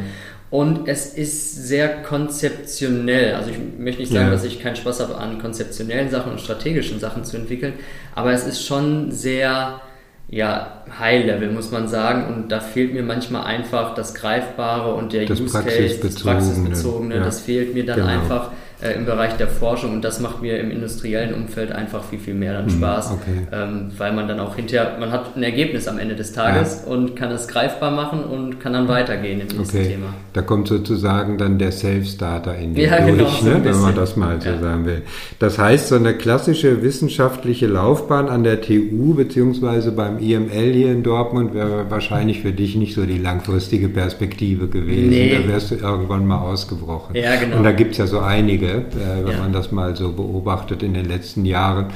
Und 0.51 0.87
es 0.87 1.07
ist 1.15 1.67
sehr 1.67 2.03
konzeptionell. 2.03 3.35
Also 3.35 3.51
ich 3.51 3.57
möchte 3.79 4.01
nicht 4.03 4.13
sagen, 4.13 4.27
Ja. 4.27 4.31
dass 4.31 4.45
ich 4.45 4.61
keinen 4.63 4.77
Spaß 4.77 5.01
habe 5.01 5.17
an 5.19 5.41
konzeptionellen 5.41 6.11
Sachen 6.11 6.33
und 6.33 6.41
strategischen 6.41 7.01
Sachen 7.01 7.25
zu 7.25 7.37
entwickeln, 7.37 7.75
aber 8.15 8.33
es 8.33 8.47
ist 8.47 8.65
schon 8.65 9.11
sehr 9.11 9.81
ja, 10.29 10.85
High-Level, 10.99 11.51
muss 11.53 11.71
man 11.71 11.87
sagen. 11.87 12.33
Und 12.33 12.49
da 12.51 12.59
fehlt 12.61 12.95
mir 12.95 13.03
manchmal 13.03 13.45
einfach 13.45 13.95
das 13.95 14.15
Greifbare 14.15 14.95
und 14.95 15.13
der 15.13 15.27
Das 15.27 15.39
Use 15.41 15.63
Case, 15.63 15.99
das 16.03 16.15
Praxisbezogene, 16.23 17.17
ja. 17.17 17.25
Das 17.25 17.41
fehlt 17.41 17.75
mir 17.75 17.85
dann 17.85 17.97
Genau. 18.01 18.09
einfach 18.09 18.51
äh, 18.83 18.93
im 18.95 19.05
Bereich 19.07 19.35
der 19.35 19.49
Forschung 19.49 19.93
und 19.93 20.03
das 20.05 20.21
macht 20.21 20.43
mir 20.43 20.59
im 20.59 20.71
industriellen 20.71 21.35
Umfeld 21.35 21.73
einfach 21.73 22.03
viel, 22.05 22.19
viel 22.19 22.35
mehr 22.35 22.55
dann 22.55 22.69
Spaß, 22.71 23.11
Mhm, 23.11 23.17
okay. 23.17 23.47
ähm, 23.53 23.91
weil 23.97 24.13
man 24.13 24.29
dann 24.29 24.41
auch 24.41 24.57
hinterher, 24.57 24.97
man 24.99 25.11
hat 25.13 25.37
ein 25.37 25.43
Ergebnis 25.43 25.87
am 25.89 25.99
Ende 25.99 26.15
des 26.17 26.33
Tages 26.33 26.83
und 26.87 27.15
kann 27.17 27.31
es 27.31 27.49
greifbar 27.49 27.91
machen 27.91 28.25
und 28.25 28.61
kann 28.61 28.73
dann 28.73 28.89
weitergehen 28.89 29.41
im 29.41 29.47
nächsten 29.57 29.77
Okay, 29.79 29.89
Thema. 29.91 30.07
da 30.33 30.43
kommt 30.43 30.69
sozusagen 30.69 31.39
dann 31.39 31.59
der 31.59 31.73
Self-Starter 31.73 32.57
in 32.57 32.75
dir 32.75 32.89
Ja, 32.89 33.01
durch, 33.01 33.17
genau, 33.19 33.29
so 33.31 33.47
ne, 33.49 33.61
wenn 33.65 33.81
man 33.81 33.95
das 33.95 34.17
mal 34.17 34.41
so 34.41 34.49
Ja. 34.49 34.59
sagen 34.59 34.87
will. 34.87 35.03
Das 35.39 35.59
heißt, 35.59 35.89
so 35.89 35.95
eine 35.97 36.15
klassische 36.15 36.83
wissenschaftliche 36.83 37.67
Laufbahn 37.67 38.29
an 38.29 38.45
der 38.45 38.61
TU 38.61 39.15
beziehungsweise 39.15 39.93
beim 39.93 40.19
IML 40.19 40.73
hier 40.73 40.93
in 40.93 41.03
Dortmund 41.03 41.55
wäre 41.55 41.91
wahrscheinlich 41.91 42.41
für 42.43 42.53
dich 42.53 42.77
nicht 42.77 42.95
so 42.95 43.05
die 43.07 43.19
langfristige 43.19 43.89
Perspektive 43.89 44.69
gewesen. 44.69 45.09
Nee. 45.11 45.35
Da 45.43 45.49
wärst 45.49 45.71
du 45.71 45.77
irgendwann 45.77 46.27
mal 46.27 46.39
ausgebrochen. 46.41 47.15
Ja, 47.17 47.37
genau. 47.37 47.59
Und 47.59 47.65
da 47.65 47.73
gibt 47.73 47.93
es 47.93 47.99
ja 47.99 48.07
so 48.07 48.21
einige, 48.21 48.74
äh, 48.79 49.25
wenn 49.25 49.33
Ja. 49.33 49.39
man 49.39 49.53
das 49.53 49.73
mal 49.73 49.97
so 49.97 50.13
beobachtet 50.13 50.83
in 50.83 50.95
den 50.95 51.07
letzten 51.07 51.45
Jahren, 51.45 51.87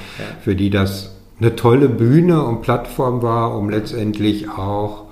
für 0.41 0.55
die 0.57 0.71
das 0.71 1.15
eine 1.41 1.55
tolle 1.57 1.89
Bühne 1.89 2.43
und 2.43 2.63
Plattform 2.63 3.23
war, 3.23 3.57
um 3.57 3.71
letztendlich 3.71 4.49
auch 4.51 5.05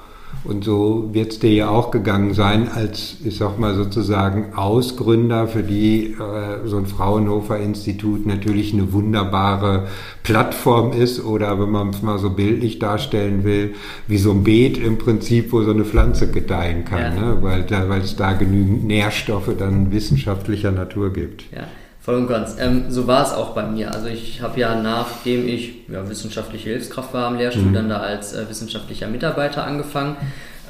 und 0.48 0.64
so 0.64 1.10
wird 1.12 1.32
es 1.32 1.38
dir 1.38 1.52
ja 1.52 1.68
auch 1.68 1.90
gegangen 1.90 2.34
sein, 2.34 2.68
als, 2.72 3.16
ich 3.24 3.36
sag 3.36 3.58
mal 3.58 3.74
sozusagen, 3.74 4.54
Ausgründer, 4.54 5.48
für 5.48 5.62
die 5.62 6.12
äh, 6.14 6.66
so 6.66 6.76
ein 6.76 6.86
Fraunhofer-Institut 6.86 8.26
natürlich 8.26 8.72
eine 8.72 8.92
wunderbare 8.92 9.86
Plattform 10.22 10.92
ist 10.92 11.24
oder 11.24 11.60
wenn 11.60 11.70
man 11.70 11.90
es 11.90 12.02
mal 12.02 12.18
so 12.18 12.30
bildlich 12.30 12.78
darstellen 12.78 13.44
will, 13.44 13.74
wie 14.06 14.18
so 14.18 14.30
ein 14.32 14.44
Beet 14.44 14.78
im 14.78 14.98
Prinzip, 14.98 15.52
wo 15.52 15.62
so 15.62 15.70
eine 15.70 15.84
Pflanze 15.84 16.30
gedeihen 16.30 16.84
kann, 16.84 17.16
Ja. 17.16 17.20
ne? 17.34 17.38
weil, 17.42 17.62
da, 17.64 17.88
weil 17.88 18.00
es 18.00 18.16
da 18.16 18.32
genügend 18.32 18.84
Nährstoffe 18.84 19.50
dann 19.58 19.92
wissenschaftlicher 19.92 20.72
Natur 20.72 21.12
gibt. 21.12 21.44
Ja, 21.52 21.64
voll 22.06 22.14
und 22.14 22.28
ganz. 22.28 22.56
Ähm, 22.58 22.84
so 22.88 23.06
war 23.08 23.22
es 23.26 23.32
auch 23.34 23.50
bei 23.50 23.64
mir. 23.66 23.92
Also 23.92 24.06
ich 24.06 24.40
habe 24.40 24.58
ja 24.60 24.80
nachdem 24.80 25.46
ich 25.48 25.74
ja, 25.88 26.08
wissenschaftliche 26.08 26.70
Hilfskraft 26.70 27.12
war 27.12 27.26
am 27.26 27.36
Lehrstuhl, 27.36 27.64
Mhm. 27.64 27.74
dann 27.74 27.88
da 27.88 27.98
als 27.98 28.32
äh, 28.32 28.48
wissenschaftlicher 28.48 29.08
Mitarbeiter 29.08 29.64
angefangen. 29.64 30.16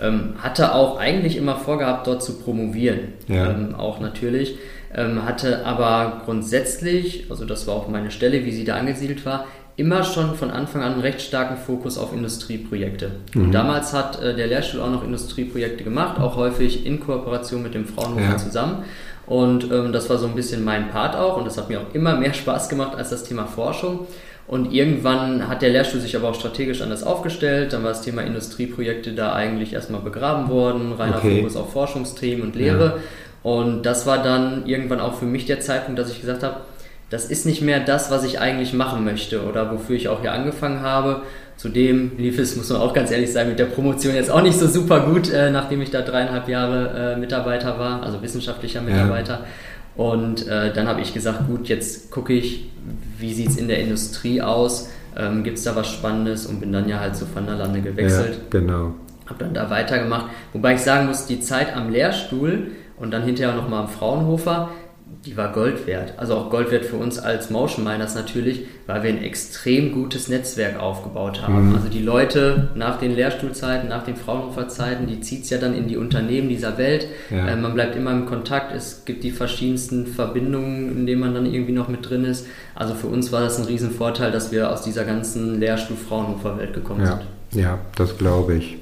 Ähm, 0.03 0.35
hatte 0.43 0.75
auch 0.75 0.99
eigentlich 0.99 1.37
immer 1.37 1.57
vorgehabt, 1.57 2.07
dort 2.07 2.23
zu 2.23 2.39
promovieren. 2.39 3.01
Ja. 3.29 3.51
Ähm, 3.51 3.75
auch 3.75 4.01
natürlich. 4.01 4.57
Ähm, 4.95 5.25
hatte 5.27 5.65
aber 5.67 6.23
grundsätzlich, 6.25 7.27
also 7.31 7.45
das 7.45 7.67
war 7.67 7.75
auch 7.75 7.89
meine 7.89 8.11
Stelle, 8.11 8.45
wie 8.47 8.53
sie 8.53 8.65
da 8.65 8.77
angesiedelt 8.77 9.27
war, 9.27 9.45
immer 9.77 10.05
schon 10.05 10.35
von 10.37 10.51
Anfang 10.51 10.81
an 10.83 10.93
einen 10.95 11.01
recht 11.03 11.21
starken 11.21 11.59
Fokus 11.59 11.99
auf 11.99 12.15
Industrieprojekte. 12.15 13.11
Und 13.35 13.53
damals 13.53 13.93
hat 13.93 14.23
äh, 14.23 14.35
der 14.35 14.47
Lehrstuhl 14.47 14.81
auch 14.81 14.91
noch 14.91 15.05
Industrieprojekte 15.05 15.85
gemacht, 15.85 16.19
auch 16.19 16.37
häufig 16.37 16.87
in 16.87 16.99
Kooperation 17.01 17.63
mit 17.63 17.75
dem 17.75 17.85
Fraunhofer 17.87 18.23
Ja. 18.23 18.37
zusammen. 18.39 18.85
Und 19.27 19.71
ähm, 19.73 19.93
das 19.93 20.09
war 20.09 20.19
so 20.19 20.27
ein 20.27 20.35
bisschen 20.35 20.65
mein 20.65 20.91
Part 20.91 21.17
auch 21.17 21.37
und 21.37 21.45
das 21.45 21.59
hat 21.59 21.69
mir 21.69 21.81
auch 21.81 21.95
immer 21.95 22.17
mehr 22.17 22.33
Spaß 22.33 22.69
gemacht 22.69 22.97
als 22.97 23.11
das 23.11 23.25
Thema 23.25 23.47
Forschung. 23.47 24.07
Und 24.47 24.73
irgendwann 24.73 25.49
hat 25.49 25.63
der 25.63 25.71
Lehrstuhl 25.71 26.01
sich 26.01 26.15
aber 26.15 26.29
auch 26.29 26.35
strategisch 26.37 26.81
anders 26.81 27.03
aufgestellt. 27.03 27.73
Dann 27.73 27.83
war 27.83 27.91
das 27.91 28.03
Thema 28.03 28.23
Industrieprojekte 28.23 29.13
da 29.13 29.33
eigentlich 29.33 29.73
erstmal 29.73 30.01
begraben 30.01 30.49
worden, 30.49 30.93
reiner 30.93 31.17
Okay. 31.17 31.39
Fokus 31.39 31.57
auf 31.57 31.73
Forschungsthemen 31.73 32.45
und 32.45 32.55
Lehre. 32.55 33.01
Und 33.43 33.83
das 33.83 34.07
war 34.07 34.23
dann 34.23 34.67
irgendwann 34.67 35.01
auch 35.01 35.15
für 35.15 35.25
mich 35.25 35.47
der 35.47 35.61
Zeitpunkt, 35.61 35.99
dass 35.99 36.11
ich 36.11 36.21
gesagt 36.21 36.45
habe, 36.45 36.61
das 37.11 37.27
ist 37.27 37.47
nicht 37.47 37.63
mehr 37.63 37.81
das, 37.81 38.11
was 38.11 38.25
ich 38.25 38.41
eigentlich 38.41 38.73
machen 38.73 39.05
möchte 39.05 39.45
oder 39.45 39.73
wofür 39.73 39.97
ich 39.97 40.09
auch 40.09 40.21
hier 40.21 40.33
angefangen 40.33 40.81
habe. 40.81 41.23
Zudem 41.57 42.13
lief 42.19 42.39
es, 42.39 42.55
muss 42.57 42.69
man 42.69 42.83
auch 42.83 42.93
ganz 42.93 43.11
ehrlich 43.11 43.33
sein, 43.33 43.49
mit 43.49 43.59
der 43.59 43.65
Promotion 43.65 44.15
jetzt 44.15 44.31
auch 44.31 44.43
nicht 44.43 44.59
so 44.59 44.67
super 44.67 45.01
gut, 45.01 45.33
äh, 45.33 45.51
nachdem 45.51 45.81
ich 45.81 45.91
da 45.91 46.03
dreieinhalb 46.03 46.49
Jahre 46.49 47.15
äh, 47.15 47.19
Mitarbeiter 47.19 47.79
war, 47.79 48.03
also 48.03 48.21
wissenschaftlicher 48.21 48.83
Mitarbeiter. 48.83 49.41
Und 49.97 50.47
äh, 50.47 50.73
dann 50.75 50.87
habe 50.87 51.01
ich 51.01 51.15
gesagt, 51.15 51.47
gut, 51.47 51.69
jetzt 51.69 52.11
gucke 52.11 52.35
ich, 52.35 52.71
wie 53.19 53.33
sieht 53.33 53.49
es 53.49 53.57
in 53.57 53.69
der 53.69 53.81
Industrie 53.81 54.43
aus, 54.43 54.91
ähm, 55.17 55.43
gibt 55.43 55.57
es 55.57 55.65
da 55.65 55.75
was 55.75 55.91
Spannendes 55.91 56.45
und 56.45 56.61
bin 56.61 56.73
dann 56.73 56.89
ja 56.89 57.01
halt 57.01 57.17
zu 57.17 57.27
Van 57.35 57.47
der 57.47 57.57
Lande 57.57 57.81
gewechselt. 57.81 58.35
Ja, 58.35 58.61
genau. 58.61 58.95
Habe 59.25 59.45
dann 59.45 59.55
da 59.55 59.71
weitergemacht. 59.71 60.27
Wobei 60.53 60.75
ich 60.75 60.81
sagen 60.81 61.07
muss, 61.07 61.27
die 61.27 61.41
Zeit 61.41 61.75
am 61.75 61.91
Lehrstuhl 61.91 62.73
und 62.99 63.11
dann 63.11 63.23
hinterher 63.23 63.57
nochmal 63.57 63.85
am 63.85 63.89
Fraunhofer, 63.89 64.69
die 65.27 65.37
war 65.37 65.53
Gold 65.53 65.89
wert. 65.89 66.15
Also 66.19 66.35
auch 66.35 66.51
Gold 66.51 66.71
wert 66.71 66.85
für 66.85 66.97
uns 66.97 67.19
als 67.19 67.51
Motion 67.51 67.85
Miners 67.85 68.15
natürlich, 68.15 68.65
weil 68.87 69.03
wir 69.03 69.11
ein 69.11 69.23
extrem 69.23 69.93
gutes 69.93 70.29
Netzwerk 70.29 70.79
aufgebaut 70.79 71.43
haben. 71.43 71.71
Mhm. 71.71 71.75
Also 71.75 71.89
die 71.89 72.03
Leute 72.03 72.69
nach 72.77 72.99
den 73.01 73.15
Lehrstuhlzeiten, 73.15 73.89
nach 73.89 74.05
den 74.05 74.15
Fraunhofer-Zeiten, 74.15 75.09
die 75.09 75.21
zieht 75.21 75.43
es 75.43 75.51
ja 75.51 75.59
dann 75.59 75.75
in 75.75 75.89
die 75.89 75.97
Unternehmen 75.97 76.49
dieser 76.49 76.79
Welt. 76.79 77.09
Ja. 77.31 77.49
Äh, 77.49 77.57
man 77.57 77.75
bleibt 77.75 77.97
immer 77.97 78.13
im 78.13 78.27
Kontakt. 78.27 78.73
Es 78.73 79.05
gibt 79.05 79.25
die 79.25 79.33
verschiedensten 79.33 80.07
Verbindungen, 80.07 80.97
in 80.97 81.07
denen 81.07 81.21
man 81.21 81.35
dann 81.35 81.47
irgendwie 81.47 81.73
noch 81.73 81.89
mit 81.89 82.09
drin 82.09 82.25
ist. 82.25 82.47
Also 82.77 82.95
für 82.95 83.09
uns 83.09 83.33
war 83.33 83.41
das 83.41 83.59
ein 83.59 83.65
Riesenvorteil, 83.65 84.31
dass 84.31 84.53
wir 84.53 84.71
aus 84.71 84.83
dieser 84.83 85.05
ganzen 85.05 85.59
Lehrstuhl-Fraunhofer-Welt 85.59 86.73
gekommen 86.73 87.01
ja. 87.01 87.21
sind. 87.51 87.63
Ja, 87.63 87.79
das 87.97 88.17
glaube 88.17 88.55
ich. 88.55 88.77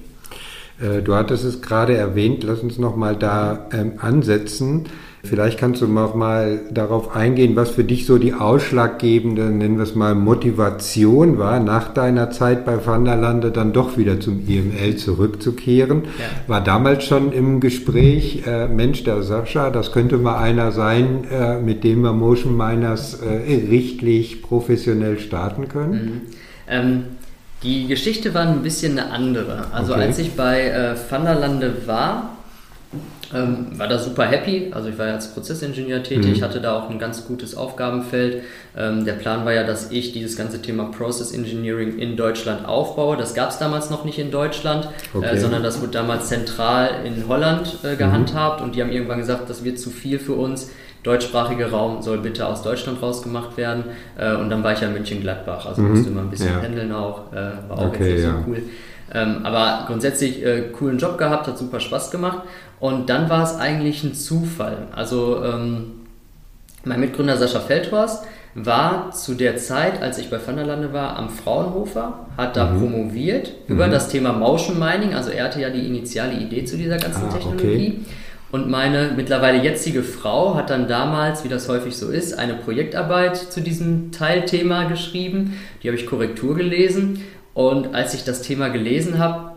Äh, 0.78 1.00
du 1.00 1.14
hattest 1.14 1.44
es 1.44 1.62
gerade 1.62 1.96
erwähnt, 1.96 2.44
lass 2.44 2.60
uns 2.60 2.78
noch 2.78 2.96
mal 2.96 3.16
da 3.16 3.66
ähm, 3.72 3.94
ansetzen. 3.98 4.86
Vielleicht 5.24 5.58
kannst 5.58 5.80
du 5.80 5.86
noch 5.86 6.14
mal 6.14 6.60
darauf 6.70 7.16
eingehen, 7.16 7.56
was 7.56 7.70
für 7.70 7.82
dich 7.82 8.04
so 8.04 8.18
die 8.18 8.34
ausschlaggebende, 8.34 9.44
nennen 9.44 9.78
wir 9.78 9.84
es 9.84 9.94
mal, 9.94 10.14
Motivation 10.14 11.38
war, 11.38 11.60
nach 11.60 11.94
deiner 11.94 12.30
Zeit 12.30 12.66
bei 12.66 12.84
Vanderlande 12.84 13.50
dann 13.50 13.72
doch 13.72 13.96
wieder 13.96 14.20
zum 14.20 14.46
IML 14.46 14.96
zurückzukehren. 14.96 16.02
Ja. 16.18 16.26
War 16.46 16.62
damals 16.62 17.04
schon 17.04 17.32
im 17.32 17.60
Gespräch, 17.60 18.42
äh, 18.46 18.68
Mensch, 18.68 19.02
der 19.04 19.22
Sascha, 19.22 19.70
das 19.70 19.92
könnte 19.92 20.18
mal 20.18 20.36
einer 20.38 20.72
sein, 20.72 21.24
äh, 21.32 21.58
mit 21.58 21.84
dem 21.84 22.02
wir 22.02 22.12
Motion 22.12 22.54
Miners 22.54 23.20
äh, 23.22 23.54
richtlich 23.70 24.42
professionell 24.42 25.18
starten 25.18 25.68
können? 25.68 25.92
Mhm. 25.92 26.20
Ähm, 26.68 27.04
die 27.62 27.86
Geschichte 27.86 28.34
war 28.34 28.42
ein 28.42 28.62
bisschen 28.62 28.98
eine 28.98 29.10
andere. 29.10 29.68
Also 29.72 29.94
okay. 29.94 30.02
als 30.02 30.18
ich 30.18 30.32
bei 30.32 30.68
äh, 30.68 30.94
Vanderlande 31.10 31.74
war, 31.86 32.33
ähm, 33.34 33.78
war 33.78 33.88
da 33.88 33.98
super 33.98 34.24
happy. 34.24 34.70
Also 34.72 34.88
ich 34.88 34.98
war 34.98 35.06
ja 35.06 35.14
als 35.14 35.32
Prozessingenieur 35.32 36.02
tätig, 36.02 36.38
mhm. 36.38 36.44
hatte 36.44 36.60
da 36.60 36.78
auch 36.78 36.90
ein 36.90 36.98
ganz 36.98 37.26
gutes 37.26 37.56
Aufgabenfeld. 37.56 38.42
Ähm, 38.76 39.04
der 39.04 39.14
Plan 39.14 39.44
war 39.44 39.52
ja, 39.52 39.64
dass 39.64 39.90
ich 39.90 40.12
dieses 40.12 40.36
ganze 40.36 40.62
Thema 40.62 40.84
Process 40.84 41.32
Engineering 41.32 41.98
in 41.98 42.16
Deutschland 42.16 42.66
aufbaue. 42.66 43.16
Das 43.16 43.34
gab 43.34 43.50
es 43.50 43.58
damals 43.58 43.90
noch 43.90 44.04
nicht 44.04 44.18
in 44.18 44.30
Deutschland, 44.30 44.86
äh, 45.14 45.18
okay. 45.18 45.36
äh, 45.36 45.38
sondern 45.38 45.62
das 45.62 45.80
wurde 45.80 45.92
damals 45.92 46.28
zentral 46.28 46.90
in 47.04 47.28
Holland 47.28 47.78
äh, 47.82 47.96
gehandhabt 47.96 48.60
mhm. 48.60 48.66
und 48.66 48.74
die 48.76 48.82
haben 48.82 48.92
irgendwann 48.92 49.18
gesagt, 49.18 49.50
das 49.50 49.64
wird 49.64 49.78
zu 49.78 49.90
viel 49.90 50.18
für 50.18 50.34
uns. 50.34 50.70
Deutschsprachiger 51.02 51.70
Raum 51.70 52.00
soll 52.00 52.18
bitte 52.18 52.46
aus 52.46 52.62
Deutschland 52.62 53.02
rausgemacht 53.02 53.56
werden. 53.56 53.84
Äh, 54.16 54.36
und 54.36 54.48
dann 54.50 54.64
war 54.64 54.72
ich 54.72 54.80
ja 54.80 54.88
in 54.88 54.94
München-Gladbach, 54.94 55.66
also 55.66 55.82
mhm. 55.82 55.90
musste 55.90 56.08
immer 56.10 56.22
ein 56.22 56.30
bisschen 56.30 56.52
ja. 56.52 56.58
pendeln 56.58 56.92
auch, 56.92 57.32
äh, 57.32 57.36
war 57.68 57.78
auch 57.78 57.86
okay, 57.88 58.04
jetzt 58.04 58.14
nicht 58.14 58.24
ja. 58.24 58.30
so 58.30 58.50
cool. 58.50 58.62
Ähm, 59.12 59.40
aber 59.44 59.84
grundsätzlich 59.86 60.44
äh, 60.44 60.62
coolen 60.72 60.98
Job 60.98 61.18
gehabt, 61.18 61.46
hat 61.46 61.58
super 61.58 61.78
Spaß 61.78 62.10
gemacht. 62.10 62.40
Und 62.84 63.08
dann 63.08 63.30
war 63.30 63.42
es 63.42 63.56
eigentlich 63.56 64.04
ein 64.04 64.12
Zufall. 64.12 64.88
Also 64.94 65.42
ähm, 65.42 66.02
mein 66.84 67.00
Mitgründer 67.00 67.38
Sascha 67.38 67.60
Feldhorst 67.60 68.26
war 68.54 69.10
zu 69.10 69.32
der 69.32 69.56
Zeit, 69.56 70.02
als 70.02 70.18
ich 70.18 70.28
bei 70.28 70.36
Vanderlande 70.46 70.92
war, 70.92 71.16
am 71.16 71.30
Fraunhofer, 71.30 72.26
hat 72.36 72.58
da 72.58 72.66
mhm. 72.66 72.80
promoviert 72.80 73.52
mhm. 73.66 73.74
über 73.74 73.88
das 73.88 74.10
Thema 74.10 74.34
Motion 74.34 74.78
Mining. 74.78 75.14
Also 75.14 75.30
er 75.30 75.44
hatte 75.44 75.62
ja 75.62 75.70
die 75.70 75.86
initiale 75.86 76.34
Idee 76.34 76.66
zu 76.66 76.76
dieser 76.76 76.98
ganzen 76.98 77.24
ah, 77.26 77.32
Technologie. 77.32 78.00
Okay. 78.02 78.14
Und 78.52 78.68
meine 78.68 79.12
mittlerweile 79.16 79.62
jetzige 79.62 80.02
Frau 80.02 80.54
hat 80.54 80.68
dann 80.68 80.86
damals, 80.86 81.42
wie 81.42 81.48
das 81.48 81.70
häufig 81.70 81.96
so 81.96 82.10
ist, 82.10 82.38
eine 82.38 82.52
Projektarbeit 82.52 83.38
zu 83.38 83.62
diesem 83.62 84.12
Teilthema 84.12 84.84
geschrieben. 84.84 85.58
Die 85.82 85.88
habe 85.88 85.96
ich 85.96 86.04
Korrektur 86.04 86.54
gelesen. 86.54 87.24
Und 87.54 87.94
als 87.94 88.12
ich 88.12 88.24
das 88.24 88.42
Thema 88.42 88.68
gelesen 88.68 89.18
habe, 89.18 89.53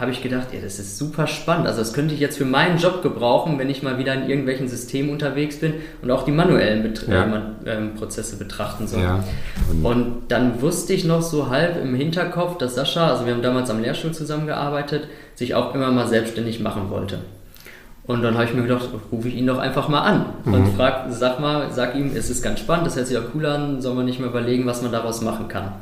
habe 0.00 0.10
ich 0.10 0.22
gedacht, 0.22 0.48
ja, 0.52 0.60
das 0.60 0.78
ist 0.78 0.98
super 0.98 1.26
spannend. 1.26 1.66
Also 1.66 1.80
das 1.80 1.92
könnte 1.92 2.14
ich 2.14 2.20
jetzt 2.20 2.38
für 2.38 2.44
meinen 2.44 2.78
Job 2.78 3.02
gebrauchen, 3.02 3.58
wenn 3.58 3.70
ich 3.70 3.82
mal 3.82 3.98
wieder 3.98 4.14
in 4.14 4.28
irgendwelchen 4.28 4.68
Systemen 4.68 5.10
unterwegs 5.10 5.56
bin 5.60 5.74
und 6.02 6.10
auch 6.10 6.24
die 6.24 6.32
manuellen 6.32 6.82
Bet 6.82 7.06
ja. 7.08 7.54
äh, 7.64 7.86
Prozesse 7.96 8.36
betrachten 8.36 8.86
soll. 8.86 9.02
Ja. 9.02 9.24
Und, 9.70 9.84
und, 9.84 10.22
dann 10.28 10.60
wusste 10.62 10.92
ich 10.92 11.04
noch 11.04 11.22
so 11.22 11.50
halb 11.50 11.82
im 11.82 11.94
Hinterkopf, 11.94 12.58
dass 12.58 12.74
Sascha, 12.74 13.08
also 13.10 13.26
wir 13.26 13.34
haben 13.34 13.42
damals 13.42 13.70
am 13.70 13.80
Lehrstuhl 13.80 14.12
zusammengearbeitet, 14.12 15.08
sich 15.34 15.54
auch 15.54 15.74
immer 15.74 15.90
mal 15.90 16.06
selbstständig 16.06 16.60
machen 16.60 16.90
wollte. 16.90 17.20
Und 18.06 18.22
dann 18.22 18.34
habe 18.34 18.44
ich 18.44 18.54
mir 18.54 18.62
gedacht, 18.62 18.88
rufe 19.10 19.28
ich 19.28 19.34
ihn 19.34 19.46
doch 19.46 19.58
einfach 19.58 19.88
mal 19.88 20.02
an 20.02 20.26
mhm. 20.44 20.54
und 20.54 20.68
frag, 20.76 21.06
sag 21.10 21.40
mal, 21.40 21.72
sag 21.72 21.96
ihm, 21.96 22.12
es 22.14 22.30
ist 22.30 22.42
ganz 22.42 22.60
spannend, 22.60 22.86
das 22.86 22.96
hört 22.96 23.08
sich 23.08 23.18
auch 23.18 23.34
cool 23.34 23.46
an, 23.46 23.80
soll 23.82 23.94
man 23.94 24.04
nicht 24.04 24.20
mal 24.20 24.28
überlegen, 24.28 24.64
was 24.66 24.82
man 24.82 24.92
daraus 24.92 25.22
machen 25.22 25.48
kann. 25.48 25.72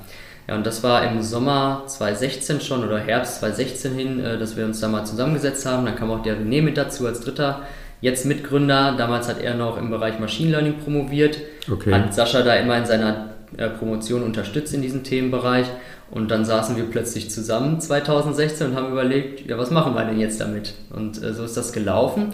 Ja, 0.47 0.57
und 0.57 0.67
das 0.67 0.83
war 0.83 1.11
im 1.11 1.23
Sommer 1.23 1.85
2016 1.87 2.61
schon 2.61 2.85
oder 2.85 2.99
Herbst 2.99 3.41
2016 3.41 3.95
hin, 3.95 4.25
äh, 4.25 4.39
dass 4.39 4.57
wir 4.57 4.65
uns 4.65 4.81
da 4.81 4.89
mal 4.89 5.05
zusammengesetzt 5.05 5.65
haben. 5.67 5.87
Dann 5.87 5.97
kam 5.97 6.11
auch 6.11 6.23
der 6.23 6.37
René 6.37 6.63
mit 6.63 6.77
dazu 6.77 7.07
als 7.07 7.21
dritter, 7.21 7.63
jetzt 8.01 8.27
Mitgründer. 8.27 8.95
Damals 8.99 9.29
hat 9.29 9.41
er 9.41 9.55
noch 9.55 9.79
im 9.79 9.91
Bereich 9.91 10.19
Machine 10.19 10.51
Learning 10.51 10.79
promoviert, 10.79 11.39
okay. 11.71 11.93
hat 11.93 12.15
Sascha 12.15 12.43
da 12.43 12.55
immer 12.57 12.77
in 12.77 12.85
seiner 12.85 13.31
äh, 13.57 13.69
Promotion 13.69 14.23
unterstützt 14.23 14.75
in 14.75 14.83
diesem 14.83 15.03
Themenbereich. 15.03 15.67
Und 16.11 16.31
dann 16.31 16.45
saßen 16.45 16.77
wir 16.77 16.85
plötzlich 16.85 17.31
zusammen 17.31 17.81
2016 17.81 18.69
und 18.69 18.77
haben 18.77 18.93
überlegt, 18.93 19.49
ja, 19.49 19.57
was 19.57 19.71
machen 19.71 19.95
wir 19.95 20.05
denn 20.05 20.21
jetzt 20.21 20.41
damit? 20.41 20.75
Und 20.91 21.23
äh, 21.23 21.33
so 21.33 21.45
ist 21.45 21.57
das 21.57 21.73
gelaufen. 21.73 22.33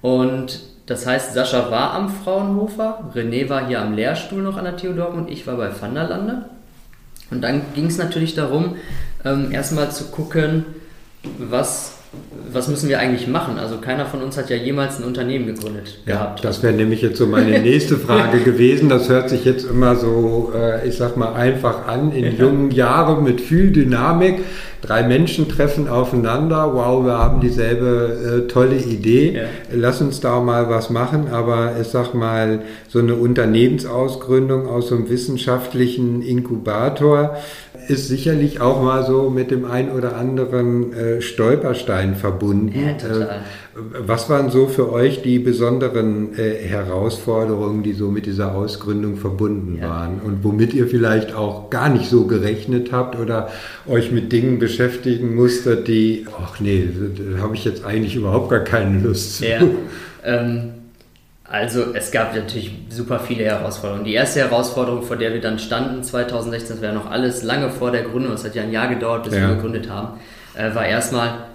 Und 0.00 0.60
das 0.86 1.06
heißt, 1.06 1.34
Sascha 1.34 1.70
war 1.70 1.92
am 1.92 2.08
Fraunhofer, 2.08 3.12
René 3.14 3.48
war 3.48 3.66
hier 3.66 3.80
am 3.80 3.92
Lehrstuhl 3.92 4.42
noch 4.42 4.56
an 4.56 4.64
der 4.64 4.76
TU 4.76 4.92
Dortmund, 4.92 5.30
ich 5.30 5.46
war 5.46 5.56
bei 5.56 5.70
Vanderlande. 5.78 6.46
Und 7.30 7.42
dann 7.42 7.62
ging 7.74 7.86
es 7.86 7.98
natürlich 7.98 8.34
darum, 8.34 8.76
ähm, 9.24 9.52
erstmal 9.52 9.90
zu 9.90 10.04
gucken, 10.04 10.64
was, 11.38 11.98
was 12.50 12.68
müssen 12.68 12.88
wir 12.88 12.98
eigentlich 12.98 13.28
machen. 13.28 13.58
Also 13.58 13.78
keiner 13.78 14.06
von 14.06 14.22
uns 14.22 14.36
hat 14.36 14.50
ja 14.50 14.56
jemals 14.56 14.98
ein 14.98 15.04
Unternehmen 15.04 15.46
gegründet 15.46 15.98
ja, 16.06 16.14
gehabt. 16.14 16.44
Das 16.44 16.62
wäre 16.62 16.72
nämlich 16.72 17.02
jetzt 17.02 17.18
so 17.18 17.26
meine 17.26 17.60
nächste 17.60 17.96
Frage 17.96 18.40
gewesen. 18.44 18.88
Das 18.88 19.08
hört 19.08 19.30
sich 19.30 19.44
jetzt 19.44 19.64
immer 19.64 19.96
so, 19.96 20.52
äh, 20.54 20.88
ich 20.88 20.96
sag 20.96 21.16
mal, 21.16 21.34
einfach 21.34 21.86
an, 21.86 22.12
in 22.12 22.24
ja. 22.24 22.30
jungen 22.30 22.70
Jahren 22.70 23.22
mit 23.22 23.40
viel 23.40 23.70
Dynamik. 23.70 24.40
Drei 24.82 25.02
Menschen 25.02 25.48
treffen 25.48 25.88
aufeinander, 25.88 26.72
wow, 26.72 27.04
wir 27.04 27.18
haben 27.18 27.40
dieselbe 27.40 28.44
äh, 28.46 28.48
tolle 28.48 28.76
Idee, 28.76 29.34
ja. 29.34 29.42
lass 29.72 30.00
uns 30.00 30.20
da 30.20 30.40
mal 30.40 30.70
was 30.70 30.88
machen, 30.88 31.28
aber 31.30 31.72
ich 31.80 31.88
sag 31.88 32.14
mal, 32.14 32.62
so 32.88 32.98
eine 32.98 33.14
Unternehmensausgründung 33.14 34.66
aus 34.66 34.88
so 34.88 34.96
einem 34.96 35.10
wissenschaftlichen 35.10 36.22
Inkubator 36.22 37.36
ist 37.88 38.08
sicherlich 38.08 38.60
auch 38.60 38.82
mal 38.82 39.04
so 39.04 39.30
mit 39.30 39.50
dem 39.50 39.64
ein 39.64 39.90
oder 39.90 40.16
anderen 40.16 40.92
äh, 40.92 41.20
Stolperstein 41.20 42.14
verbunden. 42.14 42.72
Ja, 42.78 42.92
total. 42.94 43.40
Was 43.74 44.28
waren 44.28 44.50
so 44.50 44.66
für 44.66 44.92
euch 44.92 45.22
die 45.22 45.38
besonderen 45.38 46.36
äh, 46.36 46.54
Herausforderungen, 46.54 47.84
die 47.84 47.92
so 47.92 48.10
mit 48.10 48.26
dieser 48.26 48.52
Ausgründung 48.54 49.16
verbunden 49.16 49.78
ja. 49.80 49.88
waren 49.88 50.20
und 50.20 50.42
womit 50.42 50.74
ihr 50.74 50.88
vielleicht 50.88 51.34
auch 51.34 51.70
gar 51.70 51.88
nicht 51.88 52.10
so 52.10 52.26
gerechnet 52.26 52.90
habt 52.90 53.16
oder 53.16 53.48
euch 53.86 54.10
mit 54.10 54.32
Dingen 54.32 54.58
beschäftigen 54.58 55.36
musstet, 55.36 55.86
die, 55.86 56.26
ach 56.42 56.58
nee, 56.58 56.88
da 57.34 57.42
habe 57.42 57.54
ich 57.54 57.64
jetzt 57.64 57.84
eigentlich 57.84 58.16
überhaupt 58.16 58.50
gar 58.50 58.60
keine 58.64 58.98
Lust 58.98 59.38
zu. 59.38 59.48
Ja, 59.48 59.60
ähm, 60.24 60.72
also 61.44 61.94
es 61.94 62.10
gab 62.10 62.34
natürlich 62.34 62.72
super 62.88 63.20
viele 63.20 63.44
Herausforderungen. 63.44 64.04
Die 64.04 64.14
erste 64.14 64.40
Herausforderung, 64.40 65.02
vor 65.02 65.16
der 65.16 65.32
wir 65.32 65.40
dann 65.40 65.60
standen 65.60 66.02
2016, 66.02 66.76
das 66.76 66.82
wäre 66.82 66.94
noch 66.94 67.08
alles 67.08 67.44
lange 67.44 67.70
vor 67.70 67.92
der 67.92 68.02
Gründung, 68.02 68.32
es 68.32 68.44
hat 68.44 68.56
ja 68.56 68.62
ein 68.62 68.72
Jahr 68.72 68.88
gedauert, 68.88 69.24
bis 69.24 69.34
ja. 69.34 69.48
wir 69.48 69.54
gegründet 69.54 69.88
haben, 69.88 70.18
äh, 70.54 70.74
war 70.74 70.86
erstmal 70.86 71.49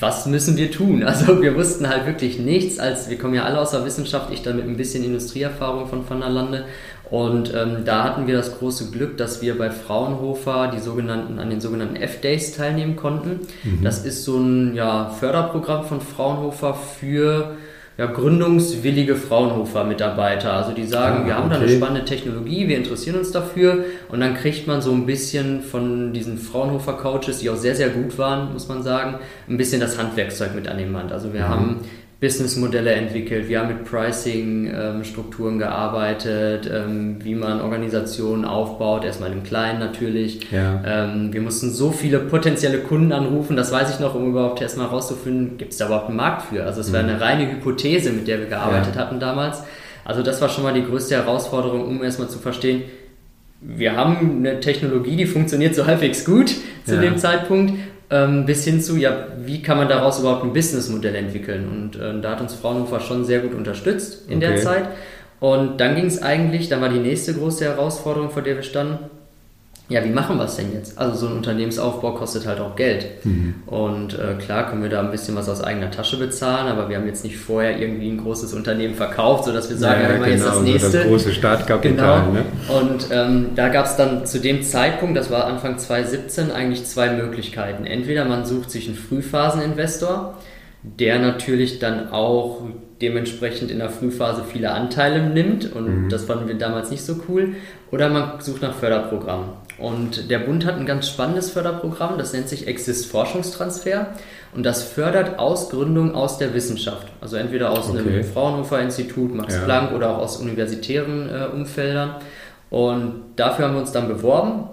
was 0.00 0.26
müssen 0.26 0.56
wir 0.56 0.70
tun? 0.70 1.02
Also 1.02 1.42
wir 1.42 1.56
wussten 1.56 1.88
halt 1.88 2.06
wirklich 2.06 2.38
nichts, 2.38 2.78
als 2.78 3.10
wir 3.10 3.18
kommen 3.18 3.34
ja 3.34 3.44
alle 3.44 3.60
aus 3.60 3.72
der 3.72 3.84
Wissenschaft, 3.84 4.32
ich 4.32 4.42
dann 4.42 4.56
mit 4.56 4.66
ein 4.66 4.76
bisschen 4.76 5.04
Industrieerfahrung 5.04 5.88
von 5.88 6.08
Van 6.08 6.20
der 6.20 6.30
Lande. 6.30 6.64
Und 7.10 7.54
ähm, 7.54 7.84
da 7.84 8.04
hatten 8.04 8.26
wir 8.26 8.36
das 8.36 8.58
große 8.58 8.90
Glück, 8.90 9.16
dass 9.16 9.40
wir 9.40 9.56
bei 9.56 9.70
Fraunhofer 9.70 10.70
die 10.74 10.78
sogenannten, 10.78 11.38
an 11.38 11.48
den 11.48 11.60
sogenannten 11.60 11.96
F-Days 11.96 12.54
teilnehmen 12.54 12.96
konnten. 12.96 13.40
Mhm. 13.64 13.82
Das 13.82 14.04
ist 14.04 14.24
so 14.24 14.36
ein 14.36 14.74
ja, 14.74 15.08
Förderprogramm 15.08 15.84
von 15.84 16.00
Fraunhofer 16.02 16.74
für 16.74 17.56
ja, 17.98 18.06
gründungswillige 18.06 19.16
Fraunhofer-Mitarbeiter. 19.16 20.52
Also 20.52 20.72
die 20.72 20.86
sagen, 20.86 21.22
ah, 21.22 21.26
wir 21.26 21.34
haben 21.34 21.46
okay. 21.46 21.54
da 21.54 21.60
eine 21.60 21.76
spannende 21.76 22.04
Technologie, 22.04 22.68
wir 22.68 22.76
interessieren 22.76 23.18
uns 23.18 23.32
dafür 23.32 23.84
und 24.08 24.20
dann 24.20 24.34
kriegt 24.34 24.68
man 24.68 24.80
so 24.80 24.92
ein 24.92 25.04
bisschen 25.04 25.62
von 25.62 26.12
diesen 26.12 26.38
Fraunhofer-Coaches, 26.38 27.40
die 27.40 27.50
auch 27.50 27.56
sehr, 27.56 27.74
sehr 27.74 27.88
gut 27.88 28.16
waren, 28.16 28.52
muss 28.52 28.68
man 28.68 28.84
sagen, 28.84 29.16
ein 29.48 29.56
bisschen 29.56 29.80
das 29.80 29.98
Handwerkszeug 29.98 30.54
mit 30.54 30.68
an 30.68 30.78
den 30.78 30.96
Hand. 30.96 31.10
Also 31.10 31.32
wir 31.34 31.40
mhm. 31.40 31.48
haben 31.48 31.80
Businessmodelle 32.20 32.90
entwickelt, 32.92 33.48
wir 33.48 33.60
haben 33.60 33.68
mit 33.68 33.84
Pricing-Strukturen 33.84 35.52
ähm, 35.52 35.58
gearbeitet, 35.60 36.68
ähm, 36.72 37.18
wie 37.22 37.36
man 37.36 37.60
Organisationen 37.60 38.44
aufbaut, 38.44 39.04
erstmal 39.04 39.30
im 39.30 39.44
Kleinen 39.44 39.78
natürlich. 39.78 40.50
Ja. 40.50 40.82
Ähm, 40.84 41.32
wir 41.32 41.40
mussten 41.40 41.70
so 41.70 41.92
viele 41.92 42.18
potenzielle 42.18 42.78
Kunden 42.78 43.12
anrufen, 43.12 43.56
das 43.56 43.70
weiß 43.70 43.94
ich 43.94 44.00
noch, 44.00 44.16
um 44.16 44.30
überhaupt 44.30 44.60
erstmal 44.60 44.88
herauszufinden, 44.88 45.58
gibt 45.58 45.70
es 45.72 45.78
da 45.78 45.86
überhaupt 45.86 46.08
einen 46.08 46.16
Markt 46.16 46.46
für? 46.46 46.64
Also 46.64 46.80
es 46.80 46.92
war 46.92 47.00
eine 47.00 47.20
reine 47.20 47.52
Hypothese, 47.52 48.10
mit 48.10 48.26
der 48.26 48.40
wir 48.40 48.46
gearbeitet 48.46 48.96
ja. 48.96 49.00
hatten 49.00 49.20
damals. 49.20 49.62
Also 50.04 50.22
das 50.22 50.40
war 50.40 50.48
schon 50.48 50.64
mal 50.64 50.74
die 50.74 50.84
größte 50.84 51.14
Herausforderung, 51.14 51.86
um 51.86 52.02
erstmal 52.02 52.28
zu 52.28 52.40
verstehen, 52.40 52.82
wir 53.60 53.96
haben 53.96 54.38
eine 54.38 54.60
Technologie, 54.60 55.16
die 55.16 55.26
funktioniert 55.26 55.74
so 55.74 55.86
halbwegs 55.86 56.24
gut 56.24 56.52
zu 56.84 56.94
ja. 56.94 57.00
dem 57.00 57.16
Zeitpunkt 57.16 57.74
ähm, 58.10 58.46
bis 58.46 58.64
hin 58.64 58.80
zu, 58.80 58.96
ja, 58.96 59.28
wie 59.38 59.62
kann 59.62 59.76
man 59.76 59.88
daraus 59.88 60.20
überhaupt 60.20 60.44
ein 60.44 60.52
Businessmodell 60.52 61.14
entwickeln? 61.14 61.68
Und 61.68 62.00
äh, 62.00 62.20
da 62.20 62.32
hat 62.32 62.40
uns 62.40 62.54
Fraunhofer 62.54 63.00
schon 63.00 63.24
sehr 63.24 63.40
gut 63.40 63.54
unterstützt 63.54 64.28
in 64.28 64.38
okay. 64.38 64.48
der 64.48 64.56
Zeit. 64.56 64.88
Und 65.40 65.78
dann 65.80 65.94
ging 65.94 66.06
es 66.06 66.22
eigentlich, 66.22 66.68
dann 66.68 66.80
war 66.80 66.88
die 66.88 66.98
nächste 66.98 67.34
große 67.34 67.64
Herausforderung, 67.64 68.30
vor 68.30 68.42
der 68.42 68.56
wir 68.56 68.62
standen, 68.62 68.98
ja, 69.90 70.04
wie 70.04 70.10
machen 70.10 70.36
wir 70.36 70.44
es 70.44 70.56
denn 70.56 70.70
jetzt? 70.74 70.98
Also 70.98 71.16
so 71.16 71.26
ein 71.28 71.38
Unternehmensaufbau 71.38 72.12
kostet 72.12 72.46
halt 72.46 72.60
auch 72.60 72.76
Geld. 72.76 73.06
Mhm. 73.24 73.54
Und 73.66 74.18
äh, 74.18 74.34
klar 74.34 74.68
können 74.68 74.82
wir 74.82 74.90
da 74.90 75.00
ein 75.00 75.10
bisschen 75.10 75.34
was 75.34 75.48
aus 75.48 75.64
eigener 75.64 75.90
Tasche 75.90 76.18
bezahlen, 76.18 76.68
aber 76.68 76.90
wir 76.90 76.98
haben 76.98 77.06
jetzt 77.06 77.24
nicht 77.24 77.38
vorher 77.38 77.80
irgendwie 77.80 78.10
ein 78.10 78.18
großes 78.18 78.52
Unternehmen 78.52 78.94
verkauft, 78.94 79.44
sodass 79.46 79.70
wir 79.70 79.78
sagen, 79.78 80.02
ja, 80.02 80.08
ja, 80.08 80.20
wir 80.20 80.26
genau, 80.26 80.30
jetzt 80.30 80.46
das 80.46 80.60
nächste. 80.60 80.90
So 80.90 80.98
das 80.98 81.06
große 81.06 81.32
Startkapital. 81.32 82.20
Genau. 82.20 82.32
Ne? 82.32 82.44
Und 82.68 83.06
ähm, 83.10 83.46
da 83.54 83.68
gab 83.68 83.86
es 83.86 83.96
dann 83.96 84.26
zu 84.26 84.40
dem 84.40 84.62
Zeitpunkt, 84.62 85.16
das 85.16 85.30
war 85.30 85.46
Anfang 85.46 85.78
2017, 85.78 86.50
eigentlich 86.50 86.84
zwei 86.84 87.10
Möglichkeiten. 87.10 87.86
Entweder 87.86 88.26
man 88.26 88.44
sucht 88.44 88.70
sich 88.70 88.88
einen 88.88 88.96
Frühphaseninvestor, 88.96 90.36
der 90.82 91.18
natürlich 91.18 91.78
dann 91.78 92.12
auch 92.12 92.60
dementsprechend 93.00 93.70
in 93.70 93.78
der 93.78 93.90
Frühphase 93.90 94.42
viele 94.44 94.72
Anteile 94.72 95.28
nimmt 95.28 95.72
und 95.72 96.04
mhm. 96.04 96.08
das 96.08 96.24
fanden 96.24 96.48
wir 96.48 96.56
damals 96.56 96.90
nicht 96.90 97.04
so 97.04 97.16
cool. 97.28 97.54
Oder 97.90 98.08
man 98.10 98.40
sucht 98.40 98.62
nach 98.62 98.74
Förderprogrammen. 98.74 99.50
Und 99.78 100.30
der 100.30 100.40
Bund 100.40 100.66
hat 100.66 100.76
ein 100.76 100.86
ganz 100.86 101.08
spannendes 101.08 101.50
Förderprogramm, 101.50 102.18
das 102.18 102.32
nennt 102.32 102.48
sich 102.48 102.66
Exist 102.66 103.06
Forschungstransfer 103.06 104.08
und 104.54 104.66
das 104.66 104.82
fördert 104.82 105.38
Ausgründung 105.38 106.14
aus 106.14 106.38
der 106.38 106.52
Wissenschaft. 106.52 107.06
Also 107.20 107.36
entweder 107.36 107.70
aus 107.70 107.88
okay. 107.88 107.98
einem 107.98 108.24
Fraunhofer 108.24 108.80
Institut, 108.80 109.34
Max 109.34 109.54
ja. 109.54 109.60
Planck 109.62 109.92
oder 109.92 110.10
auch 110.10 110.18
aus 110.18 110.38
universitären 110.38 111.28
äh, 111.30 111.46
Umfeldern. 111.54 112.16
Und 112.70 113.22
dafür 113.36 113.66
haben 113.66 113.74
wir 113.74 113.80
uns 113.80 113.92
dann 113.92 114.08
beworben 114.08 114.68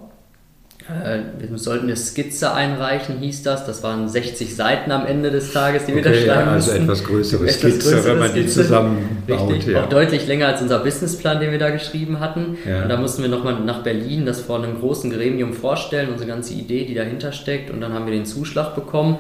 wir 0.88 1.58
sollten 1.58 1.86
eine 1.86 1.95
Skizze 1.95 2.54
einreichen, 2.54 3.17
hieß 3.17 3.41
das. 3.41 3.65
Das 3.65 3.82
waren 3.82 4.08
60 4.08 4.56
Seiten 4.56 4.91
am 4.91 5.08
Ende 5.08 5.32
des 5.32 5.52
Tages, 5.52 5.86
die 5.86 5.93
okay, 5.93 6.04
wir 6.04 6.12
da 6.12 6.13
schreiben 6.13 6.48
ja, 6.48 6.52
also 6.52 6.71
mussten. 6.71 6.84
etwas 6.84 7.04
größere 7.04 7.43
etwas 7.43 7.56
Skizze, 7.56 7.91
größere 7.91 8.12
wenn 8.12 8.19
man 8.19 8.30
Skizze. 8.30 8.43
die 8.43 8.52
zusammenbaut. 8.52 9.52
Richtig, 9.52 9.74
ja. 9.74 9.84
auch 9.84 9.89
deutlich 9.89 10.28
länger 10.28 10.48
als 10.48 10.62
unser 10.62 10.80
Businessplan, 10.80 11.39
den 11.39 11.52
wir 11.52 11.58
da 11.58 11.71
geschrieben 11.71 12.19
hatten. 12.19 12.58
Ja. 12.67 12.84
Und 12.84 12.89
da 12.89 12.98
mussten 12.98 13.24
wir 13.24 13.30
nochmal 13.30 13.60
nach 13.62 13.82
Berlin 13.82 14.28
das 14.28 14.41
vor 14.41 14.63
einem 14.63 14.80
großen 14.80 15.10
Gremium 15.10 15.54
vorstellen, 15.54 16.10
unsere 16.10 16.30
ganze 16.30 16.54
Idee, 16.54 16.86
die 16.86 16.93
dahinter 16.93 17.32
steckt. 17.32 17.71
Und 17.71 17.82
dann 17.82 17.93
haben 17.93 18.06
wir 18.06 18.13
den 18.13 18.26
Zuschlag 18.26 18.76
bekommen. 18.76 19.17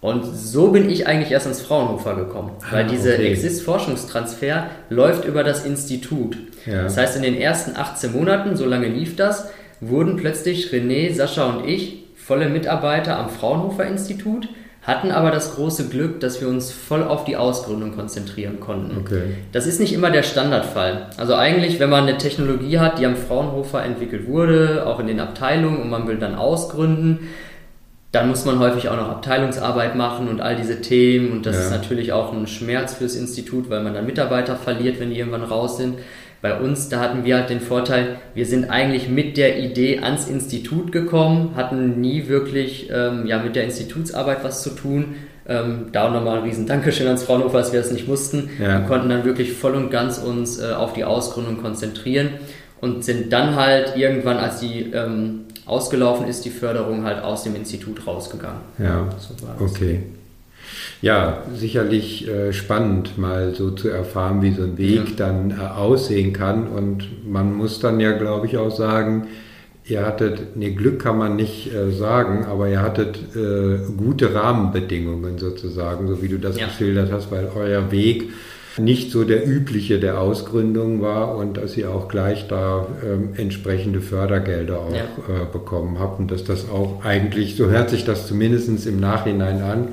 Und 0.00 0.24
so 0.24 0.70
bin 0.72 0.90
ich 0.90 1.06
eigentlich 1.06 1.32
erst 1.32 1.46
ins 1.46 1.60
Fraunhofer 1.60 2.14
gekommen, 2.14 2.52
weil 2.70 2.84
ah, 2.84 2.88
dieser 2.88 3.14
okay. 3.14 3.32
Exist-Forschungstransfer 3.32 4.66
läuft 4.90 5.24
über 5.24 5.42
das 5.42 5.64
Institut. 5.64 6.36
Ja. 6.66 6.84
Das 6.84 6.96
heißt, 6.96 7.16
in 7.16 7.22
den 7.22 7.34
ersten 7.34 7.76
18 7.76 8.12
Monaten, 8.12 8.56
so 8.56 8.66
lange 8.66 8.86
lief 8.86 9.16
das, 9.16 9.48
wurden 9.80 10.16
plötzlich 10.16 10.72
René, 10.72 11.12
Sascha 11.14 11.44
und 11.46 11.68
ich 11.68 12.04
volle 12.14 12.48
Mitarbeiter 12.48 13.18
am 13.18 13.30
Fraunhofer 13.30 13.86
Institut, 13.86 14.48
hatten 14.82 15.10
aber 15.10 15.30
das 15.30 15.54
große 15.54 15.88
Glück, 15.88 16.20
dass 16.20 16.40
wir 16.40 16.48
uns 16.48 16.72
voll 16.72 17.02
auf 17.02 17.24
die 17.24 17.36
Ausgründung 17.36 17.94
konzentrieren 17.94 18.58
konnten. 18.58 18.98
Okay. 18.98 19.22
Das 19.52 19.66
ist 19.66 19.80
nicht 19.80 19.92
immer 19.92 20.10
der 20.10 20.22
Standardfall. 20.22 21.10
Also 21.18 21.34
eigentlich, 21.34 21.78
wenn 21.78 21.90
man 21.90 22.04
eine 22.04 22.16
Technologie 22.16 22.78
hat, 22.78 22.98
die 22.98 23.06
am 23.06 23.16
Fraunhofer 23.16 23.84
entwickelt 23.84 24.26
wurde, 24.26 24.86
auch 24.86 24.98
in 24.98 25.06
den 25.06 25.20
Abteilungen 25.20 25.82
und 25.82 25.90
man 25.90 26.08
will 26.08 26.16
dann 26.16 26.34
ausgründen, 26.34 27.28
dann 28.12 28.28
muss 28.28 28.46
man 28.46 28.58
häufig 28.58 28.88
auch 28.88 28.96
noch 28.96 29.10
Abteilungsarbeit 29.10 29.94
machen 29.94 30.28
und 30.28 30.40
all 30.40 30.56
diese 30.56 30.80
Themen 30.80 31.32
und 31.32 31.44
das 31.44 31.56
ja. 31.56 31.62
ist 31.62 31.70
natürlich 31.70 32.12
auch 32.12 32.32
ein 32.32 32.46
Schmerz 32.46 32.94
fürs 32.94 33.14
Institut, 33.14 33.68
weil 33.68 33.82
man 33.82 33.92
dann 33.92 34.06
Mitarbeiter 34.06 34.56
verliert, 34.56 34.98
wenn 34.98 35.10
die 35.10 35.18
irgendwann 35.18 35.44
raus 35.44 35.76
sind. 35.76 35.98
Bei 36.40 36.60
uns, 36.60 36.88
da 36.88 37.00
hatten 37.00 37.24
wir 37.24 37.36
halt 37.36 37.50
den 37.50 37.60
Vorteil, 37.60 38.16
wir 38.34 38.46
sind 38.46 38.70
eigentlich 38.70 39.08
mit 39.08 39.36
der 39.36 39.58
Idee 39.58 40.00
ans 40.00 40.28
Institut 40.28 40.92
gekommen, 40.92 41.52
hatten 41.56 42.00
nie 42.00 42.28
wirklich 42.28 42.88
ähm, 42.92 43.26
ja, 43.26 43.42
mit 43.42 43.56
der 43.56 43.64
Institutsarbeit 43.64 44.44
was 44.44 44.62
zu 44.62 44.70
tun. 44.70 45.16
Ähm, 45.48 45.86
da 45.92 46.08
auch 46.08 46.12
nochmal 46.12 46.38
ein 46.38 46.44
riesen 46.44 46.66
Dankeschön 46.66 47.06
ans 47.06 47.24
Fraunhofer, 47.24 47.58
dass 47.58 47.72
wir 47.72 47.80
das 47.80 47.90
nicht 47.90 48.06
mussten. 48.06 48.50
Ja. 48.60 48.80
Wir 48.80 48.86
konnten 48.86 49.08
dann 49.08 49.24
wirklich 49.24 49.52
voll 49.52 49.74
und 49.74 49.90
ganz 49.90 50.18
uns 50.18 50.60
äh, 50.60 50.72
auf 50.72 50.92
die 50.92 51.04
Ausgründung 51.04 51.60
konzentrieren 51.60 52.28
und 52.80 53.04
sind 53.04 53.32
dann 53.32 53.56
halt 53.56 53.96
irgendwann, 53.96 54.36
als 54.36 54.60
die 54.60 54.92
ähm, 54.92 55.46
ausgelaufen 55.66 56.28
ist, 56.28 56.44
die 56.44 56.50
Förderung 56.50 57.04
halt 57.04 57.22
aus 57.22 57.42
dem 57.42 57.56
Institut 57.56 58.06
rausgegangen. 58.06 58.60
Ja, 58.78 59.08
so 59.18 59.34
okay. 59.64 60.02
Ja, 61.00 61.42
sicherlich 61.54 62.28
äh, 62.28 62.52
spannend, 62.52 63.18
mal 63.18 63.54
so 63.54 63.70
zu 63.70 63.88
erfahren, 63.88 64.42
wie 64.42 64.52
so 64.52 64.62
ein 64.62 64.78
Weg 64.78 65.10
ja. 65.10 65.14
dann 65.16 65.50
äh, 65.52 65.54
aussehen 65.54 66.32
kann. 66.32 66.66
Und 66.66 67.28
man 67.30 67.54
muss 67.54 67.78
dann 67.78 68.00
ja, 68.00 68.12
glaube 68.12 68.46
ich, 68.46 68.56
auch 68.56 68.74
sagen, 68.74 69.28
ihr 69.86 70.04
hattet, 70.04 70.56
ne, 70.56 70.72
Glück 70.72 71.00
kann 71.00 71.18
man 71.18 71.36
nicht 71.36 71.72
äh, 71.72 71.90
sagen, 71.92 72.46
aber 72.46 72.68
ihr 72.68 72.82
hattet 72.82 73.18
äh, 73.36 73.78
gute 73.96 74.34
Rahmenbedingungen 74.34 75.38
sozusagen, 75.38 76.08
so 76.08 76.22
wie 76.22 76.28
du 76.28 76.38
das 76.38 76.58
ja. 76.58 76.66
geschildert 76.66 77.10
hast, 77.12 77.30
weil 77.30 77.48
euer 77.54 77.90
Weg 77.90 78.30
nicht 78.78 79.10
so 79.10 79.24
der 79.24 79.46
übliche 79.46 79.98
der 79.98 80.20
Ausgründung 80.20 81.02
war 81.02 81.36
und 81.36 81.56
dass 81.56 81.76
ihr 81.76 81.90
auch 81.90 82.08
gleich 82.08 82.46
da 82.48 82.86
ähm, 83.04 83.30
entsprechende 83.36 84.00
Fördergelder 84.00 84.78
auch 84.78 84.94
ja. 84.94 85.02
äh, 85.02 85.46
bekommen 85.50 85.98
habt 85.98 86.20
und 86.20 86.30
dass 86.30 86.44
das 86.44 86.68
auch 86.68 87.04
eigentlich, 87.04 87.56
so 87.56 87.70
hört 87.70 87.90
sich 87.90 88.04
das 88.04 88.26
zumindest 88.26 88.86
im 88.86 89.00
Nachhinein 89.00 89.62
an, 89.62 89.88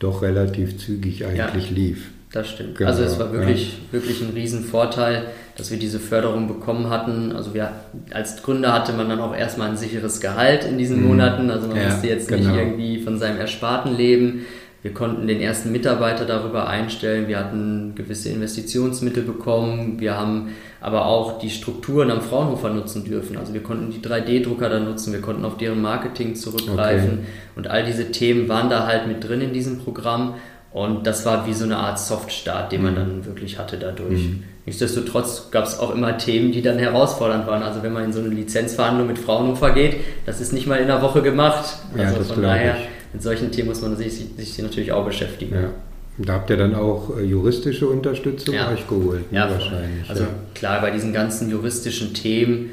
doch 0.00 0.22
relativ 0.22 0.78
zügig 0.78 1.24
eigentlich 1.24 1.70
ja, 1.70 1.74
lief. 1.74 2.10
Das 2.32 2.48
stimmt. 2.48 2.78
Genau, 2.78 2.90
also 2.90 3.02
es 3.02 3.18
war 3.18 3.32
wirklich, 3.32 3.78
ja. 3.86 3.92
wirklich 3.92 4.20
ein 4.20 4.30
Riesenvorteil, 4.30 5.26
dass 5.56 5.70
wir 5.70 5.78
diese 5.78 5.98
Förderung 5.98 6.46
bekommen 6.46 6.88
hatten. 6.88 7.32
Also 7.32 7.54
wir 7.54 7.72
als 8.12 8.42
Gründer 8.42 8.72
hatte 8.72 8.92
man 8.92 9.08
dann 9.08 9.20
auch 9.20 9.34
erstmal 9.34 9.68
ein 9.68 9.76
sicheres 9.76 10.20
Gehalt 10.20 10.64
in 10.64 10.78
diesen 10.78 11.00
mhm. 11.00 11.08
Monaten. 11.08 11.50
Also 11.50 11.66
man 11.66 11.76
ja, 11.76 11.88
musste 11.88 12.06
jetzt 12.06 12.28
genau. 12.28 12.50
nicht 12.50 12.56
irgendwie 12.56 13.02
von 13.02 13.18
seinem 13.18 13.38
Ersparten 13.38 13.96
leben. 13.96 14.46
Wir 14.82 14.94
konnten 14.94 15.26
den 15.26 15.40
ersten 15.40 15.72
Mitarbeiter 15.72 16.24
darüber 16.24 16.66
einstellen. 16.68 17.28
Wir 17.28 17.38
hatten 17.38 17.94
gewisse 17.94 18.30
Investitionsmittel 18.30 19.22
bekommen. 19.22 20.00
Wir 20.00 20.16
haben 20.16 20.52
aber 20.80 21.04
auch 21.04 21.38
die 21.38 21.50
Strukturen 21.50 22.10
am 22.10 22.22
Fraunhofer 22.22 22.70
nutzen 22.70 23.04
dürfen. 23.04 23.36
Also 23.36 23.52
wir 23.52 23.62
konnten 23.62 23.90
die 23.90 23.98
3D-Drucker 23.98 24.70
dann 24.70 24.86
nutzen, 24.86 25.12
wir 25.12 25.20
konnten 25.20 25.44
auf 25.44 25.58
deren 25.58 25.82
Marketing 25.82 26.34
zurückgreifen 26.34 27.10
okay. 27.10 27.28
und 27.56 27.68
all 27.68 27.84
diese 27.84 28.10
Themen 28.10 28.48
waren 28.48 28.70
da 28.70 28.86
halt 28.86 29.06
mit 29.06 29.22
drin 29.22 29.42
in 29.42 29.52
diesem 29.52 29.78
Programm 29.78 30.36
und 30.72 31.06
das 31.06 31.26
war 31.26 31.46
wie 31.46 31.52
so 31.52 31.64
eine 31.64 31.76
Art 31.76 31.98
Softstart, 31.98 32.72
den 32.72 32.82
man 32.82 32.92
mhm. 32.92 32.96
dann 32.96 33.26
wirklich 33.26 33.58
hatte 33.58 33.76
dadurch. 33.76 34.20
Mhm. 34.20 34.44
Nichtsdestotrotz 34.66 35.50
gab 35.50 35.64
es 35.64 35.78
auch 35.78 35.94
immer 35.94 36.16
Themen, 36.16 36.52
die 36.52 36.62
dann 36.62 36.78
herausfordernd 36.78 37.46
waren. 37.46 37.62
Also 37.62 37.82
wenn 37.82 37.92
man 37.92 38.04
in 38.04 38.12
so 38.12 38.20
eine 38.20 38.28
Lizenzverhandlung 38.28 39.08
mit 39.08 39.18
Fraunhofer 39.18 39.72
geht, 39.72 39.96
das 40.26 40.40
ist 40.40 40.52
nicht 40.52 40.66
mal 40.66 40.76
in 40.76 40.84
einer 40.84 41.02
Woche 41.02 41.22
gemacht. 41.22 41.78
Also 41.96 42.16
ja, 42.18 42.22
von 42.22 42.42
daher, 42.42 42.76
ich. 42.76 42.88
Mit 43.12 43.22
solchen 43.22 43.50
Themen 43.50 43.68
muss 43.68 43.82
man 43.82 43.96
sich, 43.96 44.24
sich 44.36 44.58
natürlich 44.58 44.92
auch 44.92 45.04
beschäftigen. 45.04 45.54
Ja. 45.54 45.70
Da 46.18 46.34
habt 46.34 46.50
ihr 46.50 46.56
dann 46.56 46.74
auch 46.74 47.16
äh, 47.16 47.22
juristische 47.22 47.88
Unterstützung 47.88 48.54
ja. 48.54 48.70
euch 48.70 48.86
geholt, 48.86 49.32
ne, 49.32 49.38
ja, 49.38 49.50
wahrscheinlich. 49.50 50.08
Also 50.08 50.26
klar, 50.54 50.80
bei 50.80 50.90
diesen 50.90 51.12
ganzen 51.12 51.50
juristischen 51.50 52.12
Themen 52.12 52.70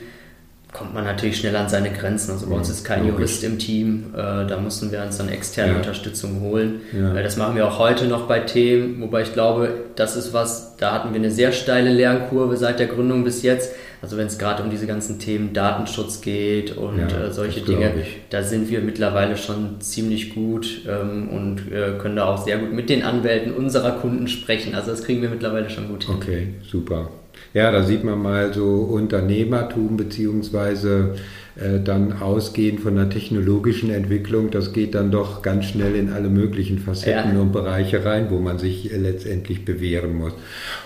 kommt 0.73 0.93
man 0.93 1.06
natürlich 1.06 1.38
schnell 1.38 1.56
an 1.56 1.69
seine 1.69 1.91
Grenzen. 1.91 2.32
Also 2.32 2.47
bei 2.47 2.56
uns 2.56 2.69
ist 2.69 2.84
kein 2.84 3.08
Jurist 3.08 3.43
im 3.43 3.58
Team, 3.58 4.13
äh, 4.13 4.45
da 4.45 4.60
mussten 4.62 4.91
wir 4.91 5.02
uns 5.02 5.17
dann 5.17 5.30
externe. 5.30 5.76
Unterstützung 5.78 6.41
holen. 6.41 6.82
Ja. 6.93 7.13
Das 7.21 7.38
machen 7.38 7.56
wir 7.56 7.67
auch 7.67 7.80
heute 7.80 8.06
noch 8.06 8.28
bei 8.28 8.39
Themen, 8.39 9.02
wobei 9.02 9.21
ich 9.21 9.34
glaube, 9.34 9.69
das 9.95 10.15
ist 10.17 10.34
was, 10.34 10.76
da 10.78 10.93
hatten 10.93 11.13
wir 11.13 11.19
eine 11.19 11.32
sehr 11.32 11.52
steile 11.52 11.91
Lernkurve 11.91 12.58
seit 12.58 12.80
der 12.80 12.88
Gründung 12.88 13.23
bis 13.23 13.43
jetzt. 13.43 13.73
Also 14.02 14.18
wenn 14.18 14.28
es 14.28 14.38
gerade 14.38 14.64
um 14.64 14.70
diese 14.70 14.86
ganzen 14.86 15.20
Themen 15.20 15.54
Datenschutz 15.54 16.22
geht 16.22 16.78
und 16.78 17.00
ja, 17.00 17.26
äh, 17.26 17.32
solche 17.32 17.62
Dinge, 17.62 17.92
da 18.30 18.44
sind 18.44 18.70
wir 18.70 18.82
mittlerweile 18.82 19.38
schon 19.38 19.82
ziemlich 19.82 20.36
gut 20.36 20.82
ähm, 20.88 21.30
und 21.30 21.72
äh, 21.72 21.98
können 21.98 22.16
da 22.16 22.26
auch 22.26 22.38
sehr 22.44 22.60
gut 22.60 22.74
mit 22.74 22.90
den 22.90 23.04
Anwälten 23.04 23.54
unserer 23.54 23.92
Kunden 23.92 24.28
sprechen. 24.28 24.76
Also 24.76 24.92
das 24.92 25.04
kriegen 25.04 25.22
wir 25.22 25.30
mittlerweile 25.30 25.70
schon 25.70 25.88
gut 25.88 26.04
hin. 26.04 26.16
Okay, 26.16 26.48
super. 26.70 27.10
Ja, 27.54 27.72
da 27.72 27.84
sieht 27.84 28.04
man 28.04 28.22
mal 28.22 28.54
so 28.54 28.82
Unternehmertum 28.82 29.98
beziehungsweise 29.98 31.16
äh, 31.60 31.80
dann 31.84 32.22
ausgehend 32.22 32.82
von 32.82 32.96
der 32.96 33.10
technologischen 33.10 33.89
Entwicklung, 33.89 34.52
das 34.52 34.74
geht 34.74 34.93
dann 34.93 35.10
doch 35.10 35.41
ganz 35.41 35.65
schnell 35.65 35.96
in 35.96 36.13
alle 36.13 36.30
möglichen 36.30 36.78
Facetten 36.78 37.34
ja. 37.36 37.41
und 37.41 37.52
Bereiche 37.52 38.06
rein, 38.06 38.28
wo 38.30 38.39
man 38.39 38.60
sich 38.60 38.93
äh, 38.93 38.98
letztendlich 38.98 39.65
bewähren 39.65 40.15
muss. 40.15 40.34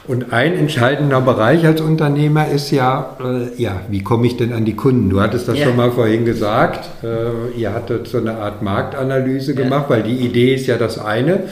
Und 0.08 0.32
ein 0.32 0.54
entscheidender 0.54 1.20
Bereich 1.20 1.66
als 1.66 1.82
Unternehmer 1.82 2.48
ist 2.48 2.72
ja, 2.72 3.18
äh, 3.20 3.62
ja, 3.62 3.82
wie 3.90 4.02
komme 4.02 4.28
ich 4.28 4.38
denn 4.38 4.54
an 4.54 4.64
die 4.64 4.76
Kunden? 4.76 5.10
Du 5.10 5.20
hattest 5.20 5.48
das 5.48 5.60
ja. 5.60 5.66
schon 5.66 5.76
mal 5.76 5.92
vorhin 5.92 6.24
gesagt, 6.24 7.04
äh, 7.04 7.60
ihr 7.60 7.74
hattet 7.74 8.08
so 8.08 8.20
eine 8.20 8.36
Art 8.36 8.62
Marktanalyse 8.62 9.56
gemacht, 9.56 9.86
weil 9.90 10.04
die 10.04 10.26
Idee 10.26 10.56
ist 10.56 10.68
ja 10.68 10.78
das 10.78 10.98
eine. 10.98 11.44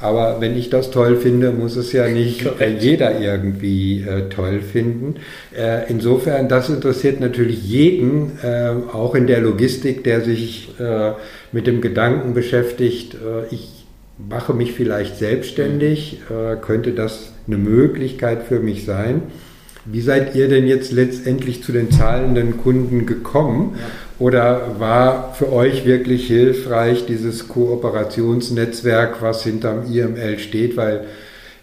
Aber 0.00 0.40
wenn 0.40 0.56
ich 0.56 0.68
das 0.68 0.90
toll 0.90 1.16
finde, 1.16 1.52
muss 1.52 1.76
es 1.76 1.92
ja 1.92 2.08
nicht 2.08 2.44
Korrekt. 2.44 2.82
jeder 2.82 3.18
irgendwie 3.18 4.02
äh, 4.02 4.28
toll 4.28 4.60
finden. 4.60 5.16
Äh, 5.56 5.90
insofern, 5.90 6.48
das 6.48 6.68
interessiert 6.68 7.20
natürlich 7.20 7.64
jeden, 7.64 8.38
äh, 8.42 8.72
auch 8.92 9.14
in 9.14 9.26
der 9.26 9.40
Logistik, 9.40 10.04
der 10.04 10.20
sich 10.20 10.68
äh, 10.78 11.12
mit 11.52 11.66
dem 11.66 11.80
Gedanken 11.80 12.34
beschäftigt, 12.34 13.14
äh, 13.14 13.54
ich 13.54 13.86
mache 14.18 14.54
mich 14.54 14.72
vielleicht 14.72 15.16
selbstständig, 15.16 16.20
äh, 16.30 16.56
könnte 16.56 16.92
das 16.92 17.32
eine 17.46 17.58
Möglichkeit 17.58 18.42
für 18.42 18.60
mich 18.60 18.84
sein. 18.84 19.22
Wie 19.84 20.00
seid 20.00 20.34
ihr 20.34 20.48
denn 20.48 20.66
jetzt 20.66 20.90
letztendlich 20.90 21.62
zu 21.62 21.70
den 21.72 21.90
zahlenden 21.92 22.58
Kunden 22.58 23.06
gekommen? 23.06 23.76
Oder 24.18 24.78
war 24.78 25.34
für 25.34 25.52
euch 25.52 25.84
wirklich 25.84 26.26
hilfreich 26.26 27.04
dieses 27.06 27.48
Kooperationsnetzwerk, 27.48 29.20
was 29.20 29.42
hinterm 29.44 29.92
IML 29.92 30.38
steht? 30.38 30.76
Weil 30.76 31.04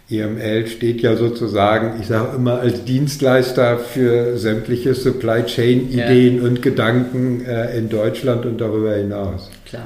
IML 0.10 0.68
steht 0.68 1.02
ja 1.02 1.16
sozusagen, 1.16 2.00
ich 2.00 2.08
sage 2.08 2.36
immer, 2.36 2.60
als 2.60 2.84
Dienstleister 2.84 3.80
für 3.80 4.38
sämtliche 4.38 4.94
Supply 4.94 5.44
Chain 5.46 5.90
Ideen 5.90 6.38
ja. 6.38 6.44
und 6.44 6.62
Gedanken 6.62 7.44
äh, 7.46 7.76
in 7.78 7.90
Deutschland 7.90 8.46
und 8.46 8.62
darüber 8.62 8.96
hinaus. 8.96 9.50
Klar. 9.66 9.86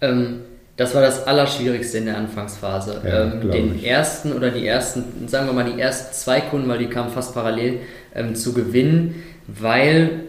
Ähm, 0.00 0.40
das 0.76 0.94
war 0.94 1.02
das 1.02 1.26
Allerschwierigste 1.26 1.98
in 1.98 2.06
der 2.06 2.16
Anfangsphase. 2.16 3.00
Ja, 3.04 3.24
ähm, 3.24 3.50
den 3.50 3.76
ich. 3.76 3.86
ersten 3.86 4.32
oder 4.32 4.50
die 4.50 4.66
ersten, 4.66 5.28
sagen 5.28 5.46
wir 5.46 5.52
mal, 5.52 5.70
die 5.70 5.80
ersten 5.80 6.14
zwei 6.14 6.40
Kunden, 6.40 6.68
weil 6.68 6.78
die 6.78 6.86
kamen 6.86 7.10
fast 7.10 7.34
parallel, 7.34 7.80
ähm, 8.14 8.34
zu 8.34 8.52
gewinnen, 8.52 9.22
weil 9.46 10.20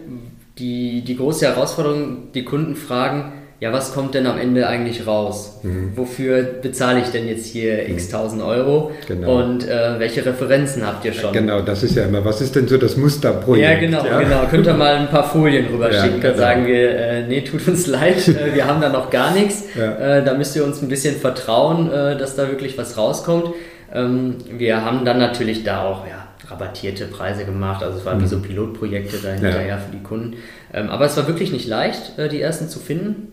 die, 0.60 1.02
die 1.02 1.16
große 1.16 1.46
Herausforderung, 1.46 2.32
die 2.34 2.44
Kunden 2.44 2.76
fragen, 2.76 3.32
ja, 3.60 3.74
was 3.74 3.92
kommt 3.92 4.14
denn 4.14 4.26
am 4.26 4.38
Ende 4.38 4.66
eigentlich 4.66 5.06
raus? 5.06 5.60
Mhm. 5.62 5.92
Wofür 5.94 6.42
bezahle 6.42 7.00
ich 7.00 7.08
denn 7.08 7.28
jetzt 7.28 7.44
hier 7.44 7.74
mhm. 7.74 7.92
x 7.92 8.08
tausend 8.08 8.42
Euro? 8.42 8.90
Genau. 9.06 9.38
Und 9.38 9.68
äh, 9.68 9.98
welche 9.98 10.24
Referenzen 10.24 10.86
habt 10.86 11.04
ihr 11.04 11.12
schon? 11.12 11.34
Genau, 11.34 11.60
das 11.60 11.82
ist 11.82 11.94
ja 11.94 12.04
immer, 12.04 12.24
was 12.24 12.40
ist 12.40 12.56
denn 12.56 12.66
so 12.66 12.78
das 12.78 12.96
Musterprojekt? 12.96 13.70
Ja, 13.70 13.78
genau, 13.78 14.06
ja? 14.06 14.18
genau. 14.18 14.46
Könnt 14.50 14.66
ihr 14.66 14.72
mal 14.72 14.94
ein 14.94 15.08
paar 15.08 15.28
Folien 15.28 15.66
rüberschicken, 15.72 16.22
ja, 16.22 16.22
dann 16.22 16.32
genau. 16.32 16.38
sagen 16.38 16.66
wir, 16.66 16.90
äh, 16.90 17.26
nee, 17.28 17.42
tut 17.42 17.68
uns 17.68 17.86
leid, 17.86 18.28
äh, 18.28 18.54
wir 18.54 18.66
haben 18.66 18.80
da 18.80 18.88
noch 18.88 19.10
gar 19.10 19.34
nichts. 19.34 19.64
Ja. 19.78 20.18
Äh, 20.18 20.24
da 20.24 20.32
müsst 20.32 20.56
ihr 20.56 20.64
uns 20.64 20.80
ein 20.80 20.88
bisschen 20.88 21.16
vertrauen, 21.16 21.92
äh, 21.92 22.16
dass 22.16 22.36
da 22.36 22.48
wirklich 22.48 22.78
was 22.78 22.96
rauskommt. 22.96 23.50
Ähm, 23.92 24.36
wir 24.56 24.86
haben 24.86 25.04
dann 25.04 25.18
natürlich 25.18 25.64
da 25.64 25.84
auch, 25.84 26.06
ja, 26.06 26.19
rabattierte 26.50 27.06
Preise 27.06 27.44
gemacht. 27.44 27.82
Also 27.82 27.98
es 27.98 28.04
waren 28.04 28.18
mhm. 28.18 28.22
wie 28.22 28.26
so 28.26 28.40
Pilotprojekte 28.40 29.18
dahinterher 29.18 29.66
ja. 29.66 29.78
für 29.78 29.92
die 29.92 30.02
Kunden. 30.02 30.36
Ähm, 30.72 30.90
aber 30.90 31.06
es 31.06 31.16
war 31.16 31.26
wirklich 31.26 31.52
nicht 31.52 31.68
leicht, 31.68 32.18
äh, 32.18 32.28
die 32.28 32.40
ersten 32.40 32.68
zu 32.68 32.78
finden. 32.78 33.32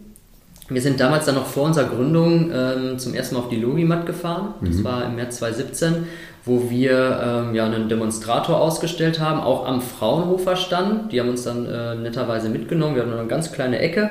Wir 0.69 0.82
sind 0.82 0.99
damals 0.99 1.25
dann 1.25 1.36
noch 1.36 1.45
vor 1.45 1.63
unserer 1.63 1.86
Gründung 1.86 2.51
ähm, 2.53 2.99
zum 2.99 3.13
ersten 3.13 3.36
Mal 3.36 3.41
auf 3.41 3.49
die 3.49 3.56
Logimat 3.56 4.06
gefahren. 4.06 4.53
Das 4.62 4.77
mhm. 4.77 4.84
war 4.84 5.06
im 5.06 5.15
März 5.15 5.38
2017, 5.38 6.08
wo 6.43 6.69
wir 6.69 7.21
ähm, 7.23 7.56
ja 7.56 7.65
einen 7.65 7.88
Demonstrator 7.88 8.60
ausgestellt 8.60 9.21
haben, 9.21 9.39
auch 9.39 9.65
am 9.65 9.82
Fraunhofer 9.82 10.58
stand. 10.58 11.13
Die 11.13 11.21
haben 11.21 11.30
uns 11.30 11.43
dann 11.43 11.65
äh, 11.65 11.95
netterweise 11.95 12.49
mitgenommen. 12.49 12.95
Wir 12.95 13.03
hatten 13.03 13.13
eine 13.13 13.27
ganz 13.27 13.53
kleine 13.53 13.80
Ecke 13.80 14.10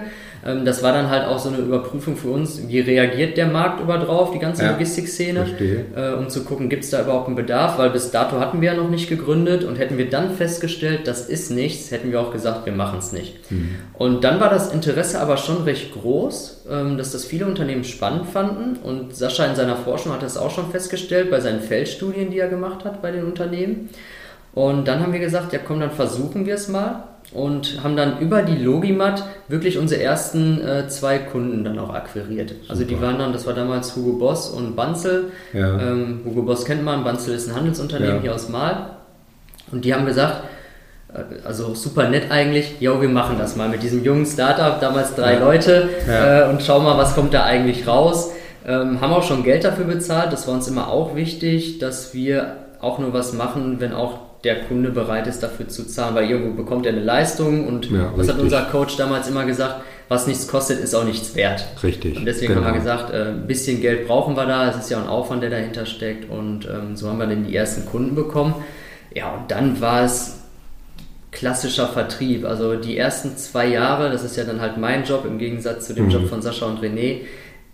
das 0.64 0.82
war 0.82 0.92
dann 0.92 1.10
halt 1.10 1.26
auch 1.26 1.40
so 1.40 1.48
eine 1.48 1.58
Überprüfung 1.58 2.16
für 2.16 2.28
uns, 2.28 2.68
wie 2.68 2.78
reagiert 2.78 3.36
der 3.36 3.46
Markt 3.46 3.80
über 3.80 3.98
drauf, 3.98 4.30
die 4.30 4.38
ganze 4.38 4.62
ja, 4.62 4.70
Logistikszene, 4.70 5.44
äh, 5.96 6.12
um 6.12 6.28
zu 6.28 6.44
gucken, 6.44 6.68
gibt 6.68 6.84
es 6.84 6.90
da 6.90 7.02
überhaupt 7.02 7.26
einen 7.26 7.34
Bedarf, 7.34 7.78
weil 7.78 7.90
bis 7.90 8.12
dato 8.12 8.38
hatten 8.38 8.60
wir 8.60 8.72
ja 8.72 8.76
noch 8.76 8.88
nicht 8.88 9.08
gegründet 9.08 9.64
und 9.64 9.76
hätten 9.78 9.98
wir 9.98 10.08
dann 10.08 10.30
festgestellt, 10.30 11.08
das 11.08 11.28
ist 11.28 11.50
nichts, 11.50 11.90
hätten 11.90 12.12
wir 12.12 12.20
auch 12.20 12.32
gesagt, 12.32 12.64
wir 12.64 12.72
machen 12.72 13.00
es 13.00 13.12
nicht. 13.12 13.50
Mhm. 13.50 13.76
Und 13.94 14.22
dann 14.22 14.38
war 14.38 14.48
das 14.48 14.72
Interesse 14.72 15.20
aber 15.20 15.36
schon 15.36 15.64
recht 15.64 15.92
groß, 15.92 16.66
ähm, 16.70 16.96
dass 16.96 17.10
das 17.10 17.24
viele 17.24 17.46
Unternehmen 17.46 17.82
spannend 17.82 18.26
fanden 18.26 18.76
und 18.76 19.16
Sascha 19.16 19.46
in 19.46 19.56
seiner 19.56 19.76
Forschung 19.76 20.12
hat 20.12 20.22
das 20.22 20.36
auch 20.36 20.50
schon 20.50 20.70
festgestellt 20.70 21.30
bei 21.30 21.40
seinen 21.40 21.60
Feldstudien, 21.60 22.30
die 22.30 22.38
er 22.38 22.48
gemacht 22.48 22.84
hat 22.84 23.02
bei 23.02 23.10
den 23.10 23.24
Unternehmen. 23.24 23.88
Und 24.54 24.86
dann 24.86 25.00
haben 25.00 25.12
wir 25.12 25.20
gesagt, 25.20 25.52
ja 25.52 25.58
komm, 25.58 25.80
dann 25.80 25.90
versuchen 25.90 26.46
wir 26.46 26.54
es 26.54 26.68
mal 26.68 27.15
und 27.32 27.82
haben 27.82 27.96
dann 27.96 28.18
über 28.20 28.42
die 28.42 28.56
Logimat 28.56 29.24
wirklich 29.48 29.78
unsere 29.78 30.02
ersten 30.02 30.60
äh, 30.60 30.88
zwei 30.88 31.18
Kunden 31.18 31.64
dann 31.64 31.78
auch 31.78 31.92
akquiriert. 31.92 32.50
Super. 32.50 32.70
Also 32.70 32.84
die 32.84 33.00
waren 33.00 33.18
dann, 33.18 33.32
das 33.32 33.46
war 33.46 33.54
damals 33.54 33.94
Hugo 33.96 34.12
Boss 34.18 34.48
und 34.48 34.76
Banzel. 34.76 35.32
Ja. 35.52 35.80
Ähm, 35.80 36.20
Hugo 36.24 36.42
Boss 36.42 36.64
kennt 36.64 36.84
man, 36.84 37.04
Banzel 37.04 37.34
ist 37.34 37.48
ein 37.48 37.56
Handelsunternehmen 37.56 38.16
ja. 38.16 38.22
hier 38.22 38.34
aus 38.34 38.48
Mal. 38.48 38.90
Und 39.72 39.84
die 39.84 39.92
haben 39.92 40.06
gesagt, 40.06 40.44
äh, 41.12 41.46
also 41.46 41.74
super 41.74 42.08
nett 42.08 42.30
eigentlich, 42.30 42.80
ja, 42.80 43.00
wir 43.00 43.08
machen 43.08 43.36
das 43.38 43.56
mal 43.56 43.68
mit 43.68 43.82
diesem 43.82 44.04
jungen 44.04 44.26
Startup, 44.26 44.80
damals 44.80 45.14
drei 45.14 45.34
ja. 45.34 45.40
Leute 45.40 45.88
äh, 46.08 46.48
und 46.48 46.62
schauen 46.62 46.84
mal, 46.84 46.96
was 46.96 47.14
kommt 47.14 47.34
da 47.34 47.44
eigentlich 47.44 47.86
raus. 47.86 48.32
Ähm, 48.66 49.00
haben 49.00 49.12
auch 49.12 49.22
schon 49.22 49.44
Geld 49.44 49.64
dafür 49.64 49.84
bezahlt, 49.84 50.32
das 50.32 50.48
war 50.48 50.54
uns 50.54 50.66
immer 50.66 50.88
auch 50.88 51.14
wichtig, 51.14 51.78
dass 51.78 52.14
wir 52.14 52.56
auch 52.80 52.98
nur 52.98 53.12
was 53.12 53.32
machen, 53.32 53.76
wenn 53.78 53.92
auch 53.92 54.25
der 54.44 54.60
Kunde 54.64 54.90
bereit 54.90 55.26
ist, 55.26 55.42
dafür 55.42 55.68
zu 55.68 55.84
zahlen, 55.86 56.14
weil 56.14 56.30
irgendwo 56.30 56.56
bekommt 56.56 56.86
er 56.86 56.92
eine 56.92 57.02
Leistung 57.02 57.66
und 57.66 57.90
ja, 57.90 58.12
was 58.16 58.28
hat 58.28 58.38
unser 58.38 58.62
Coach 58.62 58.96
damals 58.96 59.28
immer 59.28 59.44
gesagt, 59.44 59.82
was 60.08 60.26
nichts 60.26 60.46
kostet, 60.46 60.80
ist 60.80 60.94
auch 60.94 61.04
nichts 61.04 61.34
wert. 61.34 61.66
Richtig. 61.82 62.16
Und 62.16 62.26
deswegen 62.26 62.54
genau. 62.54 62.66
haben 62.66 62.74
wir 62.74 62.80
gesagt, 62.80 63.12
äh, 63.12 63.30
ein 63.30 63.46
bisschen 63.46 63.80
Geld 63.80 64.06
brauchen 64.06 64.36
wir 64.36 64.46
da, 64.46 64.68
es 64.70 64.76
ist 64.76 64.90
ja 64.90 65.00
ein 65.00 65.08
Aufwand, 65.08 65.42
der 65.42 65.50
dahinter 65.50 65.84
steckt 65.84 66.30
und 66.30 66.66
ähm, 66.66 66.96
so 66.96 67.08
haben 67.08 67.18
wir 67.18 67.26
dann 67.26 67.44
die 67.44 67.56
ersten 67.56 67.86
Kunden 67.86 68.14
bekommen. 68.14 68.54
Ja, 69.14 69.34
und 69.34 69.50
dann 69.50 69.80
war 69.80 70.04
es 70.04 70.36
klassischer 71.32 71.88
Vertrieb. 71.88 72.44
Also 72.44 72.76
die 72.76 72.96
ersten 72.96 73.36
zwei 73.36 73.66
Jahre, 73.66 74.10
das 74.10 74.24
ist 74.24 74.36
ja 74.36 74.44
dann 74.44 74.60
halt 74.60 74.78
mein 74.78 75.04
Job 75.04 75.24
im 75.26 75.38
Gegensatz 75.38 75.86
zu 75.86 75.94
dem 75.94 76.06
mhm. 76.06 76.10
Job 76.10 76.28
von 76.28 76.40
Sascha 76.40 76.66
und 76.66 76.80
René, 76.80 77.20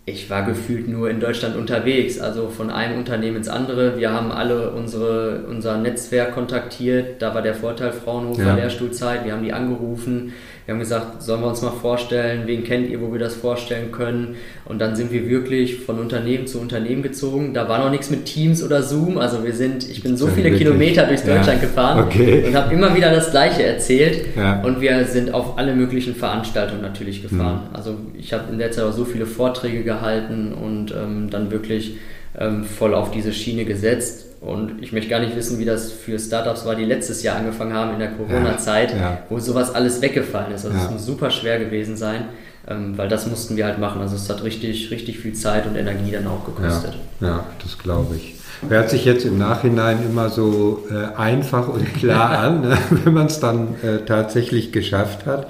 ich 0.04 0.28
war 0.30 0.44
gefühlt 0.44 0.88
nur 0.88 1.08
in 1.10 1.20
Deutschland 1.20 1.54
unterwegs, 1.54 2.18
also 2.18 2.48
von 2.48 2.70
einem 2.70 2.98
Unternehmen 2.98 3.36
ins 3.36 3.48
andere. 3.48 3.98
Wir 3.98 4.12
haben 4.12 4.32
alle 4.32 4.70
unsere, 4.72 5.44
unser 5.48 5.78
Netzwerk 5.78 6.34
kontaktiert. 6.34 7.22
Da 7.22 7.34
war 7.36 7.42
der 7.42 7.54
Vorteil 7.54 7.92
Fraunhofer 7.92 8.42
ja. 8.42 8.54
Lehrstuhlzeit. 8.56 9.24
Wir 9.24 9.32
haben 9.32 9.44
die 9.44 9.52
angerufen. 9.52 10.32
Wir 10.64 10.74
haben 10.74 10.80
gesagt, 10.80 11.22
sollen 11.22 11.40
wir 11.40 11.48
uns 11.48 11.60
mal 11.60 11.72
vorstellen, 11.72 12.42
wen 12.46 12.62
kennt 12.62 12.88
ihr, 12.88 13.00
wo 13.00 13.12
wir 13.12 13.18
das 13.18 13.34
vorstellen 13.34 13.90
können. 13.90 14.36
Und 14.64 14.80
dann 14.80 14.94
sind 14.94 15.10
wir 15.10 15.28
wirklich 15.28 15.80
von 15.80 15.98
Unternehmen 15.98 16.46
zu 16.46 16.60
Unternehmen 16.60 17.02
gezogen. 17.02 17.52
Da 17.52 17.68
war 17.68 17.80
noch 17.80 17.90
nichts 17.90 18.10
mit 18.10 18.26
Teams 18.26 18.62
oder 18.62 18.82
Zoom. 18.82 19.18
Also 19.18 19.44
wir 19.44 19.52
sind, 19.52 19.88
ich 19.88 20.04
bin 20.04 20.16
so 20.16 20.28
viele 20.28 20.50
wirklich? 20.50 20.62
Kilometer 20.62 21.06
durch 21.06 21.22
Deutschland 21.22 21.60
ja. 21.60 21.68
gefahren 21.68 22.04
okay. 22.04 22.44
und 22.46 22.54
habe 22.54 22.72
immer 22.72 22.94
wieder 22.96 23.10
das 23.10 23.32
Gleiche 23.32 23.64
erzählt. 23.64 24.24
Ja. 24.36 24.62
Und 24.62 24.80
wir 24.80 25.04
sind 25.04 25.34
auf 25.34 25.58
alle 25.58 25.74
möglichen 25.74 26.14
Veranstaltungen 26.14 26.82
natürlich 26.82 27.22
gefahren. 27.22 27.62
Mhm. 27.68 27.76
Also 27.76 27.96
ich 28.16 28.32
habe 28.32 28.44
in 28.52 28.58
der 28.58 28.70
Zeit 28.70 28.84
auch 28.84 28.92
so 28.92 29.04
viele 29.04 29.26
Vorträge 29.26 29.82
gehalten 29.94 30.52
und 30.52 30.92
ähm, 30.92 31.30
dann 31.30 31.50
wirklich 31.50 31.98
ähm, 32.38 32.64
voll 32.64 32.94
auf 32.94 33.10
diese 33.10 33.32
Schiene 33.32 33.64
gesetzt. 33.64 34.26
Und 34.40 34.82
ich 34.82 34.92
möchte 34.92 35.08
gar 35.08 35.20
nicht 35.20 35.36
wissen, 35.36 35.60
wie 35.60 35.64
das 35.64 35.92
für 35.92 36.18
Startups 36.18 36.66
war, 36.66 36.74
die 36.74 36.84
letztes 36.84 37.22
Jahr 37.22 37.36
angefangen 37.36 37.74
haben 37.74 37.92
in 37.92 38.00
der 38.00 38.10
Corona-Zeit, 38.10 38.90
ja, 38.90 38.98
ja. 38.98 39.18
wo 39.28 39.38
sowas 39.38 39.72
alles 39.72 40.02
weggefallen 40.02 40.52
ist. 40.52 40.66
Also 40.66 40.76
es 40.76 40.90
muss 40.90 41.06
super 41.06 41.30
schwer 41.30 41.60
gewesen 41.60 41.96
sein, 41.96 42.24
ähm, 42.66 42.98
weil 42.98 43.08
das 43.08 43.28
mussten 43.28 43.56
wir 43.56 43.66
halt 43.66 43.78
machen. 43.78 44.00
Also 44.00 44.16
es 44.16 44.28
hat 44.28 44.42
richtig, 44.42 44.90
richtig 44.90 45.20
viel 45.20 45.34
Zeit 45.34 45.64
und 45.66 45.76
Energie 45.76 46.10
dann 46.10 46.26
auch 46.26 46.44
gekostet. 46.44 46.94
Ja, 47.20 47.26
ja 47.28 47.46
das 47.62 47.78
glaube 47.78 48.16
ich. 48.16 48.34
Hört 48.68 48.90
sich 48.90 49.04
jetzt 49.04 49.24
im 49.24 49.38
Nachhinein 49.38 49.98
immer 50.04 50.28
so 50.28 50.86
äh, 50.90 51.16
einfach 51.16 51.68
und 51.68 51.94
klar 51.94 52.30
an, 52.38 52.62
ne, 52.62 52.78
wenn 52.90 53.14
man 53.14 53.26
es 53.26 53.38
dann 53.38 53.74
äh, 53.82 54.04
tatsächlich 54.06 54.72
geschafft 54.72 55.26
hat. 55.26 55.48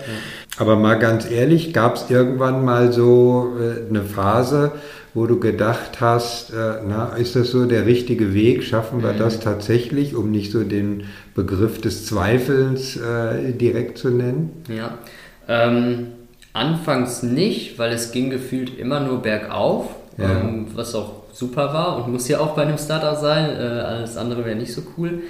Aber 0.58 0.76
mal 0.76 0.98
ganz 0.98 1.30
ehrlich, 1.30 1.72
gab 1.72 1.96
es 1.96 2.10
irgendwann 2.10 2.64
mal 2.64 2.92
so 2.92 3.56
äh, 3.58 3.88
eine 3.88 4.02
Phase, 4.02 4.72
wo 5.14 5.26
du 5.26 5.38
gedacht 5.40 6.00
hast, 6.00 6.50
äh, 6.52 6.80
na, 6.86 7.16
ist 7.16 7.36
das 7.36 7.50
so 7.50 7.66
der 7.66 7.86
richtige 7.86 8.34
Weg? 8.34 8.62
Schaffen 8.64 9.02
wir 9.02 9.12
mhm. 9.12 9.18
das 9.18 9.40
tatsächlich, 9.40 10.14
um 10.14 10.30
nicht 10.30 10.52
so 10.52 10.62
den 10.62 11.04
Begriff 11.34 11.80
des 11.80 12.06
Zweifelns 12.06 12.96
äh, 12.96 13.52
direkt 13.52 13.98
zu 13.98 14.10
nennen? 14.10 14.62
Ja, 14.68 14.98
ähm, 15.48 16.08
anfangs 16.52 17.22
nicht, 17.22 17.78
weil 17.78 17.92
es 17.92 18.12
ging 18.12 18.30
gefühlt 18.30 18.78
immer 18.78 19.00
nur 19.00 19.22
bergauf, 19.22 19.86
ja. 20.18 20.40
ähm, 20.40 20.66
was 20.74 20.94
auch 20.94 21.22
super 21.32 21.72
war 21.72 21.96
und 21.96 22.12
muss 22.12 22.28
ja 22.28 22.40
auch 22.40 22.54
bei 22.54 22.62
einem 22.62 22.78
Startup 22.78 23.16
sein. 23.16 23.50
Äh, 23.50 23.62
alles 23.62 24.16
andere 24.16 24.44
wäre 24.44 24.56
nicht 24.56 24.72
so 24.72 24.82
cool. 24.96 25.22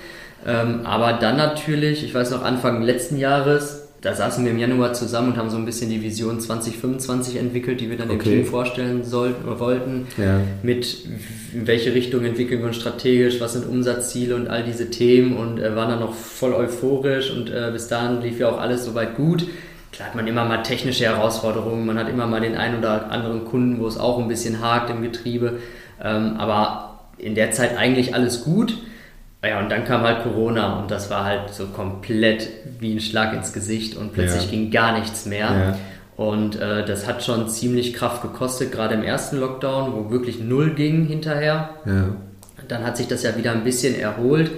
Ähm, 0.45 0.81
aber 0.85 1.13
dann 1.13 1.37
natürlich, 1.37 2.05
ich 2.05 2.15
weiß 2.15 2.33
noch, 2.33 2.43
Anfang 2.43 2.83
letzten 2.83 3.17
Jahres 3.17 3.82
da 4.03 4.17
saßen 4.17 4.45
wir 4.45 4.51
im 4.51 4.59
Januar 4.59 4.95
zusammen 4.95 5.33
und 5.33 5.37
haben 5.37 5.49
so 5.49 5.57
ein 5.57 5.65
bisschen 5.65 5.89
die 5.89 6.03
Vision 6.03 6.41
2025 6.41 7.37
entwickelt, 7.37 7.81
die 7.81 7.89
wir 7.89 7.97
dann 7.97 8.11
okay. 8.11 8.31
dem 8.31 8.43
Team 8.43 8.47
vorstellen 8.47 9.05
sollten 9.05 9.47
oder 9.47 9.61
wollten. 9.61 10.09
Ja. 10.17 10.41
Mit 10.65 11.07
in 11.55 11.69
welche 11.69 11.95
Richtung 11.95 12.25
entwickeln 12.25 12.61
wir 12.61 12.67
uns 12.67 12.77
strategisch, 12.77 13.41
was 13.41 13.53
sind 13.53 13.65
Umsatzziele 13.65 14.35
und 14.35 14.49
all 14.49 14.65
diese 14.65 14.91
Themen 14.91 15.37
und 15.37 15.61
äh, 15.61 15.77
waren 15.77 15.89
dann 15.89 16.01
noch 16.01 16.15
voll 16.15 16.53
euphorisch 16.53 17.31
und 17.31 17.49
äh, 17.51 17.71
bis 17.73 17.87
dahin 17.87 18.21
lief 18.21 18.41
ja 18.41 18.49
auch 18.49 18.61
alles 18.61 18.85
soweit 18.85 19.15
gut. 19.15 19.47
Klar 19.93 20.09
hat 20.09 20.17
man 20.17 20.27
immer 20.27 20.45
mal 20.47 20.65
technische 20.65 21.05
Herausforderungen, 21.05 21.87
man 21.87 21.97
hat 21.97 22.09
immer 22.09 22.27
mal 22.27 22.41
den 22.41 22.57
einen 22.57 22.79
oder 22.79 23.09
anderen 23.13 23.45
Kunden, 23.45 23.79
wo 23.79 23.87
es 23.87 23.99
auch 23.99 24.19
ein 24.19 24.27
bisschen 24.27 24.61
hakt 24.61 24.91
im 24.91 25.03
Getriebe, 25.03 25.61
ähm, 26.03 26.37
aber 26.39 26.99
in 27.19 27.37
der 27.37 27.53
Zeit 27.53 27.79
eigentlich 27.79 28.17
alles 28.17 28.43
gut. 28.43 28.79
Ja, 29.45 29.59
und 29.59 29.71
dann 29.71 29.85
kam 29.85 30.03
halt 30.03 30.23
Corona 30.23 30.79
und 30.79 30.91
das 30.91 31.11
war 31.11 31.25
halt 31.25 31.53
so 31.53 31.67
komplett 31.67 32.49
wie 32.79 32.95
ein 32.95 33.01
Schlag 33.01 33.35
ins 33.35 33.53
Gesicht 33.53 33.97
und 33.97 34.13
plötzlich 34.13 34.45
ja. 34.45 34.51
ging 34.51 34.71
gar 34.71 34.99
nichts 34.99 35.27
mehr. 35.27 35.51
Ja. 35.51 35.79
Und 36.17 36.61
äh, 36.61 36.85
das 36.85 37.09
hat 37.09 37.25
schon 37.25 37.49
ziemlich 37.49 37.95
Kraft 37.95 38.23
gekostet, 38.23 38.71
gerade 38.71 38.95
im 38.95 39.03
ersten 39.03 39.39
Lockdown, 39.39 39.95
wo 39.95 40.11
wirklich 40.11 40.41
null 40.41 40.75
ging 40.75 41.07
hinterher. 41.07 41.71
Ja. 41.85 42.15
Dann 42.69 42.85
hat 42.85 42.97
sich 42.97 43.09
das 43.09 43.25
ja 43.25 43.37
wieder 43.37 43.53
ein 43.53 43.65
bisschen 43.65 43.99
erholt. 43.99 44.53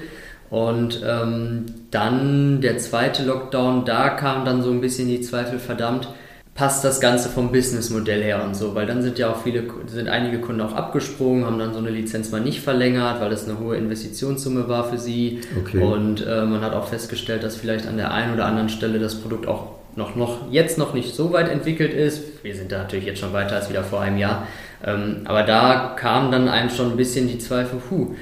Und 0.51 1.01
ähm, 1.05 1.65
dann 1.91 2.61
der 2.61 2.77
zweite 2.79 3.25
Lockdown, 3.25 3.87
da 3.87 4.11
kam 4.11 4.45
dann 4.45 4.63
so 4.63 4.71
ein 4.71 4.81
bisschen 4.81 5.09
die 5.09 5.23
Zweifel, 5.23 5.59
verdammt, 5.59 6.09
passt 6.55 6.85
das 6.85 7.01
Ganze 7.01 7.29
vom 7.29 7.51
Businessmodell 7.51 8.23
her 8.23 8.45
und 8.45 8.55
so, 8.55 8.77
weil 8.77 8.87
dann 8.87 9.03
sind 9.03 9.19
ja 9.19 9.31
auch 9.31 9.43
viele, 9.43 9.65
sind 9.87 10.09
einige 10.09 10.39
Kunden 10.39 10.61
auch 10.61 10.73
abgesprungen, 10.73 11.45
haben 11.45 11.59
dann 11.59 11.73
so 11.73 11.81
eine 11.81 11.91
Lizenz 11.91 12.31
mal 12.31 12.41
nicht 12.41 12.61
verlängert, 12.61 13.21
weil 13.21 13.33
es 13.33 13.49
eine 13.49 13.59
hohe 13.59 13.77
Investitionssumme 13.77 14.69
war 14.69 14.85
für 14.85 14.99
sie. 14.99 15.41
Okay. 15.59 15.83
Und 15.83 16.25
äh, 16.25 16.45
man 16.45 16.61
hat 16.61 16.73
auch 16.73 16.87
festgestellt, 16.87 17.43
dass 17.43 17.57
vielleicht 17.57 17.89
an 17.89 17.97
der 17.97 18.13
einen 18.13 18.33
oder 18.33 18.47
anderen 18.47 18.69
Stelle 18.69 19.01
das 19.01 19.17
Produkt 19.17 19.49
auch 19.49 19.73
noch, 19.97 20.15
noch 20.15 20.51
jetzt 20.51 20.79
noch 20.79 20.95
nicht 20.95 21.15
so 21.15 21.33
weit 21.33 21.49
entwickelt 21.49 21.93
ist. 21.93 22.23
Wir 22.45 22.55
sind 22.55 22.71
da 22.71 22.79
natürlich 22.79 23.05
jetzt 23.05 23.21
schon 23.21 23.33
weiter 23.33 23.57
als 23.57 23.69
wieder 23.69 23.83
vor 23.83 24.01
einem 24.01 24.19
Jahr. 24.19 24.47
Ähm, 24.85 25.23
aber 25.25 25.43
da 25.43 25.95
kamen 25.97 26.31
dann 26.31 26.49
einem 26.49 26.71
schon 26.71 26.93
ein 26.93 26.97
bisschen 26.97 27.27
die 27.27 27.39
Zweifel, 27.39 27.81
puh, 27.89 28.15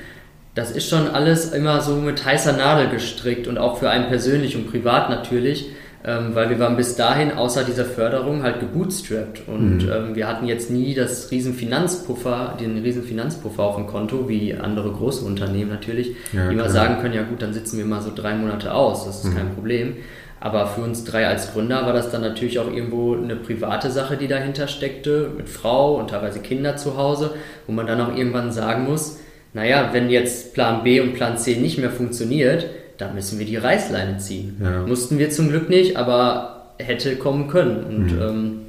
das 0.54 0.70
ist 0.70 0.88
schon 0.88 1.08
alles 1.08 1.52
immer 1.52 1.80
so 1.80 1.96
mit 1.96 2.24
heißer 2.24 2.52
Nadel 2.52 2.88
gestrickt 2.88 3.46
und 3.46 3.58
auch 3.58 3.78
für 3.78 3.90
einen 3.90 4.08
persönlich 4.08 4.56
und 4.56 4.70
privat 4.70 5.08
natürlich, 5.08 5.70
ähm, 6.04 6.34
weil 6.34 6.50
wir 6.50 6.58
waren 6.58 6.76
bis 6.76 6.96
dahin 6.96 7.32
außer 7.32 7.64
dieser 7.64 7.84
Förderung 7.84 8.42
halt 8.42 8.60
gebootstrapped 8.60 9.46
und 9.46 9.84
mhm. 9.84 9.92
ähm, 9.92 10.14
wir 10.14 10.26
hatten 10.26 10.46
jetzt 10.46 10.70
nie 10.70 10.94
das 10.94 11.30
riesen 11.30 11.54
Finanzpuffer, 11.54 12.56
den 12.60 12.78
riesen 12.78 13.04
Finanzpuffer 13.04 13.62
auf 13.62 13.76
dem 13.76 13.86
Konto, 13.86 14.28
wie 14.28 14.54
andere 14.54 14.90
große 14.90 15.24
Unternehmen 15.24 15.70
natürlich, 15.70 16.16
ja, 16.32 16.48
die 16.48 16.56
mal 16.56 16.70
sagen 16.70 17.00
können, 17.00 17.14
ja 17.14 17.22
gut, 17.22 17.40
dann 17.40 17.52
sitzen 17.52 17.78
wir 17.78 17.84
mal 17.84 18.02
so 18.02 18.10
drei 18.14 18.34
Monate 18.34 18.74
aus, 18.74 19.04
das 19.06 19.24
ist 19.24 19.30
mhm. 19.30 19.36
kein 19.36 19.54
Problem. 19.54 19.96
Aber 20.40 20.66
für 20.66 20.80
uns 20.80 21.04
drei 21.04 21.28
als 21.28 21.52
Gründer 21.52 21.86
war 21.86 21.92
das 21.92 22.10
dann 22.10 22.22
natürlich 22.22 22.58
auch 22.58 22.66
irgendwo 22.66 23.14
eine 23.14 23.36
private 23.36 23.92
Sache, 23.92 24.16
die 24.16 24.26
dahinter 24.26 24.66
steckte, 24.66 25.30
mit 25.36 25.48
Frau 25.48 25.94
und 26.00 26.10
teilweise 26.10 26.40
Kinder 26.40 26.76
zu 26.76 26.96
Hause, 26.96 27.30
wo 27.68 27.72
man 27.72 27.86
dann 27.86 28.00
auch 28.00 28.16
irgendwann 28.16 28.50
sagen 28.50 28.82
muss, 28.82 29.20
naja, 29.54 29.90
wenn 29.92 30.10
jetzt 30.10 30.52
Plan 30.52 30.82
B 30.82 31.00
und 31.00 31.14
Plan 31.14 31.38
C 31.38 31.54
nicht 31.54 31.78
mehr 31.78 31.90
funktioniert, 31.90 32.66
dann 33.02 33.14
müssen 33.14 33.38
wir 33.38 33.46
die 33.46 33.56
Reißleine 33.56 34.18
ziehen. 34.18 34.60
Ja. 34.62 34.86
Mussten 34.86 35.18
wir 35.18 35.30
zum 35.30 35.48
Glück 35.48 35.68
nicht, 35.68 35.96
aber 35.96 36.72
hätte 36.78 37.16
kommen 37.16 37.48
können. 37.48 37.84
Und 37.84 38.12
mhm. 38.12 38.22
ähm, 38.22 38.60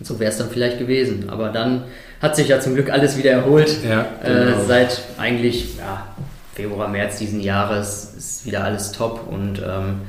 so 0.00 0.18
wäre 0.18 0.30
es 0.30 0.38
dann 0.38 0.50
vielleicht 0.50 0.78
gewesen. 0.78 1.30
Aber 1.30 1.50
dann 1.50 1.84
hat 2.20 2.36
sich 2.36 2.48
ja 2.48 2.60
zum 2.60 2.74
Glück 2.74 2.90
alles 2.90 3.16
wieder 3.16 3.30
erholt. 3.30 3.78
Ja, 3.88 4.06
äh, 4.22 4.44
genau. 4.46 4.62
äh, 4.62 4.66
seit 4.66 5.02
eigentlich 5.18 5.78
ja, 5.78 6.06
Februar, 6.54 6.88
März 6.88 7.18
diesen 7.18 7.40
Jahres 7.40 8.14
ist 8.16 8.46
wieder 8.46 8.64
alles 8.64 8.92
top 8.92 9.28
und 9.30 9.60
ähm, 9.60 10.02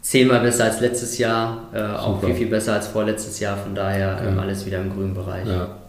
zehnmal 0.00 0.40
besser 0.40 0.64
als 0.64 0.80
letztes 0.80 1.18
Jahr, 1.18 1.68
äh, 1.74 1.80
auch 1.80 2.22
viel, 2.22 2.34
viel 2.34 2.48
besser 2.48 2.74
als 2.74 2.88
vorletztes 2.88 3.40
Jahr. 3.40 3.56
Von 3.56 3.74
daher 3.74 4.20
ähm, 4.26 4.38
alles 4.38 4.64
wieder 4.66 4.78
im 4.80 4.92
grünen 4.92 5.14
Bereich. 5.14 5.46
Ja. 5.46 5.81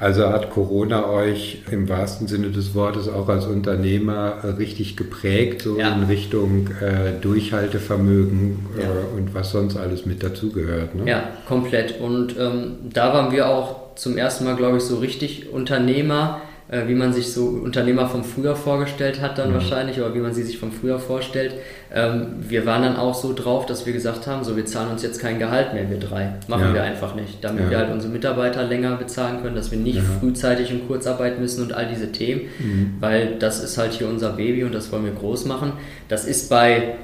Also 0.00 0.28
hat 0.28 0.50
Corona 0.50 1.08
euch 1.08 1.62
im 1.70 1.88
wahrsten 1.88 2.28
Sinne 2.28 2.50
des 2.50 2.74
Wortes 2.74 3.08
auch 3.08 3.28
als 3.28 3.46
Unternehmer 3.46 4.36
äh, 4.44 4.46
richtig 4.50 4.96
geprägt, 4.96 5.62
so 5.62 5.78
ja. 5.78 5.92
in 5.92 6.04
Richtung 6.04 6.68
äh, 6.80 7.20
Durchhaltevermögen 7.20 8.66
äh, 8.78 8.82
ja. 8.82 8.88
und 9.16 9.34
was 9.34 9.50
sonst 9.50 9.76
alles 9.76 10.06
mit 10.06 10.22
dazugehört. 10.22 10.94
Ne? 10.94 11.10
Ja, 11.10 11.24
komplett. 11.46 12.00
Und 12.00 12.36
ähm, 12.38 12.76
da 12.92 13.12
waren 13.12 13.32
wir 13.32 13.48
auch 13.48 13.94
zum 13.96 14.16
ersten 14.16 14.44
Mal, 14.44 14.54
glaube 14.54 14.76
ich, 14.76 14.84
so 14.84 14.98
richtig 14.98 15.52
Unternehmer 15.52 16.42
äh, 16.44 16.47
wie 16.86 16.94
man 16.94 17.12
sich 17.12 17.32
so 17.32 17.46
Unternehmer 17.46 18.08
vom 18.08 18.24
Früher 18.24 18.54
vorgestellt 18.54 19.22
hat 19.22 19.38
dann 19.38 19.50
mhm. 19.50 19.54
wahrscheinlich 19.54 19.98
oder 19.98 20.14
wie 20.14 20.18
man 20.18 20.34
sie 20.34 20.42
sich 20.42 20.58
vom 20.58 20.70
Früher 20.70 20.98
vorstellt. 20.98 21.54
Ähm, 21.94 22.34
wir 22.40 22.66
waren 22.66 22.82
dann 22.82 22.96
auch 22.96 23.14
so 23.14 23.32
drauf, 23.32 23.64
dass 23.64 23.86
wir 23.86 23.94
gesagt 23.94 24.26
haben, 24.26 24.44
so 24.44 24.56
wir 24.56 24.66
zahlen 24.66 24.90
uns 24.90 25.02
jetzt 25.02 25.18
kein 25.18 25.38
Gehalt 25.38 25.72
mehr, 25.72 25.88
wir 25.88 25.98
drei. 25.98 26.34
Machen 26.46 26.68
ja. 26.68 26.74
wir 26.74 26.82
einfach 26.82 27.14
nicht, 27.14 27.42
damit 27.42 27.64
ja. 27.64 27.70
wir 27.70 27.78
halt 27.78 27.90
unsere 27.90 28.12
Mitarbeiter 28.12 28.62
länger 28.64 28.96
bezahlen 28.96 29.40
können, 29.42 29.56
dass 29.56 29.70
wir 29.70 29.78
nicht 29.78 29.96
ja. 29.96 30.02
frühzeitig 30.20 30.70
in 30.70 30.86
Kurzarbeit 30.86 31.40
müssen 31.40 31.62
und 31.62 31.72
all 31.72 31.86
diese 31.86 32.12
Themen, 32.12 32.42
mhm. 32.58 32.96
weil 33.00 33.36
das 33.38 33.64
ist 33.64 33.78
halt 33.78 33.92
hier 33.92 34.08
unser 34.08 34.32
Baby 34.32 34.64
und 34.64 34.74
das 34.74 34.92
wollen 34.92 35.04
wir 35.04 35.12
groß 35.12 35.46
machen. 35.46 35.72
Das 36.08 36.26
ist 36.26 36.50
bei 36.50 36.96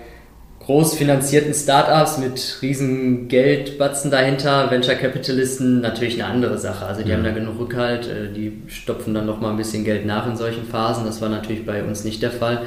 groß 0.67 0.95
finanzierten 0.95 1.53
Startups 1.53 2.19
mit 2.19 2.59
riesen 2.63 3.29
Geldbatzen 3.29 4.11
dahinter, 4.11 4.71
Venture 4.71 4.95
Capitalisten, 4.95 5.81
natürlich 5.81 6.23
eine 6.23 6.33
andere 6.33 6.59
Sache. 6.59 6.87
Also 6.87 7.03
die 7.03 7.11
ja. 7.11 7.17
haben 7.17 7.25
da 7.25 7.33
genug 7.33 7.59
Rückhalt, 7.59 8.07
äh, 8.07 8.33
die 8.33 8.63
stopfen 8.69 9.13
dann 9.13 9.27
noch 9.27 9.41
mal 9.41 9.51
ein 9.51 9.57
bisschen 9.57 9.85
Geld 9.85 10.07
nach 10.07 10.27
in 10.27 10.37
solchen 10.37 10.65
Phasen. 10.65 11.05
Das 11.05 11.21
war 11.21 11.29
natürlich 11.29 11.67
bei 11.67 11.83
uns 11.85 12.05
nicht 12.05 12.23
der 12.23 12.31
Fall. 12.31 12.63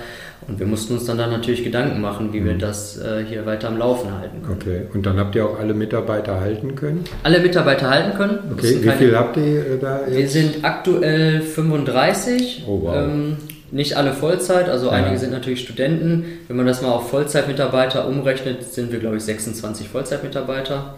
Und 0.47 0.59
wir 0.59 0.67
mussten 0.67 0.93
uns 0.93 1.05
dann, 1.05 1.17
dann 1.17 1.31
natürlich 1.31 1.63
Gedanken 1.63 1.99
machen, 1.99 2.31
wie 2.31 2.39
mhm. 2.39 2.45
wir 2.45 2.57
das 2.57 2.97
äh, 2.97 3.25
hier 3.27 3.45
weiter 3.45 3.67
am 3.67 3.77
Laufen 3.77 4.11
halten 4.17 4.43
können. 4.43 4.59
Okay, 4.61 4.81
und 4.93 5.05
dann 5.05 5.17
habt 5.17 5.35
ihr 5.35 5.45
auch 5.45 5.59
alle 5.59 5.73
Mitarbeiter 5.73 6.39
halten 6.39 6.75
können? 6.75 7.03
Alle 7.23 7.39
Mitarbeiter 7.39 7.89
halten 7.89 8.15
können. 8.15 8.39
Okay, 8.53 8.77
wie 8.81 8.89
viel 8.91 9.17
habt 9.17 9.35
ihr 9.37 9.43
äh, 9.43 9.77
da 9.81 10.01
jetzt? 10.01 10.17
Wir 10.17 10.29
sind 10.29 10.63
aktuell 10.63 11.41
35. 11.41 12.63
Oh 12.67 12.83
wow. 12.83 12.95
Ähm, 12.95 13.37
nicht 13.71 13.97
alle 13.97 14.13
Vollzeit, 14.13 14.69
also 14.69 14.87
ja. 14.87 14.93
einige 14.93 15.17
sind 15.17 15.31
natürlich 15.31 15.61
Studenten. 15.61 16.25
Wenn 16.47 16.57
man 16.57 16.65
das 16.65 16.81
mal 16.81 16.91
auf 16.91 17.09
Vollzeitmitarbeiter 17.09 18.07
umrechnet, 18.07 18.63
sind 18.63 18.91
wir, 18.91 18.99
glaube 18.99 19.17
ich, 19.17 19.23
26 19.23 19.89
Vollzeitmitarbeiter. 19.89 20.95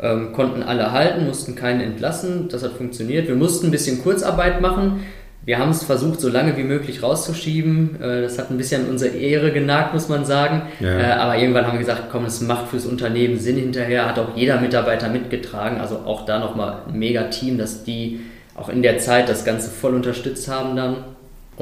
Ähm, 0.00 0.32
konnten 0.32 0.62
alle 0.62 0.92
halten, 0.92 1.26
mussten 1.26 1.54
keinen 1.54 1.80
entlassen. 1.80 2.48
Das 2.48 2.62
hat 2.62 2.72
funktioniert. 2.72 3.28
Wir 3.28 3.34
mussten 3.34 3.68
ein 3.68 3.70
bisschen 3.70 4.02
Kurzarbeit 4.02 4.60
machen. 4.60 5.04
Wir 5.44 5.58
haben 5.58 5.70
es 5.70 5.82
versucht, 5.82 6.20
so 6.20 6.28
lange 6.28 6.56
wie 6.56 6.62
möglich 6.62 7.02
rauszuschieben. 7.02 8.00
Äh, 8.00 8.22
das 8.22 8.38
hat 8.38 8.50
ein 8.50 8.56
bisschen 8.56 8.84
an 8.84 8.90
unsere 8.90 9.16
Ehre 9.16 9.50
genagt, 9.52 9.92
muss 9.92 10.08
man 10.08 10.24
sagen. 10.24 10.62
Ja. 10.80 10.98
Äh, 10.98 11.12
aber 11.12 11.36
irgendwann 11.36 11.66
haben 11.66 11.74
wir 11.74 11.80
gesagt, 11.80 12.04
komm, 12.10 12.24
es 12.24 12.40
macht 12.40 12.68
fürs 12.68 12.86
Unternehmen 12.86 13.38
Sinn 13.38 13.56
hinterher. 13.56 14.06
Hat 14.06 14.18
auch 14.18 14.36
jeder 14.36 14.60
Mitarbeiter 14.60 15.08
mitgetragen. 15.08 15.80
Also 15.80 15.96
auch 16.06 16.24
da 16.24 16.38
nochmal 16.38 16.82
ein 16.88 16.98
mega 16.98 17.24
Team, 17.24 17.58
dass 17.58 17.82
die 17.82 18.20
auch 18.54 18.68
in 18.68 18.82
der 18.82 18.98
Zeit 18.98 19.28
das 19.28 19.44
Ganze 19.44 19.70
voll 19.70 19.94
unterstützt 19.94 20.48
haben 20.48 20.76
dann. 20.76 20.96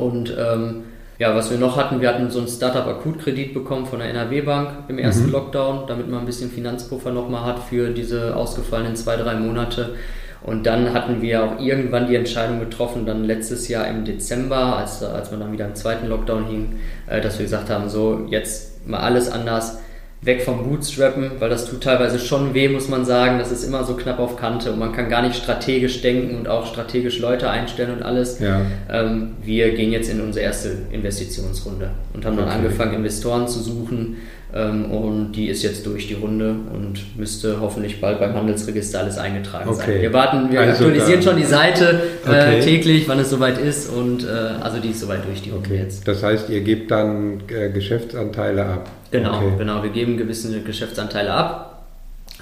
Und 0.00 0.34
ähm, 0.38 0.84
ja, 1.18 1.36
was 1.36 1.50
wir 1.50 1.58
noch 1.58 1.76
hatten, 1.76 2.00
wir 2.00 2.08
hatten 2.08 2.30
so 2.30 2.38
einen 2.38 2.48
Startup-Akutkredit 2.48 3.52
bekommen 3.52 3.84
von 3.84 3.98
der 3.98 4.08
NRW-Bank 4.08 4.84
im 4.88 4.98
ersten 4.98 5.26
mhm. 5.26 5.32
Lockdown, 5.32 5.86
damit 5.86 6.08
man 6.08 6.20
ein 6.20 6.26
bisschen 6.26 6.50
Finanzpuffer 6.50 7.10
nochmal 7.10 7.44
hat 7.44 7.58
für 7.58 7.90
diese 7.90 8.34
ausgefallenen 8.34 8.96
zwei, 8.96 9.16
drei 9.16 9.34
Monate. 9.34 9.96
Und 10.42 10.64
dann 10.64 10.94
hatten 10.94 11.20
wir 11.20 11.44
auch 11.44 11.60
irgendwann 11.60 12.06
die 12.06 12.16
Entscheidung 12.16 12.60
getroffen, 12.60 13.04
dann 13.04 13.24
letztes 13.24 13.68
Jahr 13.68 13.86
im 13.88 14.06
Dezember, 14.06 14.78
als, 14.78 15.02
als 15.02 15.30
man 15.30 15.40
dann 15.40 15.52
wieder 15.52 15.66
im 15.66 15.74
zweiten 15.74 16.08
Lockdown 16.08 16.46
hing, 16.46 16.80
äh, 17.06 17.20
dass 17.20 17.38
wir 17.38 17.44
gesagt 17.44 17.68
haben, 17.68 17.90
so 17.90 18.26
jetzt 18.30 18.88
mal 18.88 19.00
alles 19.00 19.30
anders 19.30 19.80
weg 20.22 20.42
vom 20.42 20.64
Bootstrappen, 20.64 21.32
weil 21.38 21.48
das 21.48 21.68
tut 21.68 21.82
teilweise 21.82 22.18
schon 22.18 22.52
weh, 22.52 22.68
muss 22.68 22.88
man 22.88 23.06
sagen. 23.06 23.38
Das 23.38 23.50
ist 23.50 23.64
immer 23.64 23.84
so 23.84 23.94
knapp 23.94 24.18
auf 24.18 24.36
Kante 24.36 24.70
und 24.70 24.78
man 24.78 24.92
kann 24.92 25.08
gar 25.08 25.22
nicht 25.22 25.36
strategisch 25.36 26.02
denken 26.02 26.36
und 26.36 26.48
auch 26.48 26.66
strategisch 26.66 27.18
Leute 27.20 27.48
einstellen 27.48 27.94
und 27.96 28.02
alles. 28.02 28.38
Ja. 28.38 28.60
Ähm, 28.90 29.32
wir 29.42 29.70
gehen 29.72 29.92
jetzt 29.92 30.10
in 30.10 30.20
unsere 30.20 30.44
erste 30.44 30.72
Investitionsrunde 30.92 31.90
und 32.12 32.26
haben 32.26 32.36
dann 32.36 32.46
okay. 32.46 32.56
angefangen, 32.56 32.94
Investoren 32.94 33.48
zu 33.48 33.60
suchen. 33.60 34.18
Ähm, 34.52 34.90
und 34.90 35.32
die 35.32 35.46
ist 35.46 35.62
jetzt 35.62 35.86
durch 35.86 36.08
die 36.08 36.14
Runde 36.14 36.56
und 36.74 37.16
müsste 37.16 37.60
hoffentlich 37.60 38.00
bald 38.00 38.18
beim 38.18 38.34
Handelsregister 38.34 38.98
alles 38.98 39.16
eingetragen 39.16 39.70
okay. 39.70 39.92
sein. 39.92 40.02
Wir 40.02 40.12
warten, 40.12 40.50
wir 40.50 40.60
also 40.60 40.72
aktualisieren 40.72 41.22
schon 41.22 41.36
die 41.36 41.44
Seite 41.44 42.00
äh, 42.26 42.28
okay. 42.28 42.58
äh, 42.58 42.60
täglich, 42.60 43.08
wann 43.08 43.20
es 43.20 43.30
soweit 43.30 43.58
ist 43.58 43.88
und 43.88 44.24
äh, 44.24 44.28
also 44.60 44.80
die 44.80 44.88
ist 44.88 45.00
soweit 45.00 45.24
durch 45.24 45.40
die 45.42 45.50
Runde 45.50 45.76
jetzt. 45.76 46.06
Das 46.06 46.24
heißt, 46.24 46.50
ihr 46.50 46.62
gebt 46.62 46.90
dann 46.90 47.44
äh, 47.48 47.70
Geschäftsanteile 47.70 48.66
ab? 48.66 48.90
Genau, 49.10 49.36
okay. 49.36 49.54
genau. 49.58 49.82
Wir 49.82 49.90
geben 49.90 50.16
gewisse 50.16 50.60
Geschäftsanteile 50.62 51.32
ab, 51.32 51.86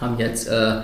haben 0.00 0.18
jetzt 0.18 0.48
äh, 0.48 0.80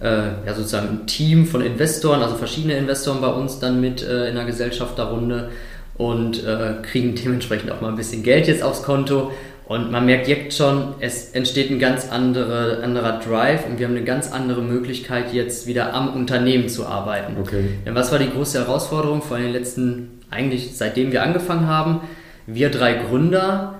äh, 0.00 0.46
ja, 0.46 0.54
sozusagen 0.54 0.88
ein 0.88 1.06
Team 1.06 1.46
von 1.46 1.62
Investoren, 1.62 2.22
also 2.22 2.36
verschiedene 2.36 2.76
Investoren 2.76 3.20
bei 3.20 3.28
uns 3.28 3.58
dann 3.58 3.80
mit 3.80 4.02
äh, 4.02 4.28
in 4.28 4.34
der 4.34 4.44
Gesellschafterrunde 4.44 5.50
und 5.96 6.44
äh, 6.44 6.74
kriegen 6.82 7.14
dementsprechend 7.14 7.70
auch 7.70 7.80
mal 7.80 7.88
ein 7.88 7.96
bisschen 7.96 8.22
Geld 8.22 8.46
jetzt 8.46 8.62
aufs 8.62 8.82
Konto. 8.82 9.32
Und 9.66 9.90
man 9.90 10.06
merkt 10.06 10.28
jetzt 10.28 10.56
schon, 10.56 10.94
es 11.00 11.30
entsteht 11.30 11.70
ein 11.70 11.80
ganz 11.80 12.08
andere, 12.08 12.82
anderer 12.84 13.18
Drive 13.18 13.66
und 13.66 13.80
wir 13.80 13.88
haben 13.88 13.96
eine 13.96 14.04
ganz 14.04 14.30
andere 14.30 14.62
Möglichkeit, 14.62 15.32
jetzt 15.32 15.66
wieder 15.66 15.92
am 15.92 16.14
Unternehmen 16.14 16.68
zu 16.68 16.86
arbeiten. 16.86 17.36
Okay. 17.40 17.70
Denn 17.84 17.96
was 17.96 18.12
war 18.12 18.20
die 18.20 18.30
große 18.30 18.60
Herausforderung 18.60 19.22
vor 19.22 19.38
den 19.38 19.50
letzten, 19.50 20.20
eigentlich 20.30 20.76
seitdem 20.76 21.10
wir 21.10 21.24
angefangen 21.24 21.66
haben? 21.66 22.02
Wir 22.46 22.70
drei 22.70 22.92
Gründer 22.92 23.75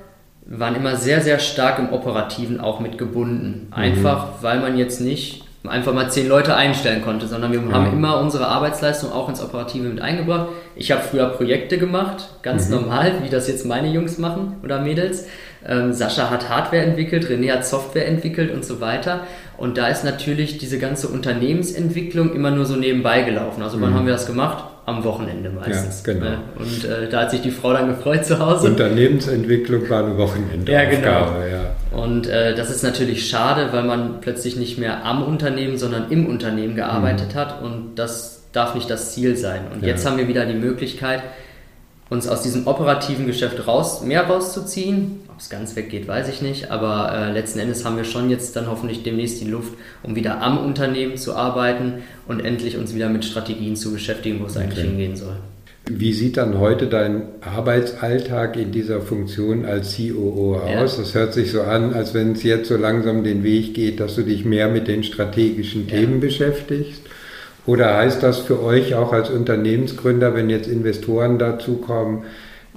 waren 0.48 0.76
immer 0.76 0.96
sehr, 0.96 1.20
sehr 1.20 1.38
stark 1.38 1.78
im 1.78 1.92
Operativen 1.92 2.60
auch 2.60 2.80
mit 2.80 2.98
gebunden. 2.98 3.68
Einfach, 3.72 4.26
mhm. 4.26 4.30
weil 4.42 4.60
man 4.60 4.78
jetzt 4.78 5.00
nicht 5.00 5.42
einfach 5.66 5.92
mal 5.92 6.08
zehn 6.10 6.28
Leute 6.28 6.54
einstellen 6.54 7.02
konnte, 7.02 7.26
sondern 7.26 7.52
wir 7.52 7.60
mhm. 7.60 7.72
haben 7.72 7.92
immer 7.92 8.20
unsere 8.20 8.46
Arbeitsleistung 8.46 9.12
auch 9.12 9.28
ins 9.28 9.42
Operative 9.42 9.88
mit 9.88 10.00
eingebracht. 10.00 10.48
Ich 10.76 10.92
habe 10.92 11.02
früher 11.02 11.26
Projekte 11.26 11.78
gemacht, 11.78 12.28
ganz 12.42 12.68
mhm. 12.68 12.76
normal, 12.76 13.14
wie 13.24 13.28
das 13.28 13.48
jetzt 13.48 13.66
meine 13.66 13.88
Jungs 13.88 14.18
machen 14.18 14.56
oder 14.62 14.80
Mädels. 14.80 15.26
Ähm, 15.66 15.92
Sascha 15.92 16.30
hat 16.30 16.48
Hardware 16.48 16.82
entwickelt, 16.82 17.26
René 17.26 17.52
hat 17.52 17.66
Software 17.66 18.06
entwickelt 18.06 18.54
und 18.54 18.64
so 18.64 18.80
weiter. 18.80 19.20
Und 19.56 19.78
da 19.78 19.88
ist 19.88 20.04
natürlich 20.04 20.58
diese 20.58 20.78
ganze 20.78 21.08
Unternehmensentwicklung 21.08 22.32
immer 22.34 22.52
nur 22.52 22.66
so 22.66 22.76
nebenbei 22.76 23.22
gelaufen. 23.22 23.62
Also 23.62 23.80
wann 23.80 23.90
mhm. 23.90 23.94
haben 23.94 24.06
wir 24.06 24.12
das 24.12 24.26
gemacht? 24.26 24.64
Am 24.86 25.02
Wochenende 25.02 25.50
meistens. 25.50 26.04
Ja, 26.06 26.12
genau. 26.14 26.36
Und 26.58 26.84
äh, 26.84 27.08
da 27.08 27.22
hat 27.22 27.32
sich 27.32 27.42
die 27.42 27.50
Frau 27.50 27.72
dann 27.72 27.88
gefreut 27.88 28.24
zu 28.24 28.38
Hause. 28.38 28.68
Unternehmensentwicklung 28.68 29.90
war 29.90 30.04
eine 30.04 30.16
Wochenende. 30.16 30.70
Ja, 30.70 30.84
genau. 30.84 31.34
Ja. 31.42 31.74
Und 31.90 32.28
äh, 32.28 32.54
das 32.54 32.70
ist 32.70 32.84
natürlich 32.84 33.28
schade, 33.28 33.72
weil 33.72 33.82
man 33.82 34.20
plötzlich 34.20 34.56
nicht 34.56 34.78
mehr 34.78 35.04
am 35.04 35.24
Unternehmen, 35.24 35.76
sondern 35.76 36.10
im 36.10 36.26
Unternehmen 36.26 36.76
gearbeitet 36.76 37.34
mhm. 37.34 37.38
hat 37.38 37.62
und 37.62 37.96
das 37.96 38.42
darf 38.52 38.74
nicht 38.74 38.88
das 38.88 39.12
Ziel 39.12 39.36
sein. 39.36 39.62
Und 39.74 39.82
ja. 39.82 39.88
jetzt 39.88 40.06
haben 40.06 40.16
wir 40.18 40.28
wieder 40.28 40.46
die 40.46 40.54
Möglichkeit, 40.54 41.22
uns 42.08 42.28
aus 42.28 42.42
diesem 42.42 42.66
operativen 42.66 43.26
Geschäft 43.26 43.66
raus, 43.66 44.02
mehr 44.02 44.22
rauszuziehen. 44.24 45.20
Ob 45.28 45.40
es 45.40 45.50
ganz 45.50 45.74
weggeht, 45.74 46.06
weiß 46.06 46.28
ich 46.28 46.40
nicht, 46.40 46.70
aber 46.70 47.12
äh, 47.12 47.32
letzten 47.32 47.58
Endes 47.58 47.84
haben 47.84 47.96
wir 47.96 48.04
schon 48.04 48.30
jetzt 48.30 48.54
dann 48.54 48.68
hoffentlich 48.68 49.02
demnächst 49.02 49.40
die 49.40 49.48
Luft, 49.48 49.72
um 50.02 50.14
wieder 50.14 50.40
am 50.40 50.58
Unternehmen 50.58 51.16
zu 51.16 51.34
arbeiten 51.34 52.02
und 52.28 52.40
endlich 52.40 52.76
uns 52.76 52.94
wieder 52.94 53.08
mit 53.08 53.24
Strategien 53.24 53.76
zu 53.76 53.92
beschäftigen, 53.92 54.40
wo 54.40 54.46
es 54.46 54.56
okay. 54.56 54.64
eigentlich 54.64 54.84
hingehen 54.84 55.16
soll. 55.16 55.36
Wie 55.88 56.12
sieht 56.12 56.36
dann 56.36 56.58
heute 56.58 56.88
dein 56.88 57.22
Arbeitsalltag 57.40 58.56
in 58.56 58.72
dieser 58.72 59.00
Funktion 59.00 59.64
als 59.64 59.96
COO 59.96 60.56
aus? 60.56 60.98
Es 60.98 61.12
ja. 61.12 61.20
hört 61.20 61.34
sich 61.34 61.52
so 61.52 61.62
an, 61.62 61.92
als 61.94 62.12
wenn 62.12 62.32
es 62.32 62.42
jetzt 62.42 62.68
so 62.68 62.76
langsam 62.76 63.22
den 63.22 63.44
Weg 63.44 63.74
geht, 63.74 64.00
dass 64.00 64.16
du 64.16 64.22
dich 64.22 64.44
mehr 64.44 64.68
mit 64.68 64.88
den 64.88 65.04
strategischen 65.04 65.86
ja. 65.86 65.96
Themen 65.96 66.18
beschäftigst. 66.18 67.02
Oder 67.66 67.96
heißt 67.96 68.22
das 68.22 68.38
für 68.38 68.62
euch 68.62 68.94
auch 68.94 69.12
als 69.12 69.30
Unternehmensgründer, 69.30 70.34
wenn 70.34 70.48
jetzt 70.48 70.68
Investoren 70.68 71.38
dazukommen, 71.38 72.24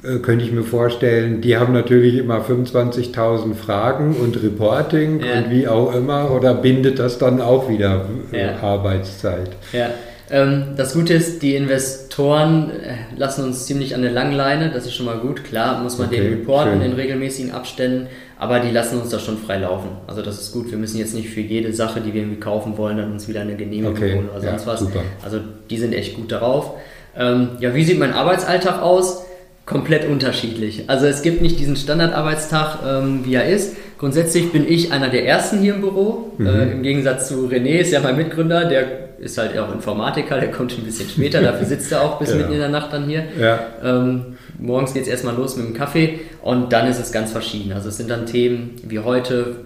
äh, 0.04 0.20
könnte 0.20 0.46
ich 0.46 0.52
mir 0.52 0.64
vorstellen, 0.64 1.42
die 1.42 1.58
haben 1.58 1.74
natürlich 1.74 2.18
immer 2.18 2.40
25.000 2.40 3.54
Fragen 3.54 4.16
und 4.16 4.42
Reporting 4.42 5.20
ja. 5.20 5.40
und 5.40 5.52
wie 5.52 5.68
auch 5.68 5.94
immer, 5.94 6.32
oder 6.32 6.54
bindet 6.54 7.00
das 7.00 7.18
dann 7.18 7.42
auch 7.42 7.70
wieder 7.70 8.06
äh, 8.32 8.48
ja. 8.48 8.60
Arbeitszeit? 8.62 9.52
Ja. 9.74 9.90
Ähm, 10.32 10.76
das 10.78 10.94
Gute 10.94 11.14
ist, 11.14 11.42
die 11.42 11.56
Investoren 11.56 12.70
äh, 12.70 13.18
lassen 13.18 13.46
uns 13.46 13.66
ziemlich 13.66 13.96
an 13.96 14.04
der 14.04 14.12
Langleine, 14.12 14.72
das 14.72 14.86
ist 14.86 14.94
schon 14.94 15.08
mal 15.08 15.18
gut. 15.18 15.44
Klar 15.44 15.82
muss 15.82 15.98
man 15.98 16.08
okay, 16.08 16.22
den 16.22 16.40
reporten 16.40 16.82
schön. 16.82 16.92
in 16.92 16.94
regelmäßigen 16.94 17.52
Abständen, 17.52 18.08
aber 18.40 18.60
die 18.62 18.72
lassen 18.72 19.00
uns 19.00 19.10
da 19.10 19.20
schon 19.20 19.38
frei 19.38 19.60
laufen. 19.60 19.90
Also 20.08 20.22
das 20.22 20.42
ist 20.42 20.54
gut. 20.54 20.72
Wir 20.72 20.78
müssen 20.78 20.98
jetzt 20.98 21.14
nicht 21.14 21.30
für 21.30 21.42
jede 21.42 21.74
Sache, 21.74 22.02
die 22.02 22.14
wir 22.14 22.22
irgendwie 22.22 22.40
kaufen 22.40 22.78
wollen, 22.78 22.98
dann 22.98 23.12
uns 23.12 23.28
wieder 23.28 23.42
eine 23.42 23.56
Genehmigung 23.56 23.96
okay, 23.96 24.16
holen 24.16 24.30
oder 24.30 24.42
sonst 24.42 24.66
ja, 24.66 24.72
was. 24.74 24.80
Super. 24.80 25.02
Also 25.24 25.40
die 25.70 25.78
sind 25.78 25.94
echt 25.94 26.16
gut 26.16 26.32
darauf. 26.32 26.72
Ähm, 27.18 27.50
ja, 27.60 27.76
wie 27.76 27.84
sieht 27.84 28.00
mein 28.00 28.14
Arbeitsalltag 28.14 28.82
aus? 28.82 29.26
komplett 29.70 30.10
unterschiedlich. 30.10 30.86
Also 30.88 31.06
es 31.06 31.22
gibt 31.22 31.44
nicht 31.44 31.60
diesen 31.60 31.76
Standardarbeitstag, 31.76 32.80
ähm, 32.86 33.22
wie 33.24 33.36
er 33.36 33.48
ist. 33.48 33.78
Grundsätzlich 34.00 34.52
bin 34.52 34.68
ich 34.68 34.92
einer 34.92 35.10
der 35.10 35.28
Ersten 35.28 35.60
hier 35.60 35.76
im 35.76 35.82
Büro. 35.82 36.34
Mhm. 36.40 36.48
Äh, 36.48 36.72
Im 36.72 36.82
Gegensatz 36.82 37.28
zu 37.28 37.48
René 37.48 37.78
ist 37.78 37.92
ja 37.92 38.00
mein 38.00 38.18
Mitgründer, 38.18 38.66
der 38.66 39.20
ist 39.20 39.38
halt 39.38 39.56
auch 39.60 39.72
Informatiker, 39.72 40.40
der 40.40 40.50
kommt 40.50 40.76
ein 40.76 40.84
bisschen 40.84 41.08
später, 41.08 41.42
dafür 41.42 41.68
sitzt 41.68 41.92
er 41.92 42.02
auch 42.02 42.18
bis 42.18 42.30
ja. 42.32 42.38
mitten 42.38 42.54
in 42.54 42.60
der 42.60 42.70
Nacht 42.70 42.92
dann 42.92 43.06
hier. 43.06 43.26
Ja. 43.40 43.60
Ähm, 43.84 44.38
morgens 44.60 44.94
geht 44.94 45.04
es 45.04 45.08
erstmal 45.08 45.36
los 45.36 45.56
mit 45.58 45.66
dem 45.66 45.74
Kaffee 45.74 46.20
und 46.42 46.72
dann 46.72 46.88
ist 46.88 47.00
es 47.00 47.12
ganz 47.12 47.32
verschieden. 47.32 47.72
Also 47.72 47.90
es 47.90 47.98
sind 47.98 48.10
dann 48.10 48.26
Themen 48.26 48.76
wie 48.84 49.00
heute, 49.00 49.58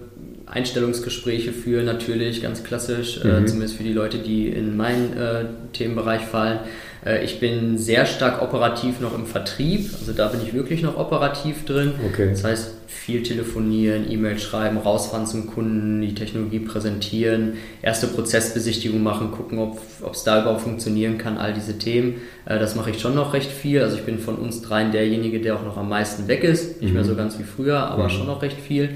Einstellungsgespräche 0.46 1.52
führen, 1.52 1.86
natürlich, 1.86 2.42
ganz 2.42 2.62
klassisch, 2.62 3.20
äh, 3.24 3.26
mhm. 3.26 3.44
äh, 3.44 3.46
zumindest 3.46 3.76
für 3.76 3.82
die 3.82 3.92
Leute, 3.92 4.18
die 4.18 4.48
in 4.48 4.76
meinen 4.76 5.16
äh, 5.16 5.44
Themenbereich 5.72 6.22
fallen. 6.22 6.60
Äh, 7.04 7.24
ich 7.24 7.40
bin 7.40 7.78
sehr 7.78 8.06
stark 8.06 8.42
operativ 8.42 9.00
noch 9.00 9.14
im 9.14 9.26
Vertrieb, 9.26 9.90
also 9.98 10.12
da 10.12 10.28
bin 10.28 10.40
ich 10.42 10.54
wirklich 10.54 10.82
noch 10.82 10.96
operativ 10.96 11.64
drin. 11.64 11.92
Okay. 12.10 12.30
Das 12.30 12.44
heißt, 12.44 12.70
viel 12.86 13.22
telefonieren, 13.22 14.10
E-Mail 14.10 14.38
schreiben, 14.38 14.78
rausfahren 14.78 15.26
zum 15.26 15.46
Kunden, 15.46 16.00
die 16.00 16.14
Technologie 16.14 16.60
präsentieren, 16.60 17.54
erste 17.82 18.06
Prozessbesichtigung 18.06 19.02
machen, 19.02 19.30
gucken, 19.30 19.58
ob 19.58 19.78
es 20.12 20.24
da 20.24 20.40
überhaupt 20.40 20.62
funktionieren 20.62 21.18
kann, 21.18 21.36
all 21.36 21.52
diese 21.52 21.78
Themen. 21.78 22.22
Äh, 22.46 22.58
das 22.58 22.74
mache 22.74 22.90
ich 22.90 23.00
schon 23.00 23.14
noch 23.14 23.34
recht 23.34 23.50
viel. 23.50 23.82
Also 23.82 23.96
ich 23.96 24.04
bin 24.04 24.18
von 24.18 24.36
uns 24.36 24.62
dreien 24.62 24.92
derjenige, 24.92 25.40
der 25.40 25.56
auch 25.56 25.64
noch 25.64 25.76
am 25.76 25.88
meisten 25.88 26.28
weg 26.28 26.44
ist. 26.44 26.80
Nicht 26.80 26.90
mhm. 26.90 26.94
mehr 26.94 27.04
so 27.04 27.14
ganz 27.14 27.38
wie 27.38 27.44
früher, 27.44 27.78
aber 27.78 28.04
mhm. 28.04 28.10
schon 28.10 28.26
noch 28.26 28.40
recht 28.42 28.60
viel. 28.60 28.90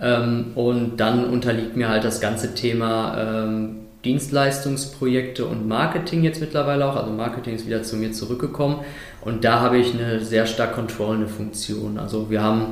Ähm, 0.00 0.52
und 0.54 0.96
dann 0.96 1.26
unterliegt 1.26 1.76
mir 1.76 1.88
halt 1.88 2.04
das 2.04 2.20
ganze 2.20 2.54
Thema 2.54 3.44
ähm, 3.44 3.81
Dienstleistungsprojekte 4.04 5.44
und 5.44 5.68
Marketing 5.68 6.24
jetzt 6.24 6.40
mittlerweile 6.40 6.86
auch. 6.86 6.96
Also 6.96 7.12
Marketing 7.12 7.54
ist 7.54 7.66
wieder 7.66 7.82
zu 7.82 7.96
mir 7.96 8.12
zurückgekommen 8.12 8.80
und 9.20 9.44
da 9.44 9.60
habe 9.60 9.78
ich 9.78 9.94
eine 9.94 10.20
sehr 10.20 10.46
stark 10.46 10.74
kontrollende 10.74 11.28
Funktion. 11.28 11.98
Also 11.98 12.30
wir 12.30 12.42
haben 12.42 12.66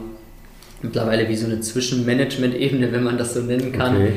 mittlerweile 0.83 1.29
wie 1.29 1.37
so 1.37 1.47
eine 1.47 1.61
Zwischenmanagement-Ebene, 1.61 2.93
wenn 2.93 3.05
man 3.05 3.19
das 3.19 3.35
so 3.35 3.41
nennen 3.41 3.73
kann. 3.73 3.97
Okay. 3.97 4.13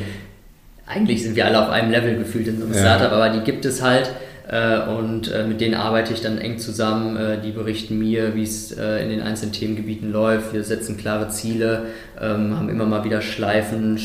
Eigentlich 0.86 1.24
sind 1.24 1.36
wir 1.36 1.45
alle 1.45 1.61
auf 1.61 1.70
einem 1.70 1.91
Level 1.91 2.18
gefühlt 2.18 2.47
in 2.47 2.59
so 2.59 2.66
einem 2.66 2.74
ja. 2.74 2.80
Startup, 2.80 3.11
aber 3.11 3.30
die 3.30 3.41
gibt 3.41 3.66
es 3.66 3.82
halt 3.82 4.11
äh, 4.47 4.80
und 4.89 5.32
äh, 5.32 5.45
mit 5.45 5.61
denen 5.61 5.76
arbeite 5.76 6.14
ich 6.14 6.22
dann 6.22 6.38
eng 6.38 6.59
zusammen. 6.59 7.16
Äh, 7.16 7.41
die 7.41 7.51
berichten 7.51 7.97
mir, 7.97 8.36
wie 8.36 8.43
es 8.43 8.72
in 8.72 9.09
den 9.09 9.22
einzelnen 9.22 9.53
Themengebieten 9.53 10.11
läuft. 10.11 10.53
Wir 10.53 10.64
setzen 10.64 10.97
klare 10.97 11.30
Ziele, 11.30 11.86
ähm, 12.20 12.57
haben 12.57 12.70
immer 12.70 12.86
mal 12.86 13.03
wieder 13.03 13.22
Schleifen, 13.22 13.97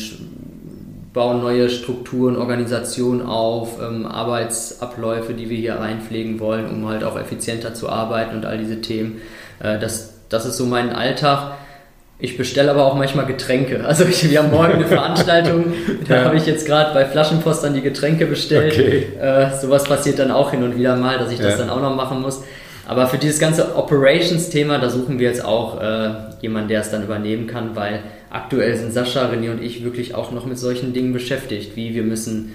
bauen 1.13 1.41
neue 1.41 1.69
Strukturen, 1.69 2.35
Organisationen 2.37 3.21
auf, 3.25 3.81
ähm, 3.81 4.05
Arbeitsabläufe, 4.05 5.33
die 5.33 5.49
wir 5.49 5.57
hier 5.57 5.75
reinpflegen 5.75 6.39
wollen, 6.39 6.69
um 6.69 6.87
halt 6.87 7.03
auch 7.03 7.19
effizienter 7.19 7.73
zu 7.73 7.89
arbeiten 7.89 8.35
und 8.35 8.45
all 8.45 8.57
diese 8.57 8.81
Themen. 8.81 9.21
Äh, 9.59 9.79
das, 9.79 10.13
das 10.29 10.45
ist 10.45 10.57
so 10.57 10.65
mein 10.65 10.91
Alltag. 10.91 11.53
Ich 12.21 12.37
bestelle 12.37 12.69
aber 12.69 12.83
auch 12.83 12.95
manchmal 12.95 13.25
Getränke. 13.25 13.83
Also 13.87 14.03
ich, 14.03 14.29
wir 14.29 14.39
haben 14.39 14.51
morgen 14.51 14.73
eine 14.73 14.85
Veranstaltung, 14.85 15.73
da 16.07 16.17
ja. 16.17 16.23
habe 16.25 16.37
ich 16.37 16.45
jetzt 16.45 16.67
gerade 16.67 16.93
bei 16.93 17.05
Flaschenpost 17.05 17.63
dann 17.63 17.73
die 17.73 17.81
Getränke 17.81 18.25
bestellt. 18.25 18.73
Okay. 18.73 19.07
Äh, 19.19 19.57
sowas 19.59 19.85
passiert 19.85 20.19
dann 20.19 20.29
auch 20.29 20.51
hin 20.51 20.61
und 20.63 20.77
wieder 20.77 20.95
mal, 20.95 21.17
dass 21.17 21.31
ich 21.31 21.39
das 21.39 21.53
ja. 21.53 21.57
dann 21.57 21.69
auch 21.69 21.81
noch 21.81 21.95
machen 21.95 22.21
muss. 22.21 22.43
Aber 22.85 23.07
für 23.07 23.17
dieses 23.17 23.39
ganze 23.39 23.75
Operations-Thema, 23.75 24.79
da 24.79 24.89
suchen 24.89 25.19
wir 25.19 25.27
jetzt 25.27 25.45
auch 25.45 25.79
äh, 25.79 26.09
jemanden, 26.41 26.69
der 26.69 26.81
es 26.81 26.89
dann 26.89 27.03
übernehmen 27.03 27.47
kann, 27.47 27.75
weil 27.75 27.99
aktuell 28.29 28.75
sind 28.75 28.93
Sascha, 28.93 29.29
René 29.29 29.51
und 29.51 29.61
ich 29.61 29.83
wirklich 29.83 30.15
auch 30.15 30.31
noch 30.31 30.45
mit 30.45 30.57
solchen 30.57 30.93
Dingen 30.93 31.13
beschäftigt, 31.13 31.75
wie 31.75 31.93
wir 31.93 32.03
müssen 32.03 32.53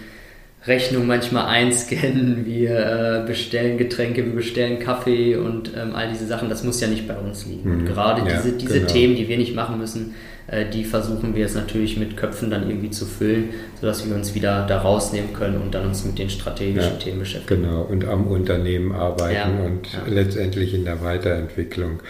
Rechnung 0.67 1.07
manchmal 1.07 1.47
einscannen, 1.47 2.47
wir 2.47 2.71
äh, 2.71 3.27
bestellen 3.27 3.79
Getränke, 3.79 4.25
wir 4.25 4.35
bestellen 4.35 4.79
Kaffee 4.79 5.37
und 5.37 5.73
ähm, 5.77 5.95
all 5.95 6.09
diese 6.09 6.27
Sachen, 6.27 6.49
das 6.49 6.65
muss 6.65 6.81
ja 6.81 6.89
nicht 6.89 7.07
bei 7.07 7.17
uns 7.17 7.47
liegen. 7.47 7.71
Mhm. 7.71 7.79
Und 7.81 7.87
gerade 7.87 8.29
ja, 8.29 8.37
diese, 8.37 8.57
diese 8.57 8.81
genau. 8.81 8.93
Themen, 8.93 9.17
die 9.17 9.29
wir 9.29 9.37
nicht 9.37 9.55
machen 9.55 9.79
müssen, 9.79 10.15
äh, 10.47 10.69
die 10.69 10.85
versuchen 10.85 11.35
wir 11.35 11.43
jetzt 11.43 11.55
natürlich 11.55 11.97
mit 11.97 12.17
Köpfen 12.17 12.51
dann 12.51 12.69
irgendwie 12.69 12.91
zu 12.91 13.05
füllen, 13.05 13.51
sodass 13.81 14.09
wir 14.09 14.15
uns 14.15 14.35
wieder 14.35 14.67
da 14.67 14.79
rausnehmen 14.79 15.33
können 15.33 15.61
und 15.61 15.75
dann 15.75 15.87
uns 15.87 16.05
mit 16.05 16.19
den 16.19 16.31
strategischen 16.31 16.93
ja, 16.93 16.99
Themen 16.99 17.19
beschäftigen. 17.21 17.63
Genau, 17.63 17.83
und 17.83 18.07
am 18.07 18.27
Unternehmen 18.27 18.93
arbeiten 18.93 19.35
ja, 19.35 19.65
und 19.65 19.89
letztendlich 20.07 20.75
in 20.75 20.85
der 20.85 21.03
Weiterentwicklung. 21.03 22.01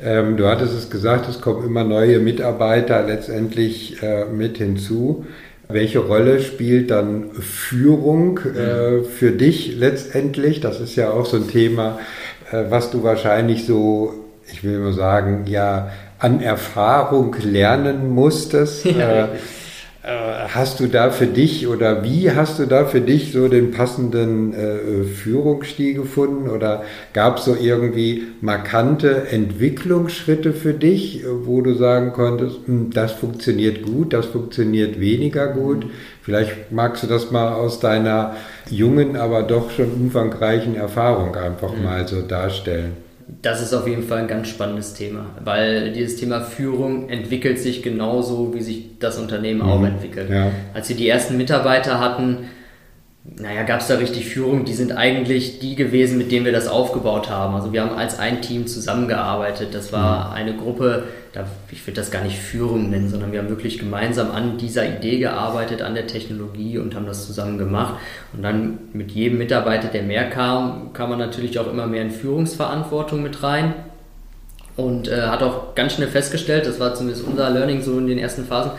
Ähm, 0.00 0.36
du 0.36 0.46
hattest 0.46 0.74
es 0.74 0.90
gesagt, 0.90 1.28
es 1.28 1.40
kommen 1.40 1.64
immer 1.66 1.84
neue 1.84 2.18
Mitarbeiter 2.18 3.02
letztendlich 3.02 4.02
äh, 4.02 4.24
mit 4.26 4.58
hinzu. 4.58 5.26
Welche 5.68 6.00
Rolle 6.00 6.40
spielt 6.40 6.90
dann 6.90 7.30
Führung 7.32 8.38
äh, 8.38 9.04
für 9.04 9.30
dich 9.30 9.76
letztendlich? 9.76 10.60
Das 10.60 10.80
ist 10.80 10.96
ja 10.96 11.10
auch 11.10 11.26
so 11.26 11.36
ein 11.36 11.48
Thema, 11.48 11.98
äh, 12.50 12.64
was 12.68 12.90
du 12.90 13.02
wahrscheinlich 13.02 13.64
so, 13.64 14.12
ich 14.52 14.64
will 14.64 14.78
mal 14.78 14.92
sagen, 14.92 15.44
ja, 15.46 15.90
an 16.18 16.40
Erfahrung 16.40 17.34
lernen 17.42 18.10
musstest. 18.10 18.84
Ja. 18.98 19.28
Äh, 20.04 20.22
äh, 20.22 20.48
hast 20.48 20.80
du 20.80 20.88
da 20.88 21.10
für 21.10 21.26
dich 21.26 21.68
oder 21.68 22.04
wie 22.04 22.30
hast 22.30 22.58
du 22.58 22.66
da 22.66 22.84
für 22.84 23.00
dich 23.00 23.32
so 23.32 23.48
den 23.48 23.70
passenden 23.70 24.52
äh, 24.52 25.04
Führungsstil 25.04 25.94
gefunden 25.94 26.50
oder 26.50 26.82
gab 27.12 27.38
es 27.38 27.44
so 27.44 27.56
irgendwie 27.58 28.24
markante 28.40 29.28
Entwicklungsschritte 29.28 30.52
für 30.52 30.74
dich, 30.74 31.24
wo 31.44 31.60
du 31.60 31.74
sagen 31.74 32.12
konntest, 32.12 32.66
hm, 32.66 32.90
das 32.90 33.12
funktioniert 33.12 33.82
gut, 33.82 34.12
das 34.12 34.26
funktioniert 34.26 35.00
weniger 35.00 35.48
gut? 35.48 35.86
Vielleicht 36.22 36.72
magst 36.72 37.02
du 37.02 37.06
das 37.06 37.30
mal 37.30 37.52
aus 37.52 37.80
deiner 37.80 38.36
jungen, 38.70 39.16
aber 39.16 39.42
doch 39.42 39.70
schon 39.70 39.92
umfangreichen 39.92 40.76
Erfahrung 40.76 41.34
einfach 41.36 41.74
mhm. 41.74 41.84
mal 41.84 42.08
so 42.08 42.22
darstellen. 42.22 42.96
Das 43.42 43.60
ist 43.62 43.74
auf 43.74 43.86
jeden 43.86 44.02
Fall 44.04 44.18
ein 44.18 44.28
ganz 44.28 44.48
spannendes 44.48 44.94
Thema, 44.94 45.26
weil 45.44 45.92
dieses 45.92 46.16
Thema 46.16 46.40
Führung 46.40 47.08
entwickelt 47.08 47.58
sich 47.58 47.82
genauso, 47.82 48.54
wie 48.54 48.60
sich 48.60 48.98
das 48.98 49.18
Unternehmen 49.18 49.60
mhm. 49.60 49.68
auch 49.68 49.84
entwickelt. 49.84 50.30
Ja. 50.30 50.50
Als 50.74 50.88
wir 50.88 50.96
die 50.96 51.08
ersten 51.08 51.36
Mitarbeiter 51.36 51.98
hatten, 52.00 52.48
naja, 53.24 53.62
gab 53.62 53.80
es 53.80 53.86
da 53.86 53.94
richtig 53.96 54.26
Führung, 54.26 54.64
die 54.64 54.72
sind 54.72 54.96
eigentlich 54.96 55.60
die 55.60 55.76
gewesen, 55.76 56.18
mit 56.18 56.32
denen 56.32 56.44
wir 56.44 56.50
das 56.50 56.66
aufgebaut 56.66 57.30
haben. 57.30 57.54
Also 57.54 57.72
wir 57.72 57.82
haben 57.82 57.96
als 57.96 58.18
ein 58.18 58.42
Team 58.42 58.66
zusammengearbeitet. 58.66 59.68
Das 59.74 59.92
war 59.92 60.28
mhm. 60.28 60.34
eine 60.34 60.56
Gruppe, 60.56 61.04
da, 61.32 61.46
ich 61.70 61.86
würde 61.86 62.00
das 62.00 62.10
gar 62.10 62.24
nicht 62.24 62.36
Führung 62.36 62.90
nennen, 62.90 63.08
sondern 63.08 63.30
wir 63.30 63.38
haben 63.38 63.48
wirklich 63.48 63.78
gemeinsam 63.78 64.32
an 64.32 64.58
dieser 64.58 64.88
Idee 64.88 65.18
gearbeitet, 65.18 65.82
an 65.82 65.94
der 65.94 66.08
Technologie 66.08 66.78
und 66.78 66.96
haben 66.96 67.06
das 67.06 67.24
zusammen 67.24 67.58
gemacht. 67.58 67.94
Und 68.32 68.42
dann 68.42 68.78
mit 68.92 69.12
jedem 69.12 69.38
Mitarbeiter, 69.38 69.86
der 69.86 70.02
mehr 70.02 70.28
kam, 70.28 70.92
kam 70.92 71.10
man 71.10 71.20
natürlich 71.20 71.60
auch 71.60 71.70
immer 71.70 71.86
mehr 71.86 72.02
in 72.02 72.10
Führungsverantwortung 72.10 73.22
mit 73.22 73.44
rein. 73.44 73.74
Und 74.74 75.06
äh, 75.06 75.22
hat 75.22 75.44
auch 75.44 75.76
ganz 75.76 75.94
schnell 75.94 76.08
festgestellt, 76.08 76.66
das 76.66 76.80
war 76.80 76.94
zumindest 76.94 77.24
unser 77.24 77.50
Learning 77.50 77.82
so 77.82 77.96
in 77.98 78.08
den 78.08 78.18
ersten 78.18 78.46
Phasen, 78.46 78.72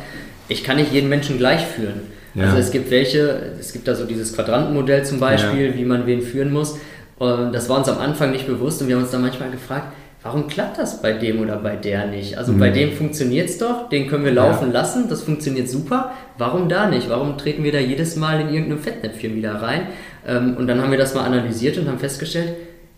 ich 0.49 0.63
kann 0.63 0.75
nicht 0.75 0.91
jeden 0.91 1.07
Menschen 1.07 1.37
gleich 1.37 1.65
führen. 1.65 2.01
Ja. 2.35 2.45
Also 2.45 2.57
es 2.57 2.71
gibt 2.71 2.89
welche, 2.91 3.53
es 3.59 3.73
gibt 3.73 3.87
da 3.87 3.95
so 3.95 4.05
dieses 4.05 4.33
Quadrantenmodell 4.33 5.05
zum 5.05 5.19
Beispiel, 5.19 5.67
ja. 5.67 5.75
wie 5.75 5.85
man 5.85 6.05
wen 6.05 6.21
führen 6.21 6.51
muss. 6.51 6.79
Und 7.19 7.53
das 7.53 7.69
war 7.69 7.77
uns 7.77 7.87
am 7.87 7.99
Anfang 7.99 8.31
nicht 8.31 8.47
bewusst 8.47 8.81
und 8.81 8.87
wir 8.87 8.95
haben 8.95 9.03
uns 9.03 9.11
dann 9.11 9.21
manchmal 9.21 9.51
gefragt, 9.51 9.93
warum 10.23 10.47
klappt 10.47 10.79
das 10.79 11.01
bei 11.01 11.13
dem 11.13 11.41
oder 11.41 11.57
bei 11.57 11.75
der 11.75 12.07
nicht? 12.07 12.37
Also 12.37 12.53
mhm. 12.53 12.59
bei 12.59 12.69
dem 12.69 12.91
funktioniert 12.93 13.49
es 13.49 13.57
doch, 13.57 13.89
den 13.89 14.07
können 14.07 14.25
wir 14.25 14.31
laufen 14.31 14.67
ja. 14.67 14.73
lassen, 14.73 15.09
das 15.09 15.23
funktioniert 15.23 15.69
super. 15.69 16.13
Warum 16.37 16.69
da 16.69 16.89
nicht? 16.89 17.09
Warum 17.09 17.37
treten 17.37 17.63
wir 17.63 17.71
da 17.71 17.79
jedes 17.79 18.15
Mal 18.15 18.41
in 18.41 18.49
irgendeinem 18.49 18.79
Fettnäpfchen 18.79 19.35
wieder 19.35 19.55
rein? 19.55 19.87
Ähm, 20.27 20.55
und 20.57 20.67
dann 20.67 20.81
haben 20.81 20.91
wir 20.91 20.97
das 20.97 21.13
mal 21.13 21.25
analysiert 21.25 21.77
und 21.77 21.87
haben 21.87 21.99
festgestellt, 21.99 22.53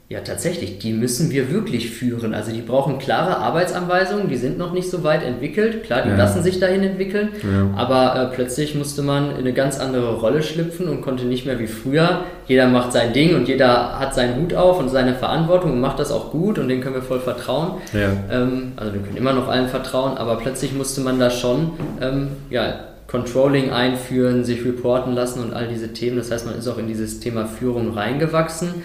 Ja, 0.07 0.19
tatsächlich, 0.19 0.77
die 0.77 0.93
müssen 0.93 1.31
wir 1.31 1.51
wirklich 1.51 1.89
führen. 1.89 2.35
Also 2.35 2.51
die 2.51 2.61
brauchen 2.61 2.99
klare 2.99 3.37
Arbeitsanweisungen, 3.37 4.29
die 4.29 4.37
sind 4.37 4.59
noch 4.59 4.71
nicht 4.71 4.87
so 4.87 5.03
weit 5.03 5.23
entwickelt. 5.23 5.83
Klar, 5.83 6.03
die 6.03 6.09
ja. 6.09 6.15
lassen 6.15 6.43
sich 6.43 6.59
dahin 6.59 6.83
entwickeln, 6.83 7.29
ja. 7.41 7.75
aber 7.75 8.15
äh, 8.15 8.35
plötzlich 8.35 8.75
musste 8.75 9.01
man 9.01 9.31
in 9.31 9.37
eine 9.37 9.53
ganz 9.53 9.79
andere 9.79 10.17
Rolle 10.17 10.43
schlüpfen 10.43 10.89
und 10.89 11.01
konnte 11.01 11.25
nicht 11.25 11.47
mehr 11.47 11.57
wie 11.57 11.65
früher. 11.65 12.19
Jeder 12.45 12.67
macht 12.67 12.91
sein 12.91 13.13
Ding 13.13 13.35
und 13.35 13.47
jeder 13.47 13.97
hat 13.97 14.13
seinen 14.13 14.39
Hut 14.39 14.53
auf 14.53 14.79
und 14.79 14.89
seine 14.89 15.15
Verantwortung 15.15 15.71
und 15.71 15.81
macht 15.81 15.97
das 15.97 16.11
auch 16.11 16.29
gut 16.29 16.59
und 16.59 16.69
denen 16.69 16.81
können 16.81 16.95
wir 16.95 17.01
voll 17.01 17.19
vertrauen. 17.19 17.79
Ja. 17.91 18.11
Ähm, 18.31 18.73
also 18.75 18.93
wir 18.93 19.01
können 19.01 19.17
immer 19.17 19.33
noch 19.33 19.47
allen 19.47 19.69
vertrauen, 19.69 20.19
aber 20.19 20.35
plötzlich 20.35 20.71
musste 20.73 21.01
man 21.01 21.17
da 21.17 21.31
schon 21.31 21.71
ähm, 21.99 22.27
ja, 22.51 22.75
Controlling 23.07 23.71
einführen, 23.71 24.43
sich 24.43 24.63
reporten 24.65 25.13
lassen 25.13 25.41
und 25.43 25.55
all 25.55 25.67
diese 25.67 25.93
Themen. 25.93 26.17
Das 26.17 26.29
heißt, 26.29 26.45
man 26.45 26.55
ist 26.59 26.67
auch 26.67 26.77
in 26.77 26.87
dieses 26.87 27.19
Thema 27.19 27.47
Führung 27.47 27.93
reingewachsen. 27.93 28.83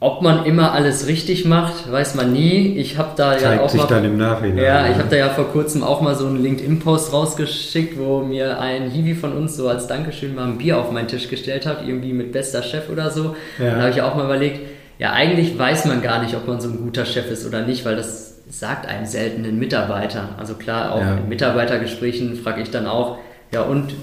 Ob 0.00 0.20
man 0.20 0.44
immer 0.44 0.72
alles 0.72 1.06
richtig 1.06 1.46
macht, 1.46 1.90
weiß 1.90 2.14
man 2.14 2.32
nie. 2.32 2.76
Ich 2.76 2.98
habe 2.98 3.10
da 3.16 3.32
Zeigt 3.38 3.42
ja 3.42 3.60
auch 3.62 3.70
sich 3.70 3.80
mal, 3.80 3.86
dann 3.86 4.04
im 4.04 4.18
Nachhinein. 4.18 4.62
Ja, 4.62 4.86
ich 4.90 4.96
habe 4.96 5.08
da 5.08 5.16
ja 5.16 5.28
vor 5.30 5.46
kurzem 5.46 5.82
auch 5.82 6.02
mal 6.02 6.14
so 6.14 6.26
einen 6.26 6.42
LinkedIn-Post 6.42 7.12
rausgeschickt, 7.12 7.98
wo 7.98 8.20
mir 8.20 8.60
ein 8.60 8.90
Hiwi 8.90 9.14
von 9.14 9.32
uns 9.32 9.56
so 9.56 9.68
als 9.68 9.86
Dankeschön 9.86 10.34
mal 10.34 10.44
ein 10.44 10.58
Bier 10.58 10.78
auf 10.78 10.92
meinen 10.92 11.08
Tisch 11.08 11.28
gestellt 11.30 11.64
hat, 11.64 11.86
irgendwie 11.86 12.12
mit 12.12 12.32
bester 12.32 12.62
Chef 12.62 12.90
oder 12.90 13.10
so. 13.10 13.34
Ja. 13.58 13.76
Da 13.76 13.80
habe 13.80 13.90
ich 13.90 14.02
auch 14.02 14.14
mal 14.14 14.24
überlegt, 14.24 14.60
ja, 14.98 15.12
eigentlich 15.12 15.58
weiß 15.58 15.86
man 15.86 16.02
gar 16.02 16.22
nicht, 16.22 16.34
ob 16.36 16.46
man 16.46 16.60
so 16.60 16.68
ein 16.68 16.76
guter 16.76 17.06
Chef 17.06 17.30
ist 17.30 17.46
oder 17.46 17.62
nicht, 17.62 17.84
weil 17.84 17.96
das 17.96 18.34
sagt 18.48 18.86
einem 18.86 19.06
selten 19.06 19.44
ein 19.44 19.58
Mitarbeiter. 19.58 20.30
Also 20.38 20.54
klar, 20.54 20.92
auch 20.92 21.00
ja. 21.00 21.16
in 21.16 21.28
Mitarbeitergesprächen 21.28 22.36
frage 22.36 22.62
ich 22.62 22.70
dann 22.70 22.86
auch, 22.86 23.18
ja 23.52 23.62
und 23.62 23.94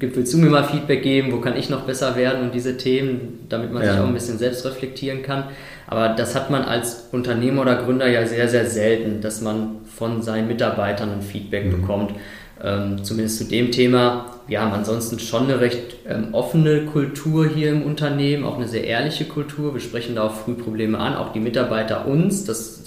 willst 0.00 0.32
du 0.32 0.38
mir 0.38 0.50
mal 0.50 0.64
Feedback 0.64 1.02
geben, 1.02 1.32
wo 1.32 1.40
kann 1.40 1.56
ich 1.56 1.70
noch 1.70 1.82
besser 1.82 2.16
werden 2.16 2.42
und 2.42 2.54
diese 2.54 2.76
Themen, 2.76 3.46
damit 3.48 3.72
man 3.72 3.82
ja. 3.82 3.92
sich 3.92 4.00
auch 4.00 4.06
ein 4.06 4.14
bisschen 4.14 4.38
selbst 4.38 4.64
reflektieren 4.64 5.22
kann. 5.22 5.44
Aber 5.86 6.10
das 6.10 6.34
hat 6.34 6.50
man 6.50 6.62
als 6.62 7.08
Unternehmer 7.12 7.62
oder 7.62 7.76
Gründer 7.76 8.08
ja 8.08 8.26
sehr, 8.26 8.48
sehr 8.48 8.66
selten, 8.66 9.20
dass 9.20 9.40
man 9.40 9.76
von 9.86 10.22
seinen 10.22 10.46
Mitarbeitern 10.46 11.10
ein 11.10 11.22
Feedback 11.22 11.66
mhm. 11.66 11.80
bekommt. 11.80 12.12
Ähm, 12.62 13.04
zumindest 13.04 13.38
zu 13.38 13.44
dem 13.44 13.70
Thema. 13.70 14.34
Wir 14.48 14.60
haben 14.60 14.72
ansonsten 14.72 15.18
schon 15.20 15.44
eine 15.44 15.60
recht 15.60 15.96
ähm, 16.08 16.28
offene 16.32 16.86
Kultur 16.86 17.46
hier 17.46 17.70
im 17.70 17.82
Unternehmen, 17.82 18.44
auch 18.44 18.56
eine 18.56 18.66
sehr 18.66 18.84
ehrliche 18.84 19.26
Kultur. 19.26 19.74
Wir 19.74 19.80
sprechen 19.80 20.16
da 20.16 20.24
auch 20.24 20.34
früh 20.34 20.54
Probleme 20.54 20.98
an, 20.98 21.14
auch 21.14 21.32
die 21.32 21.38
Mitarbeiter 21.38 22.06
uns. 22.06 22.44
Das, 22.44 22.82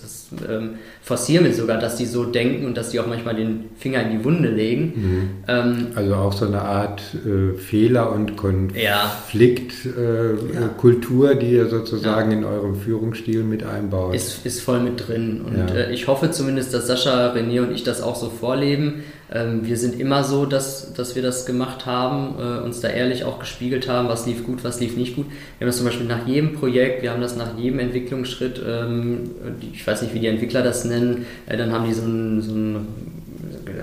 ähm, 0.49 0.75
forcieren 1.01 1.45
wir 1.45 1.53
sogar, 1.53 1.79
dass 1.79 1.97
die 1.97 2.05
so 2.05 2.23
denken 2.23 2.65
und 2.65 2.77
dass 2.77 2.89
die 2.89 2.99
auch 2.99 3.07
manchmal 3.07 3.35
den 3.35 3.65
Finger 3.77 4.01
in 4.01 4.17
die 4.17 4.23
Wunde 4.23 4.49
legen. 4.49 4.93
Mhm. 4.95 5.29
Ähm, 5.47 5.87
also 5.95 6.15
auch 6.15 6.33
so 6.33 6.45
eine 6.45 6.61
Art 6.61 7.01
äh, 7.25 7.57
Fehler- 7.57 8.11
und 8.11 8.37
Konfliktkultur, 8.37 11.25
ja. 11.25 11.31
äh, 11.31 11.39
die 11.39 11.51
ihr 11.51 11.67
sozusagen 11.67 12.31
ja. 12.31 12.37
in 12.37 12.45
eurem 12.45 12.75
Führungsstil 12.75 13.43
mit 13.43 13.63
einbaut. 13.63 14.15
Ist, 14.15 14.45
ist 14.45 14.61
voll 14.61 14.79
mit 14.79 15.07
drin. 15.07 15.41
Und 15.45 15.57
ja. 15.57 15.65
äh, 15.65 15.93
ich 15.93 16.07
hoffe 16.07 16.31
zumindest, 16.31 16.73
dass 16.73 16.87
Sascha, 16.87 17.33
René 17.33 17.61
und 17.61 17.71
ich 17.71 17.83
das 17.83 18.01
auch 18.01 18.15
so 18.15 18.29
vorleben. 18.29 19.03
Ähm, 19.33 19.65
wir 19.65 19.77
sind 19.77 19.99
immer 19.99 20.23
so, 20.23 20.45
dass, 20.45 20.93
dass 20.93 21.15
wir 21.15 21.21
das 21.21 21.45
gemacht 21.45 21.85
haben, 21.85 22.35
äh, 22.37 22.63
uns 22.63 22.81
da 22.81 22.89
ehrlich 22.89 23.23
auch 23.23 23.39
gespiegelt 23.39 23.87
haben, 23.87 24.09
was 24.09 24.25
lief 24.25 24.43
gut, 24.45 24.63
was 24.63 24.79
lief 24.81 24.97
nicht 24.97 25.15
gut. 25.15 25.27
Wir 25.27 25.65
haben 25.65 25.69
das 25.69 25.77
zum 25.77 25.85
Beispiel 25.85 26.07
nach 26.07 26.27
jedem 26.27 26.53
Projekt, 26.53 27.01
wir 27.01 27.11
haben 27.11 27.21
das 27.21 27.37
nach 27.37 27.57
jedem 27.57 27.79
Entwicklungsschritt, 27.79 28.61
ähm, 28.67 29.31
ich 29.71 29.85
weiß 29.87 30.01
nicht, 30.01 30.13
wie 30.13 30.19
die 30.19 30.27
Entwickler 30.27 30.63
das 30.63 30.83
nennen, 30.83 31.25
äh, 31.47 31.55
dann 31.55 31.71
haben 31.71 31.87
die 31.87 31.93
so 31.93 32.03
ein, 32.03 32.41
so 32.41 32.53
ein 32.53 32.87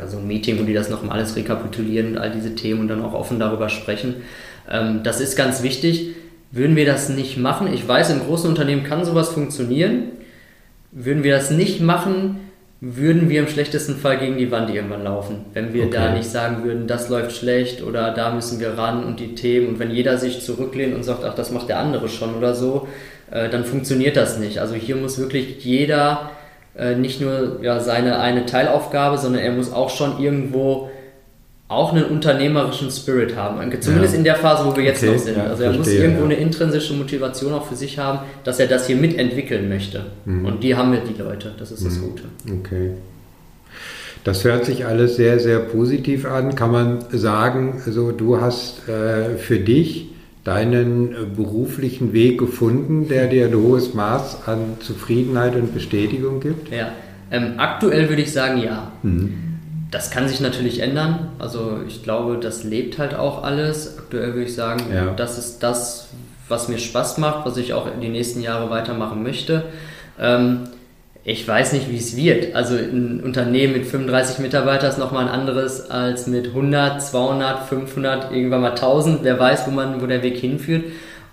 so 0.07 0.19
ein 0.19 0.27
Meeting, 0.27 0.59
wo 0.59 0.65
die 0.65 0.75
das 0.75 0.91
nochmal 0.91 1.19
alles 1.19 1.37
rekapitulieren 1.37 2.13
und 2.13 2.19
all 2.19 2.31
diese 2.31 2.55
Themen 2.55 2.81
und 2.81 2.89
dann 2.89 3.03
auch 3.03 3.15
offen 3.15 3.39
darüber 3.39 3.69
sprechen. 3.69 4.17
Ähm, 4.71 5.01
das 5.03 5.21
ist 5.21 5.37
ganz 5.37 5.63
wichtig. 5.63 6.15
Würden 6.51 6.77
wir 6.77 6.87
das 6.87 7.09
nicht 7.09 7.37
machen, 7.37 7.73
ich 7.73 7.87
weiß, 7.87 8.11
in 8.11 8.21
großen 8.21 8.49
Unternehmen 8.49 8.85
kann 8.85 9.05
sowas 9.05 9.31
funktionieren. 9.31 10.05
Würden 10.93 11.23
wir 11.23 11.35
das 11.35 11.51
nicht 11.51 11.81
machen, 11.81 12.39
würden 12.81 13.29
wir 13.29 13.41
im 13.41 13.49
schlechtesten 13.49 13.97
Fall 13.97 14.19
gegen 14.19 14.39
die 14.39 14.53
Wand 14.53 14.71
irgendwann 14.71 15.03
laufen. 15.03 15.47
Wenn 15.53 15.73
wir 15.73 15.87
okay. 15.87 15.95
da 15.95 16.13
nicht 16.13 16.31
sagen 16.31 16.63
würden, 16.63 16.87
das 16.87 17.09
läuft 17.09 17.33
schlecht 17.33 17.83
oder 17.83 18.13
da 18.13 18.33
müssen 18.33 18.61
wir 18.61 18.79
ran 18.79 19.05
und 19.05 19.19
die 19.19 19.35
Themen 19.35 19.69
und 19.69 19.79
wenn 19.81 19.91
jeder 19.91 20.17
sich 20.17 20.43
zurücklehnt 20.43 20.95
und 20.95 21.03
sagt, 21.03 21.25
ach, 21.25 21.35
das 21.35 21.51
macht 21.51 21.69
der 21.69 21.81
andere 21.81 22.09
schon 22.09 22.37
oder 22.37 22.55
so, 22.55 22.87
äh, 23.33 23.49
dann 23.49 23.65
funktioniert 23.65 24.17
das 24.17 24.39
nicht. 24.39 24.59
Also 24.59 24.75
hier 24.75 24.95
muss 24.95 25.19
wirklich 25.19 25.65
jeder 25.65 26.31
äh, 26.77 26.95
nicht 26.95 27.21
nur 27.21 27.59
ja, 27.63 27.81
seine 27.81 28.21
eine 28.21 28.47
Teilaufgabe, 28.47 29.19
sondern 29.19 29.43
er 29.43 29.53
muss 29.53 29.73
auch 29.73 29.91
schon 29.91 30.21
irgendwo 30.21 30.91
auch 31.69 31.93
einen 31.93 32.05
unternehmerischen 32.05 32.91
Spirit 32.91 33.37
haben. 33.37 33.59
Zumindest 33.81 34.15
ja. 34.15 34.19
in 34.19 34.25
der 34.25 34.37
Phase, 34.37 34.65
wo 34.65 34.75
wir 34.75 34.85
jetzt 34.85 35.03
okay, 35.03 35.13
noch 35.13 35.19
sind. 35.19 35.37
Ja, 35.37 35.45
also 35.45 35.63
er 35.63 35.75
verstehe, 35.75 35.95
muss 35.95 36.03
irgendwo 36.03 36.21
ja. 36.21 36.31
eine 36.31 36.35
intrinsische 36.37 36.95
Motivation 36.95 37.53
auch 37.53 37.67
für 37.67 37.77
sich 37.77 37.99
haben, 37.99 38.21
dass 38.45 38.59
er 38.59 38.69
das 38.69 38.87
hier 38.87 38.97
mitentwickeln 38.97 39.69
möchte. 39.69 40.07
Mhm. 40.25 40.47
Und 40.47 40.65
die 40.65 40.75
haben 40.75 40.93
wir, 40.93 41.01
die 41.01 41.21
Leute. 41.21 41.53
Das 41.59 41.71
ist 41.71 41.85
das 41.85 41.99
mhm. 41.99 42.03
Gute. 42.03 42.23
Okay. 42.61 42.91
Das 44.25 44.45
hört 44.45 44.65
sich 44.65 44.87
alles 44.87 45.17
sehr, 45.17 45.39
sehr 45.39 45.59
positiv 45.59 46.25
an. 46.25 46.55
Kann 46.55 46.73
man 46.73 47.05
sagen, 47.13 47.83
also 47.85 48.13
du 48.13 48.41
hast 48.41 48.89
äh, 48.89 49.37
für 49.37 49.59
dich 49.59 50.09
deinen 50.45 51.13
äh, 51.13 51.17
beruflichen 51.37 52.15
Weg 52.15 52.39
gefunden, 52.39 53.09
der 53.09 53.27
dir 53.27 53.47
ein 53.47 53.55
hohes 53.55 53.93
Maß 53.93 54.47
an 54.47 54.79
Zufriedenheit 54.81 55.55
und 55.55 55.75
Bestätigung 55.75 56.41
gibt? 56.41 56.71
Ja, 56.71 56.93
ähm, 57.31 57.55
aktuell 57.59 58.09
würde 58.09 58.23
ich 58.23 58.33
sagen 58.33 58.59
ja. 58.59 58.93
Mhm. 59.03 59.48
Das 59.91 60.11
kann 60.11 60.29
sich 60.29 60.41
natürlich 60.41 60.81
ändern. 60.81 61.31
Also 61.39 61.81
ich 61.87 62.03
glaube, 62.03 62.39
das 62.39 62.65
lebt 62.65 62.99
halt 62.99 63.15
auch 63.15 63.43
alles. 63.43 63.99
Aktuell 63.99 64.35
würde 64.35 64.45
ich 64.45 64.55
sagen, 64.55 64.85
ja. 64.93 65.13
das 65.15 65.39
ist 65.39 65.63
das, 65.63 66.09
was 66.49 66.69
mir 66.69 66.79
Spaß 66.79 67.19
macht, 67.19 67.47
was 67.47 67.57
ich 67.57 67.73
auch 67.73 67.87
die 68.01 68.09
nächsten 68.09 68.43
Jahre 68.43 68.71
weitermachen 68.71 69.23
möchte. 69.23 69.65
Ähm, 70.21 70.69
ich 71.25 71.47
weiß 71.47 71.75
nicht, 71.75 71.91
wie 71.91 71.99
es 71.99 72.17
wird. 72.17 72.55
Also 72.55 72.75
ein 72.75 73.21
Unternehmen 73.23 73.75
mit 73.75 73.87
35 73.87 74.39
Mitarbeitern 74.39 74.91
ist 74.91 74.99
nochmal 74.99 75.27
ein 75.27 75.31
anderes 75.31 75.91
als 75.91 76.27
mit 76.27 76.49
100, 76.49 77.03
200, 77.03 77.69
500, 77.69 78.33
irgendwann 78.33 78.63
mal 78.63 78.71
1000. 78.71 79.25
Wer 79.25 79.39
weiß, 79.39 79.67
wo, 79.67 79.71
man, 79.71 80.01
wo 80.01 80.07
der 80.07 80.23
Weg 80.23 80.39
hinführt. 80.39 80.85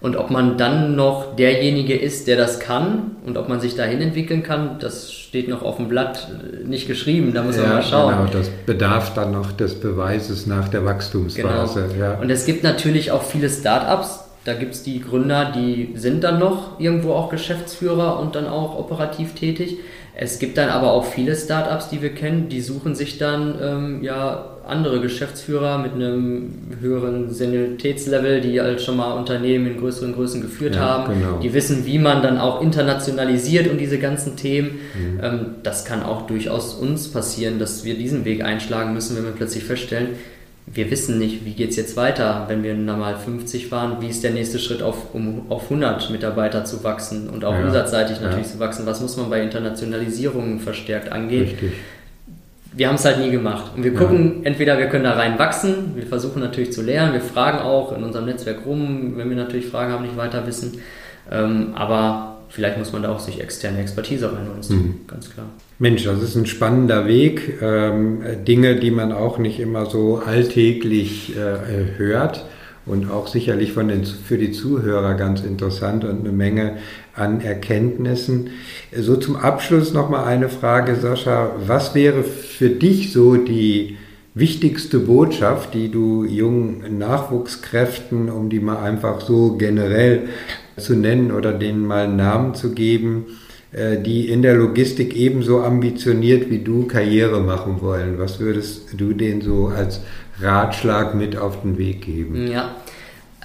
Und 0.06 0.18
ob 0.18 0.30
man 0.30 0.56
dann 0.56 0.95
noch 0.95 1.36
derjenige 1.36 1.97
ist, 1.97 2.28
der 2.28 2.38
das 2.38 2.60
kann 2.60 3.16
und 3.26 3.39
ob 3.39 3.49
man 3.49 3.60
sich 3.60 3.76
dahin 3.76 4.01
entwickeln 4.01 4.43
kann, 4.43 4.78
das 4.78 5.12
steht 5.12 5.47
noch 5.47 5.64
auf 5.64 5.78
dem 5.78 5.88
Blatt 5.88 6.28
äh, 6.30 6.64
nicht 6.64 6.86
geschrieben. 6.86 7.34
Da 7.34 7.41
muss 7.41 7.58
man 7.58 7.70
mal 7.70 7.82
schauen. 7.82 8.16
Genau, 8.16 8.30
das 8.32 8.49
bedarf 8.68 9.16
dann 9.16 9.32
noch 9.32 9.51
des 9.53 9.80
Beweises 9.80 10.45
nach 10.45 10.68
der 10.68 10.86
Wachstumsphase. 10.86 11.88
Genau. 11.91 12.06
Ja. 12.06 12.20
Und 12.20 12.30
es 12.30 12.45
gibt 12.45 12.64
natürlich 12.64 13.10
auch 13.10 13.24
viele 13.24 13.49
Startups, 13.49 14.26
da 14.43 14.53
gibt 14.53 14.76
es 14.76 14.84
die 14.84 15.01
Gründer, 15.01 15.51
die 15.56 15.93
sind 15.95 16.24
dann 16.24 16.38
noch 16.38 16.80
irgendwo 16.80 17.14
auch 17.14 17.32
Geschäftsführer 17.32 18.20
und 18.20 18.36
dann 18.36 18.45
auch 18.45 18.78
operativ 18.78 19.34
tätig. 19.34 19.80
Es 20.14 20.38
gibt 20.38 20.60
dann 20.60 20.70
aber 20.70 20.91
auch 20.91 21.06
viele 21.06 21.36
Startups, 21.36 21.89
die 21.89 22.03
wir 22.03 22.14
kennen, 22.14 22.47
die 22.47 22.62
suchen 22.62 22.93
sich 22.93 23.18
dann 23.18 23.58
ähm, 23.60 24.03
ja 24.03 24.55
andere 24.68 24.99
Geschäftsführer 24.99 25.78
mit 25.78 25.93
einem 25.93 26.78
höheren 26.80 27.34
Senioritätslevel, 27.34 28.41
die 28.41 28.59
halt 28.59 28.82
schon 28.82 28.97
mal 28.97 29.13
Unternehmen 29.13 29.68
in 29.68 29.80
größeren 29.80 30.13
Größen 30.13 30.41
geführt 30.41 30.76
ja, 30.76 30.82
haben. 30.82 31.13
Genau. 31.13 31.39
Die 31.39 31.53
wissen, 31.53 31.86
wie 31.86 31.99
man 31.99 32.22
dann 32.22 32.38
auch 32.38 32.61
internationalisiert 32.61 33.68
und 33.70 33.80
diese 33.80 33.99
ganzen 33.99 34.36
Themen. 34.36 34.80
Mhm. 34.93 35.20
Ähm, 35.22 35.45
das 35.63 35.86
kann 35.86 36.03
auch 36.03 36.28
durchaus 36.28 36.74
uns 36.74 37.07
passieren, 37.09 37.59
dass 37.59 37.86
wir 37.86 37.95
diesen 37.95 38.26
Weg 38.26 38.43
einschlagen 38.43 38.93
müssen, 38.93 39.16
wenn 39.18 39.26
wir 39.26 39.32
plötzlich 39.32 39.63
feststellen, 39.63 40.09
wir 40.68 40.89
wissen 40.89 41.20
nicht, 41.20 41.45
wie 41.45 41.53
geht 41.53 41.70
es 41.70 41.76
jetzt 41.76 41.95
weiter, 41.95 42.45
wenn 42.47 42.63
wir 42.63 42.74
normal 42.74 43.18
50 43.18 43.72
waren, 43.72 44.01
wie 44.01 44.07
ist 44.07 44.24
der 44.24 44.32
nächste 44.32 44.57
Schritt 44.57 44.82
auf, 44.82 45.13
um 45.13 45.43
auf 45.49 45.66
100 45.66 46.09
Mitarbeiter 46.09 46.66
zu 46.66 46.84
wachsen 46.84 47.30
und 47.30 47.45
auch 47.45 47.53
ja, 47.53 47.66
umsatzseitig 47.66 48.20
natürlich 48.20 48.47
ja. 48.47 48.53
zu 48.53 48.59
wachsen. 48.59 48.86
Was 48.88 48.99
muss 48.99 49.16
man 49.16 49.30
bei 49.30 49.43
Internationalisierung 49.43 50.59
verstärkt 50.59 51.11
angehen? 51.11 51.43
Richtig. 51.43 51.74
Wir 52.76 52.88
haben 52.88 52.95
es 52.95 53.05
halt 53.05 53.19
nie 53.19 53.32
gemacht. 53.32 53.71
Und 53.76 53.84
wir 53.84 53.93
gucken, 53.93 54.41
ja. 54.41 54.47
entweder 54.49 54.78
wir 54.78 54.88
können 54.88 55.05
da 55.05 55.13
rein 55.13 55.39
wachsen, 55.39 55.93
wir 55.95 56.05
versuchen 56.05 56.41
natürlich 56.41 56.73
zu 56.73 56.82
lernen, 56.82 57.13
wir 57.13 57.21
fragen 57.21 57.59
auch 57.59 57.95
in 57.95 58.03
unserem 58.03 58.26
Netzwerk 58.26 58.65
rum, 58.65 59.13
wenn 59.15 59.30
wir 59.30 59.38
natürlich 59.38 59.67
Fragen 59.67 59.93
haben, 59.93 60.03
nicht 60.03 60.17
weiter 60.17 60.45
wissen. 60.45 60.80
Ähm, 61.32 61.69
aber 61.76 62.38
vielleicht 62.49 62.78
muss 62.78 62.91
man 62.91 63.03
da 63.03 63.11
auch 63.11 63.19
sich 63.19 63.41
externe 63.41 63.80
Expertise 63.80 64.28
reinholen, 64.28 64.61
mhm. 64.69 64.99
ganz 65.07 65.34
klar. 65.34 65.47
Mensch, 65.80 66.03
das 66.03 66.21
ist 66.21 66.36
ein 66.36 66.45
spannender 66.45 67.07
Weg. 67.07 67.61
Ähm, 67.61 68.21
Dinge, 68.47 68.76
die 68.76 68.91
man 68.91 69.11
auch 69.11 69.38
nicht 69.38 69.59
immer 69.59 69.86
so 69.86 70.21
alltäglich 70.26 71.36
äh, 71.36 71.97
hört 71.97 72.45
und 72.86 73.09
auch 73.09 73.27
sicherlich 73.27 73.73
von 73.73 73.88
den, 73.88 74.05
für 74.05 74.38
die 74.38 74.51
Zuhörer 74.51 75.15
ganz 75.15 75.41
interessant 75.41 76.03
und 76.03 76.19
eine 76.19 76.31
Menge 76.31 76.77
an 77.15 77.41
Erkenntnissen. 77.41 78.51
So 78.95 79.15
zum 79.15 79.36
Abschluss 79.36 79.93
nochmal 79.93 80.25
eine 80.25 80.49
Frage, 80.49 80.95
Sascha. 80.95 81.51
Was 81.65 81.95
wäre 81.95 82.23
für 82.23 82.69
dich 82.69 83.11
so 83.11 83.36
die 83.38 83.97
wichtigste 84.36 84.99
Botschaft, 84.99 85.73
die 85.73 85.89
du 85.89 86.25
jungen 86.25 86.97
Nachwuchskräften, 86.97 88.29
um 88.29 88.49
die 88.49 88.59
mal 88.59 88.83
einfach 88.83 89.21
so 89.21 89.55
generell 89.57 90.27
zu 90.77 90.95
nennen 90.95 91.31
oder 91.31 91.53
denen 91.53 91.86
mal 91.86 92.03
einen 92.03 92.17
Namen 92.17 92.53
zu 92.53 92.73
geben, 92.73 93.25
äh, 93.71 93.97
die 94.01 94.29
in 94.29 94.41
der 94.41 94.55
Logistik 94.55 95.15
ebenso 95.15 95.61
ambitioniert 95.61 96.49
wie 96.49 96.59
du 96.59 96.86
Karriere 96.86 97.39
machen 97.39 97.81
wollen. 97.81 98.19
Was 98.19 98.39
würdest 98.39 98.89
du 98.97 99.13
denen 99.13 99.41
so 99.41 99.67
als 99.67 100.01
Ratschlag 100.41 101.15
mit 101.15 101.38
auf 101.38 101.61
den 101.61 101.77
Weg 101.77 102.01
geben? 102.01 102.47
Ja, 102.51 102.75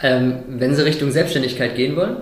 ähm, 0.03 0.35
wenn 0.49 0.75
sie 0.75 0.85
Richtung 0.85 1.11
Selbstständigkeit 1.11 1.77
gehen 1.77 1.97
wollen, 1.97 2.17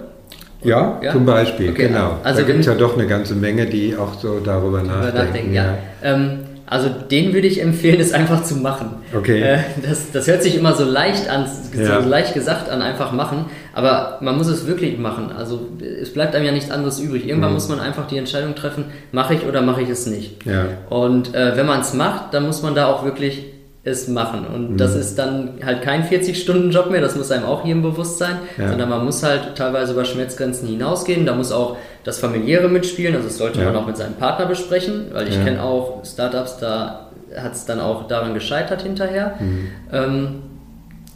Ja, 0.62 1.00
ja? 1.02 1.12
zum 1.12 1.24
Beispiel, 1.24 1.70
okay, 1.70 1.88
genau. 1.88 2.18
Also 2.24 2.40
da 2.40 2.46
gibt 2.46 2.60
es 2.60 2.66
ja 2.66 2.74
doch 2.74 2.96
eine 2.96 3.06
ganze 3.06 3.34
Menge, 3.34 3.66
die 3.66 3.96
auch 3.96 4.14
so 4.14 4.40
darüber 4.40 4.82
nachdenken. 4.82 5.16
nachdenken 5.16 5.54
ja. 5.54 5.64
ja. 5.64 5.78
Ähm, 6.02 6.38
also 6.70 6.90
den 6.90 7.32
würde 7.32 7.46
ich 7.46 7.62
empfehlen, 7.62 7.98
es 7.98 8.12
einfach 8.12 8.42
zu 8.42 8.56
machen. 8.56 8.96
Okay. 9.16 9.40
Äh, 9.40 9.58
das, 9.82 10.12
das 10.12 10.26
hört 10.26 10.42
sich 10.42 10.54
immer 10.54 10.74
so 10.74 10.84
leicht 10.84 11.28
an, 11.30 11.46
ja. 11.74 12.02
so 12.02 12.08
leicht 12.08 12.34
gesagt 12.34 12.68
an, 12.68 12.82
einfach 12.82 13.12
machen. 13.12 13.46
Aber 13.72 14.18
man 14.20 14.36
muss 14.36 14.48
es 14.48 14.66
wirklich 14.66 14.98
machen. 14.98 15.32
Also 15.34 15.66
es 15.80 16.12
bleibt 16.12 16.34
einem 16.34 16.44
ja 16.44 16.52
nichts 16.52 16.70
anderes 16.70 17.00
übrig. 17.00 17.26
Irgendwann 17.26 17.50
mhm. 17.50 17.54
muss 17.54 17.68
man 17.70 17.80
einfach 17.80 18.06
die 18.06 18.18
Entscheidung 18.18 18.54
treffen, 18.54 18.84
mache 19.12 19.34
ich 19.34 19.46
oder 19.46 19.62
mache 19.62 19.80
ich 19.80 19.88
es 19.88 20.06
nicht. 20.06 20.44
Ja. 20.44 20.66
Und 20.90 21.34
äh, 21.34 21.56
wenn 21.56 21.64
man 21.64 21.80
es 21.80 21.94
macht, 21.94 22.34
dann 22.34 22.44
muss 22.44 22.62
man 22.62 22.74
da 22.74 22.88
auch 22.88 23.02
wirklich 23.02 23.46
es 23.88 24.08
machen. 24.08 24.46
Und 24.46 24.72
mhm. 24.72 24.76
das 24.76 24.94
ist 24.94 25.18
dann 25.18 25.54
halt 25.64 25.82
kein 25.82 26.04
40-Stunden-Job 26.04 26.90
mehr, 26.90 27.00
das 27.00 27.16
muss 27.16 27.30
einem 27.30 27.44
auch 27.44 27.64
jedem 27.64 27.82
bewusst 27.82 28.18
sein, 28.18 28.36
ja. 28.56 28.68
sondern 28.68 28.88
man 28.88 29.04
muss 29.04 29.22
halt 29.22 29.56
teilweise 29.56 29.92
über 29.92 30.04
Schmerzgrenzen 30.04 30.68
hinausgehen. 30.68 31.26
Da 31.26 31.34
muss 31.34 31.52
auch 31.52 31.76
das 32.04 32.18
Familiäre 32.18 32.68
mitspielen, 32.68 33.14
also 33.14 33.28
das 33.28 33.38
sollte 33.38 33.60
ja. 33.60 33.66
man 33.66 33.76
auch 33.76 33.86
mit 33.86 33.96
seinem 33.96 34.14
Partner 34.14 34.46
besprechen, 34.46 35.06
weil 35.12 35.28
ich 35.28 35.36
ja. 35.36 35.44
kenne 35.44 35.62
auch 35.62 36.04
Startups, 36.04 36.58
da 36.58 37.10
hat 37.36 37.52
es 37.54 37.66
dann 37.66 37.80
auch 37.80 38.08
daran 38.08 38.34
gescheitert 38.34 38.82
hinterher. 38.82 39.34
Mhm. 39.40 39.70
Ähm, 39.92 40.28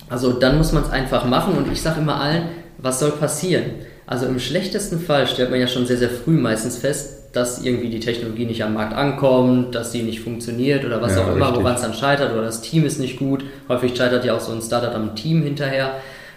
also 0.09 0.33
dann 0.33 0.59
muss 0.59 0.73
man 0.73 0.83
es 0.83 0.91
einfach 0.91 1.25
machen 1.25 1.55
und 1.57 1.73
ich 1.73 1.81
sage 1.81 2.01
immer 2.01 2.21
allen, 2.21 2.43
was 2.79 3.01
soll 3.01 3.13
passieren? 3.13 3.65
Also 4.07 4.27
im 4.27 4.39
schlechtesten 4.39 5.01
Fall 5.01 5.27
stellt 5.27 5.51
man 5.51 5.61
ja 5.61 5.67
schon 5.67 5.87
sehr, 5.87 5.97
sehr 5.97 6.11
früh 6.11 6.33
meistens 6.33 6.77
fest, 6.77 7.22
dass 7.33 7.65
irgendwie 7.65 7.89
die 7.89 8.01
Technologie 8.01 8.45
nicht 8.45 8.63
am 8.63 8.75
Markt 8.75 8.95
ankommt, 8.95 9.75
dass 9.75 9.93
sie 9.93 10.03
nicht 10.03 10.21
funktioniert 10.21 10.85
oder 10.85 11.01
was 11.01 11.17
ja, 11.17 11.23
auch 11.23 11.35
immer, 11.35 11.55
woran 11.57 11.75
es 11.75 11.83
dann 11.83 11.95
scheitert 11.95 12.33
oder 12.33 12.43
das 12.43 12.61
Team 12.61 12.85
ist 12.85 13.01
nicht 13.01 13.19
gut. 13.19 13.45
Häufig 13.69 13.97
scheitert 13.97 14.25
ja 14.25 14.35
auch 14.35 14.41
so 14.41 14.53
ein 14.53 14.61
Startup 14.61 14.95
am 14.95 15.17
Team 15.17 15.43
hinterher 15.43 15.95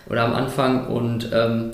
oder 0.09 0.23
am 0.23 0.33
Anfang 0.33 0.87
und 0.87 1.29
ähm, 1.33 1.71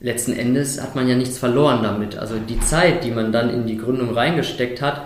letzten 0.00 0.32
Endes 0.32 0.82
hat 0.82 0.94
man 0.94 1.08
ja 1.08 1.14
nichts 1.14 1.38
verloren 1.38 1.82
damit. 1.82 2.18
Also 2.18 2.36
die 2.36 2.60
Zeit, 2.60 3.04
die 3.04 3.10
man 3.10 3.32
dann 3.32 3.50
in 3.50 3.66
die 3.66 3.76
Gründung 3.76 4.14
reingesteckt 4.14 4.82
hat, 4.82 5.02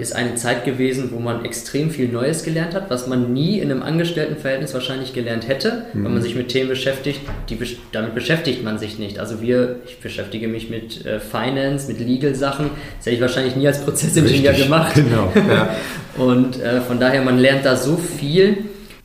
ist 0.00 0.16
eine 0.16 0.34
Zeit 0.36 0.64
gewesen, 0.64 1.10
wo 1.12 1.20
man 1.20 1.44
extrem 1.44 1.90
viel 1.90 2.08
Neues 2.08 2.44
gelernt 2.44 2.74
hat, 2.74 2.88
was 2.90 3.06
man 3.06 3.32
nie 3.32 3.58
in 3.58 3.70
einem 3.70 3.82
Angestelltenverhältnis 3.82 4.72
wahrscheinlich 4.72 5.12
gelernt 5.12 5.48
hätte, 5.48 5.84
mhm. 5.92 6.04
wenn 6.04 6.14
man 6.14 6.22
sich 6.22 6.34
mit 6.34 6.48
Themen 6.48 6.70
beschäftigt, 6.70 7.20
die, 7.50 7.58
damit 7.92 8.14
beschäftigt 8.14 8.64
man 8.64 8.78
sich 8.78 8.98
nicht. 8.98 9.18
Also 9.18 9.42
wir, 9.42 9.76
ich 9.86 10.00
beschäftige 10.00 10.48
mich 10.48 10.70
mit 10.70 11.04
äh, 11.04 11.20
Finance, 11.20 11.88
mit 11.88 12.00
Legal-Sachen, 12.00 12.70
das 12.96 13.06
hätte 13.06 13.16
ich 13.16 13.20
wahrscheinlich 13.20 13.54
nie 13.54 13.66
als 13.66 13.82
Prozessingenieur 13.84 14.54
gemacht. 14.54 14.94
Genau. 14.94 15.32
Ja. 15.48 15.76
Und 16.16 16.60
äh, 16.60 16.80
von 16.80 16.98
daher, 16.98 17.22
man 17.22 17.38
lernt 17.38 17.64
da 17.64 17.76
so 17.76 17.96
viel. 17.96 18.58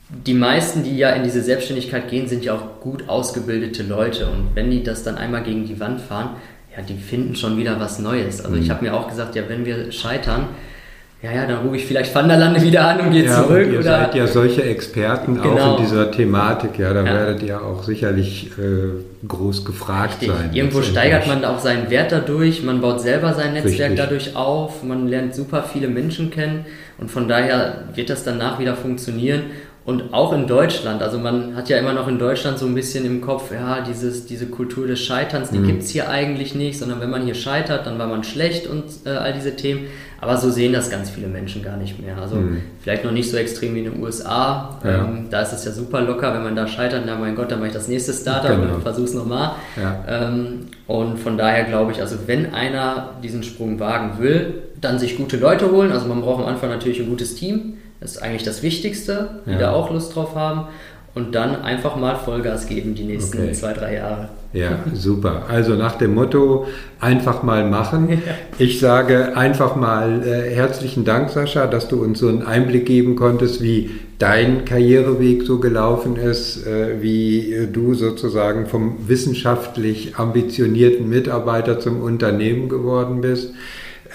Die 0.08 0.34
meisten, 0.34 0.84
die 0.84 0.96
ja 0.96 1.10
in 1.10 1.22
diese 1.22 1.42
Selbstständigkeit 1.42 2.08
gehen, 2.08 2.28
sind 2.28 2.44
ja 2.44 2.54
auch 2.54 2.80
gut 2.80 3.08
ausgebildete 3.08 3.82
Leute. 3.82 4.26
Und 4.26 4.54
wenn 4.54 4.70
die 4.70 4.82
das 4.82 5.02
dann 5.02 5.16
einmal 5.16 5.42
gegen 5.42 5.66
die 5.66 5.78
Wand 5.80 6.00
fahren, 6.00 6.30
ja, 6.76 6.82
die 6.82 6.96
finden 6.96 7.34
schon 7.34 7.56
wieder 7.56 7.80
was 7.80 7.98
Neues. 7.98 8.44
Also 8.44 8.56
mhm. 8.56 8.62
ich 8.62 8.70
habe 8.70 8.84
mir 8.84 8.94
auch 8.94 9.08
gesagt, 9.08 9.34
ja, 9.34 9.42
wenn 9.48 9.64
wir 9.64 9.90
scheitern, 9.92 10.48
ja, 11.22 11.32
ja, 11.32 11.46
dann 11.46 11.64
rufe 11.64 11.76
ich 11.76 11.86
vielleicht 11.86 12.14
Van 12.14 12.28
der 12.28 12.36
Lande 12.36 12.60
wieder 12.60 12.86
an 12.86 13.00
und 13.00 13.10
gehe 13.10 13.24
ja, 13.24 13.42
zurück. 13.42 13.66
Und 13.66 13.72
ihr 13.72 13.80
oder? 13.80 13.82
seid 13.82 14.14
ja 14.14 14.26
solche 14.26 14.62
Experten 14.62 15.40
genau. 15.40 15.56
auch 15.56 15.78
in 15.78 15.84
dieser 15.84 16.10
Thematik, 16.12 16.78
ja, 16.78 16.92
da 16.92 17.04
ja. 17.04 17.14
werdet 17.14 17.42
ihr 17.42 17.62
auch 17.62 17.82
sicherlich 17.82 18.50
äh, 18.58 19.26
groß 19.26 19.64
gefragt 19.64 20.20
Richtig. 20.20 20.28
sein. 20.28 20.50
Irgendwo 20.52 20.82
steigert 20.82 21.26
man 21.26 21.42
auch 21.46 21.58
seinen 21.58 21.88
Wert 21.88 22.12
dadurch, 22.12 22.62
man 22.62 22.82
baut 22.82 23.00
selber 23.00 23.32
sein 23.32 23.54
Netzwerk 23.54 23.92
Richtig. 23.92 23.96
dadurch 23.96 24.36
auf, 24.36 24.82
man 24.82 25.08
lernt 25.08 25.34
super 25.34 25.62
viele 25.62 25.88
Menschen 25.88 26.30
kennen 26.30 26.66
und 26.98 27.10
von 27.10 27.26
daher 27.26 27.84
wird 27.94 28.10
das 28.10 28.22
danach 28.22 28.58
wieder 28.58 28.76
funktionieren. 28.76 29.44
Und 29.86 30.12
auch 30.12 30.32
in 30.32 30.48
Deutschland, 30.48 31.00
also 31.00 31.16
man 31.16 31.54
hat 31.54 31.68
ja 31.68 31.78
immer 31.78 31.92
noch 31.92 32.08
in 32.08 32.18
Deutschland 32.18 32.58
so 32.58 32.66
ein 32.66 32.74
bisschen 32.74 33.06
im 33.06 33.20
Kopf, 33.20 33.52
ja, 33.52 33.82
dieses, 33.82 34.26
diese 34.26 34.46
Kultur 34.46 34.88
des 34.88 34.98
Scheiterns, 34.98 35.50
die 35.50 35.58
mhm. 35.58 35.66
gibt 35.68 35.82
es 35.84 35.90
hier 35.90 36.10
eigentlich 36.10 36.56
nicht, 36.56 36.76
sondern 36.76 37.00
wenn 37.00 37.08
man 37.08 37.22
hier 37.22 37.36
scheitert, 37.36 37.86
dann 37.86 37.96
war 37.96 38.08
man 38.08 38.24
schlecht 38.24 38.66
und 38.66 38.82
äh, 39.04 39.10
all 39.10 39.32
diese 39.32 39.54
Themen. 39.54 39.86
Aber 40.20 40.38
so 40.38 40.50
sehen 40.50 40.72
das 40.72 40.90
ganz 40.90 41.10
viele 41.10 41.28
Menschen 41.28 41.62
gar 41.62 41.76
nicht 41.76 42.02
mehr. 42.02 42.18
Also 42.18 42.34
mhm. 42.34 42.62
vielleicht 42.80 43.04
noch 43.04 43.12
nicht 43.12 43.30
so 43.30 43.36
extrem 43.36 43.76
wie 43.76 43.84
in 43.84 43.92
den 43.92 44.02
USA. 44.02 44.76
Ja. 44.82 45.04
Ähm, 45.04 45.26
da 45.30 45.42
ist 45.42 45.52
es 45.52 45.64
ja 45.64 45.70
super 45.70 46.00
locker, 46.00 46.34
wenn 46.34 46.42
man 46.42 46.56
da 46.56 46.66
scheitert, 46.66 47.04
na 47.06 47.16
mein 47.16 47.36
Gott, 47.36 47.52
dann 47.52 47.60
mache 47.60 47.68
ich 47.68 47.74
das 47.74 47.86
nächste 47.86 48.12
Startup 48.12 48.60
genau. 48.60 48.74
und 48.74 48.82
versuche 48.82 49.04
es 49.04 49.14
nochmal. 49.14 49.52
Ja. 49.76 50.04
Ähm, 50.08 50.66
und 50.88 51.20
von 51.20 51.38
daher 51.38 51.62
glaube 51.62 51.92
ich, 51.92 52.00
also 52.00 52.16
wenn 52.26 52.52
einer 52.54 53.10
diesen 53.22 53.44
Sprung 53.44 53.78
wagen 53.78 54.18
will, 54.18 54.62
dann 54.80 54.98
sich 54.98 55.16
gute 55.16 55.36
Leute 55.36 55.70
holen. 55.70 55.92
Also 55.92 56.08
man 56.08 56.22
braucht 56.22 56.42
am 56.42 56.48
Anfang 56.48 56.70
natürlich 56.70 56.98
ein 56.98 57.08
gutes 57.08 57.36
Team 57.36 57.74
das 58.06 58.16
ist 58.16 58.22
eigentlich 58.22 58.44
das 58.44 58.62
Wichtigste, 58.62 59.30
die 59.46 59.52
ja. 59.52 59.58
da 59.58 59.72
auch 59.72 59.90
Lust 59.90 60.14
drauf 60.14 60.36
haben. 60.36 60.68
Und 61.16 61.34
dann 61.34 61.62
einfach 61.62 61.96
mal 61.96 62.14
Vollgas 62.14 62.68
geben 62.68 62.94
die 62.94 63.02
nächsten 63.02 63.38
okay. 63.38 63.52
zwei, 63.52 63.72
drei 63.72 63.94
Jahre. 63.94 64.28
Ja, 64.52 64.78
super. 64.92 65.46
Also 65.48 65.74
nach 65.74 65.96
dem 65.96 66.14
Motto, 66.14 66.66
einfach 67.00 67.42
mal 67.42 67.68
machen. 67.68 68.22
Ich 68.58 68.78
sage 68.78 69.36
einfach 69.36 69.74
mal 69.76 70.22
äh, 70.22 70.54
herzlichen 70.54 71.04
Dank, 71.04 71.30
Sascha, 71.30 71.66
dass 71.66 71.88
du 71.88 72.00
uns 72.00 72.20
so 72.20 72.28
einen 72.28 72.42
Einblick 72.42 72.86
geben 72.86 73.16
konntest, 73.16 73.60
wie 73.60 73.90
dein 74.18 74.64
Karriereweg 74.64 75.42
so 75.42 75.58
gelaufen 75.58 76.16
ist, 76.16 76.64
äh, 76.64 77.02
wie 77.02 77.66
du 77.72 77.94
sozusagen 77.94 78.66
vom 78.66 79.08
wissenschaftlich 79.08 80.16
ambitionierten 80.16 81.08
Mitarbeiter 81.08 81.80
zum 81.80 82.02
Unternehmen 82.02 82.68
geworden 82.68 83.20
bist. 83.22 83.52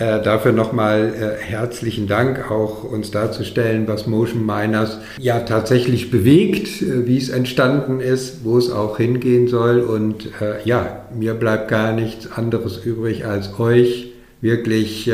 Äh, 0.02 0.20
dafür 0.24 0.52
nochmal 0.52 1.14
äh, 1.14 1.44
herzlichen 1.44 2.08
Dank, 2.08 2.50
auch 2.50 2.84
uns 2.84 3.12
darzustellen, 3.12 3.88
was 3.88 4.08
Motion 4.08 4.44
Miners 4.44 4.98
ja 5.20 5.42
tatsächlich 5.42 6.10
bewegt, 6.10 6.82
äh, 6.82 7.06
wie 7.06 7.20
es 7.20 7.30
entstanden 7.30 8.00
ist, 8.00 8.44
wo 8.44 8.58
es 8.58 8.72
auch 8.72 8.98
hingehen 8.98 9.48
soll. 9.48 9.82
Und 9.82 10.26
äh, 10.42 10.64
ja, 10.66 11.04
mir 11.16 11.36
bleibt 11.36 11.68
gar 11.68 11.94
nichts 11.94 12.32
anderes 12.32 12.84
übrig, 12.84 13.28
als 13.28 13.60
euch 13.60 14.12
wirklich 14.42 15.08
äh, 15.08 15.14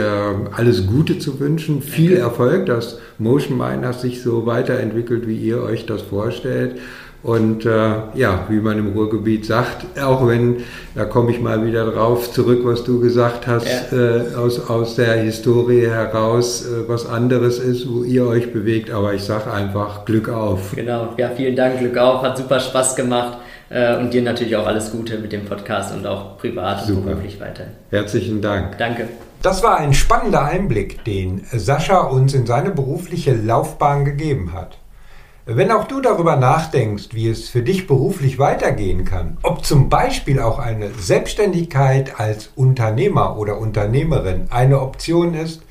alles 0.53 0.87
Gute 0.87 1.19
zu 1.19 1.41
wünschen, 1.41 1.81
viel 1.81 2.15
Erfolg, 2.15 2.67
dass 2.67 2.97
Motion 3.17 3.57
Miners 3.57 4.01
sich 4.01 4.21
so 4.21 4.45
weiterentwickelt, 4.45 5.27
wie 5.27 5.35
ihr 5.35 5.63
euch 5.63 5.85
das 5.85 6.01
vorstellt. 6.01 6.77
Und 7.23 7.65
äh, 7.65 7.89
ja, 8.13 8.45
wie 8.47 8.59
man 8.59 8.77
im 8.77 8.93
Ruhrgebiet 8.93 9.45
sagt, 9.45 9.99
auch 9.99 10.27
wenn, 10.27 10.57
da 10.95 11.05
komme 11.05 11.31
ich 11.31 11.41
mal 11.41 11.65
wieder 11.65 11.89
drauf 11.91 12.31
zurück, 12.31 12.61
was 12.63 12.83
du 12.83 12.99
gesagt 12.99 13.47
hast, 13.47 13.91
ja. 13.91 13.97
äh, 13.97 14.35
aus, 14.35 14.69
aus 14.69 14.95
der 14.95 15.15
Historie 15.15 15.87
heraus, 15.87 16.65
äh, 16.65 16.87
was 16.87 17.07
anderes 17.07 17.59
ist, 17.59 17.91
wo 17.91 18.03
ihr 18.03 18.27
euch 18.27 18.53
bewegt. 18.53 18.91
Aber 18.91 19.13
ich 19.13 19.23
sage 19.23 19.51
einfach 19.51 20.05
Glück 20.05 20.29
auf. 20.29 20.73
Genau, 20.75 21.09
ja, 21.17 21.29
vielen 21.31 21.55
Dank, 21.55 21.79
Glück 21.79 21.97
auf, 21.97 22.21
hat 22.21 22.37
super 22.37 22.59
Spaß 22.59 22.95
gemacht. 22.95 23.39
Äh, 23.69 23.97
und 23.97 24.13
dir 24.13 24.21
natürlich 24.21 24.55
auch 24.55 24.65
alles 24.65 24.91
Gute 24.91 25.17
mit 25.17 25.33
dem 25.33 25.43
Podcast 25.43 25.93
und 25.93 26.05
auch 26.07 26.37
privat 26.37 26.85
super. 26.85 26.99
und 26.99 27.05
beruflich 27.07 27.39
weiterhin. 27.41 27.73
Herzlichen 27.89 28.41
Dank. 28.41 28.77
Danke. 28.77 29.09
Das 29.41 29.61
war 29.61 29.77
ein 29.77 29.93
spannender 29.93 30.45
Einblick, 30.45 31.03
den 31.03 31.43
Sascha 31.51 32.01
uns 32.01 32.33
in 32.33 32.45
seine 32.45 32.71
berufliche 32.71 33.33
Laufbahn 33.33 34.05
gegeben 34.05 34.53
hat. 34.53 34.77
Wenn 35.49 35.71
auch 35.71 35.85
du 35.85 36.01
darüber 36.01 36.35
nachdenkst, 36.35 37.13
wie 37.13 37.29
es 37.29 37.47
für 37.47 37.61
dich 37.61 37.87
beruflich 37.87 38.37
weitergehen 38.37 39.05
kann, 39.05 39.37
ob 39.43 39.63
zum 39.63 39.87
Beispiel 39.87 40.41
auch 40.41 40.59
eine 40.59 40.89
Selbstständigkeit 40.89 42.19
als 42.19 42.49
Unternehmer 42.57 43.37
oder 43.37 43.57
Unternehmerin 43.57 44.47
eine 44.49 44.81
Option 44.81 45.35
ist, 45.35 45.61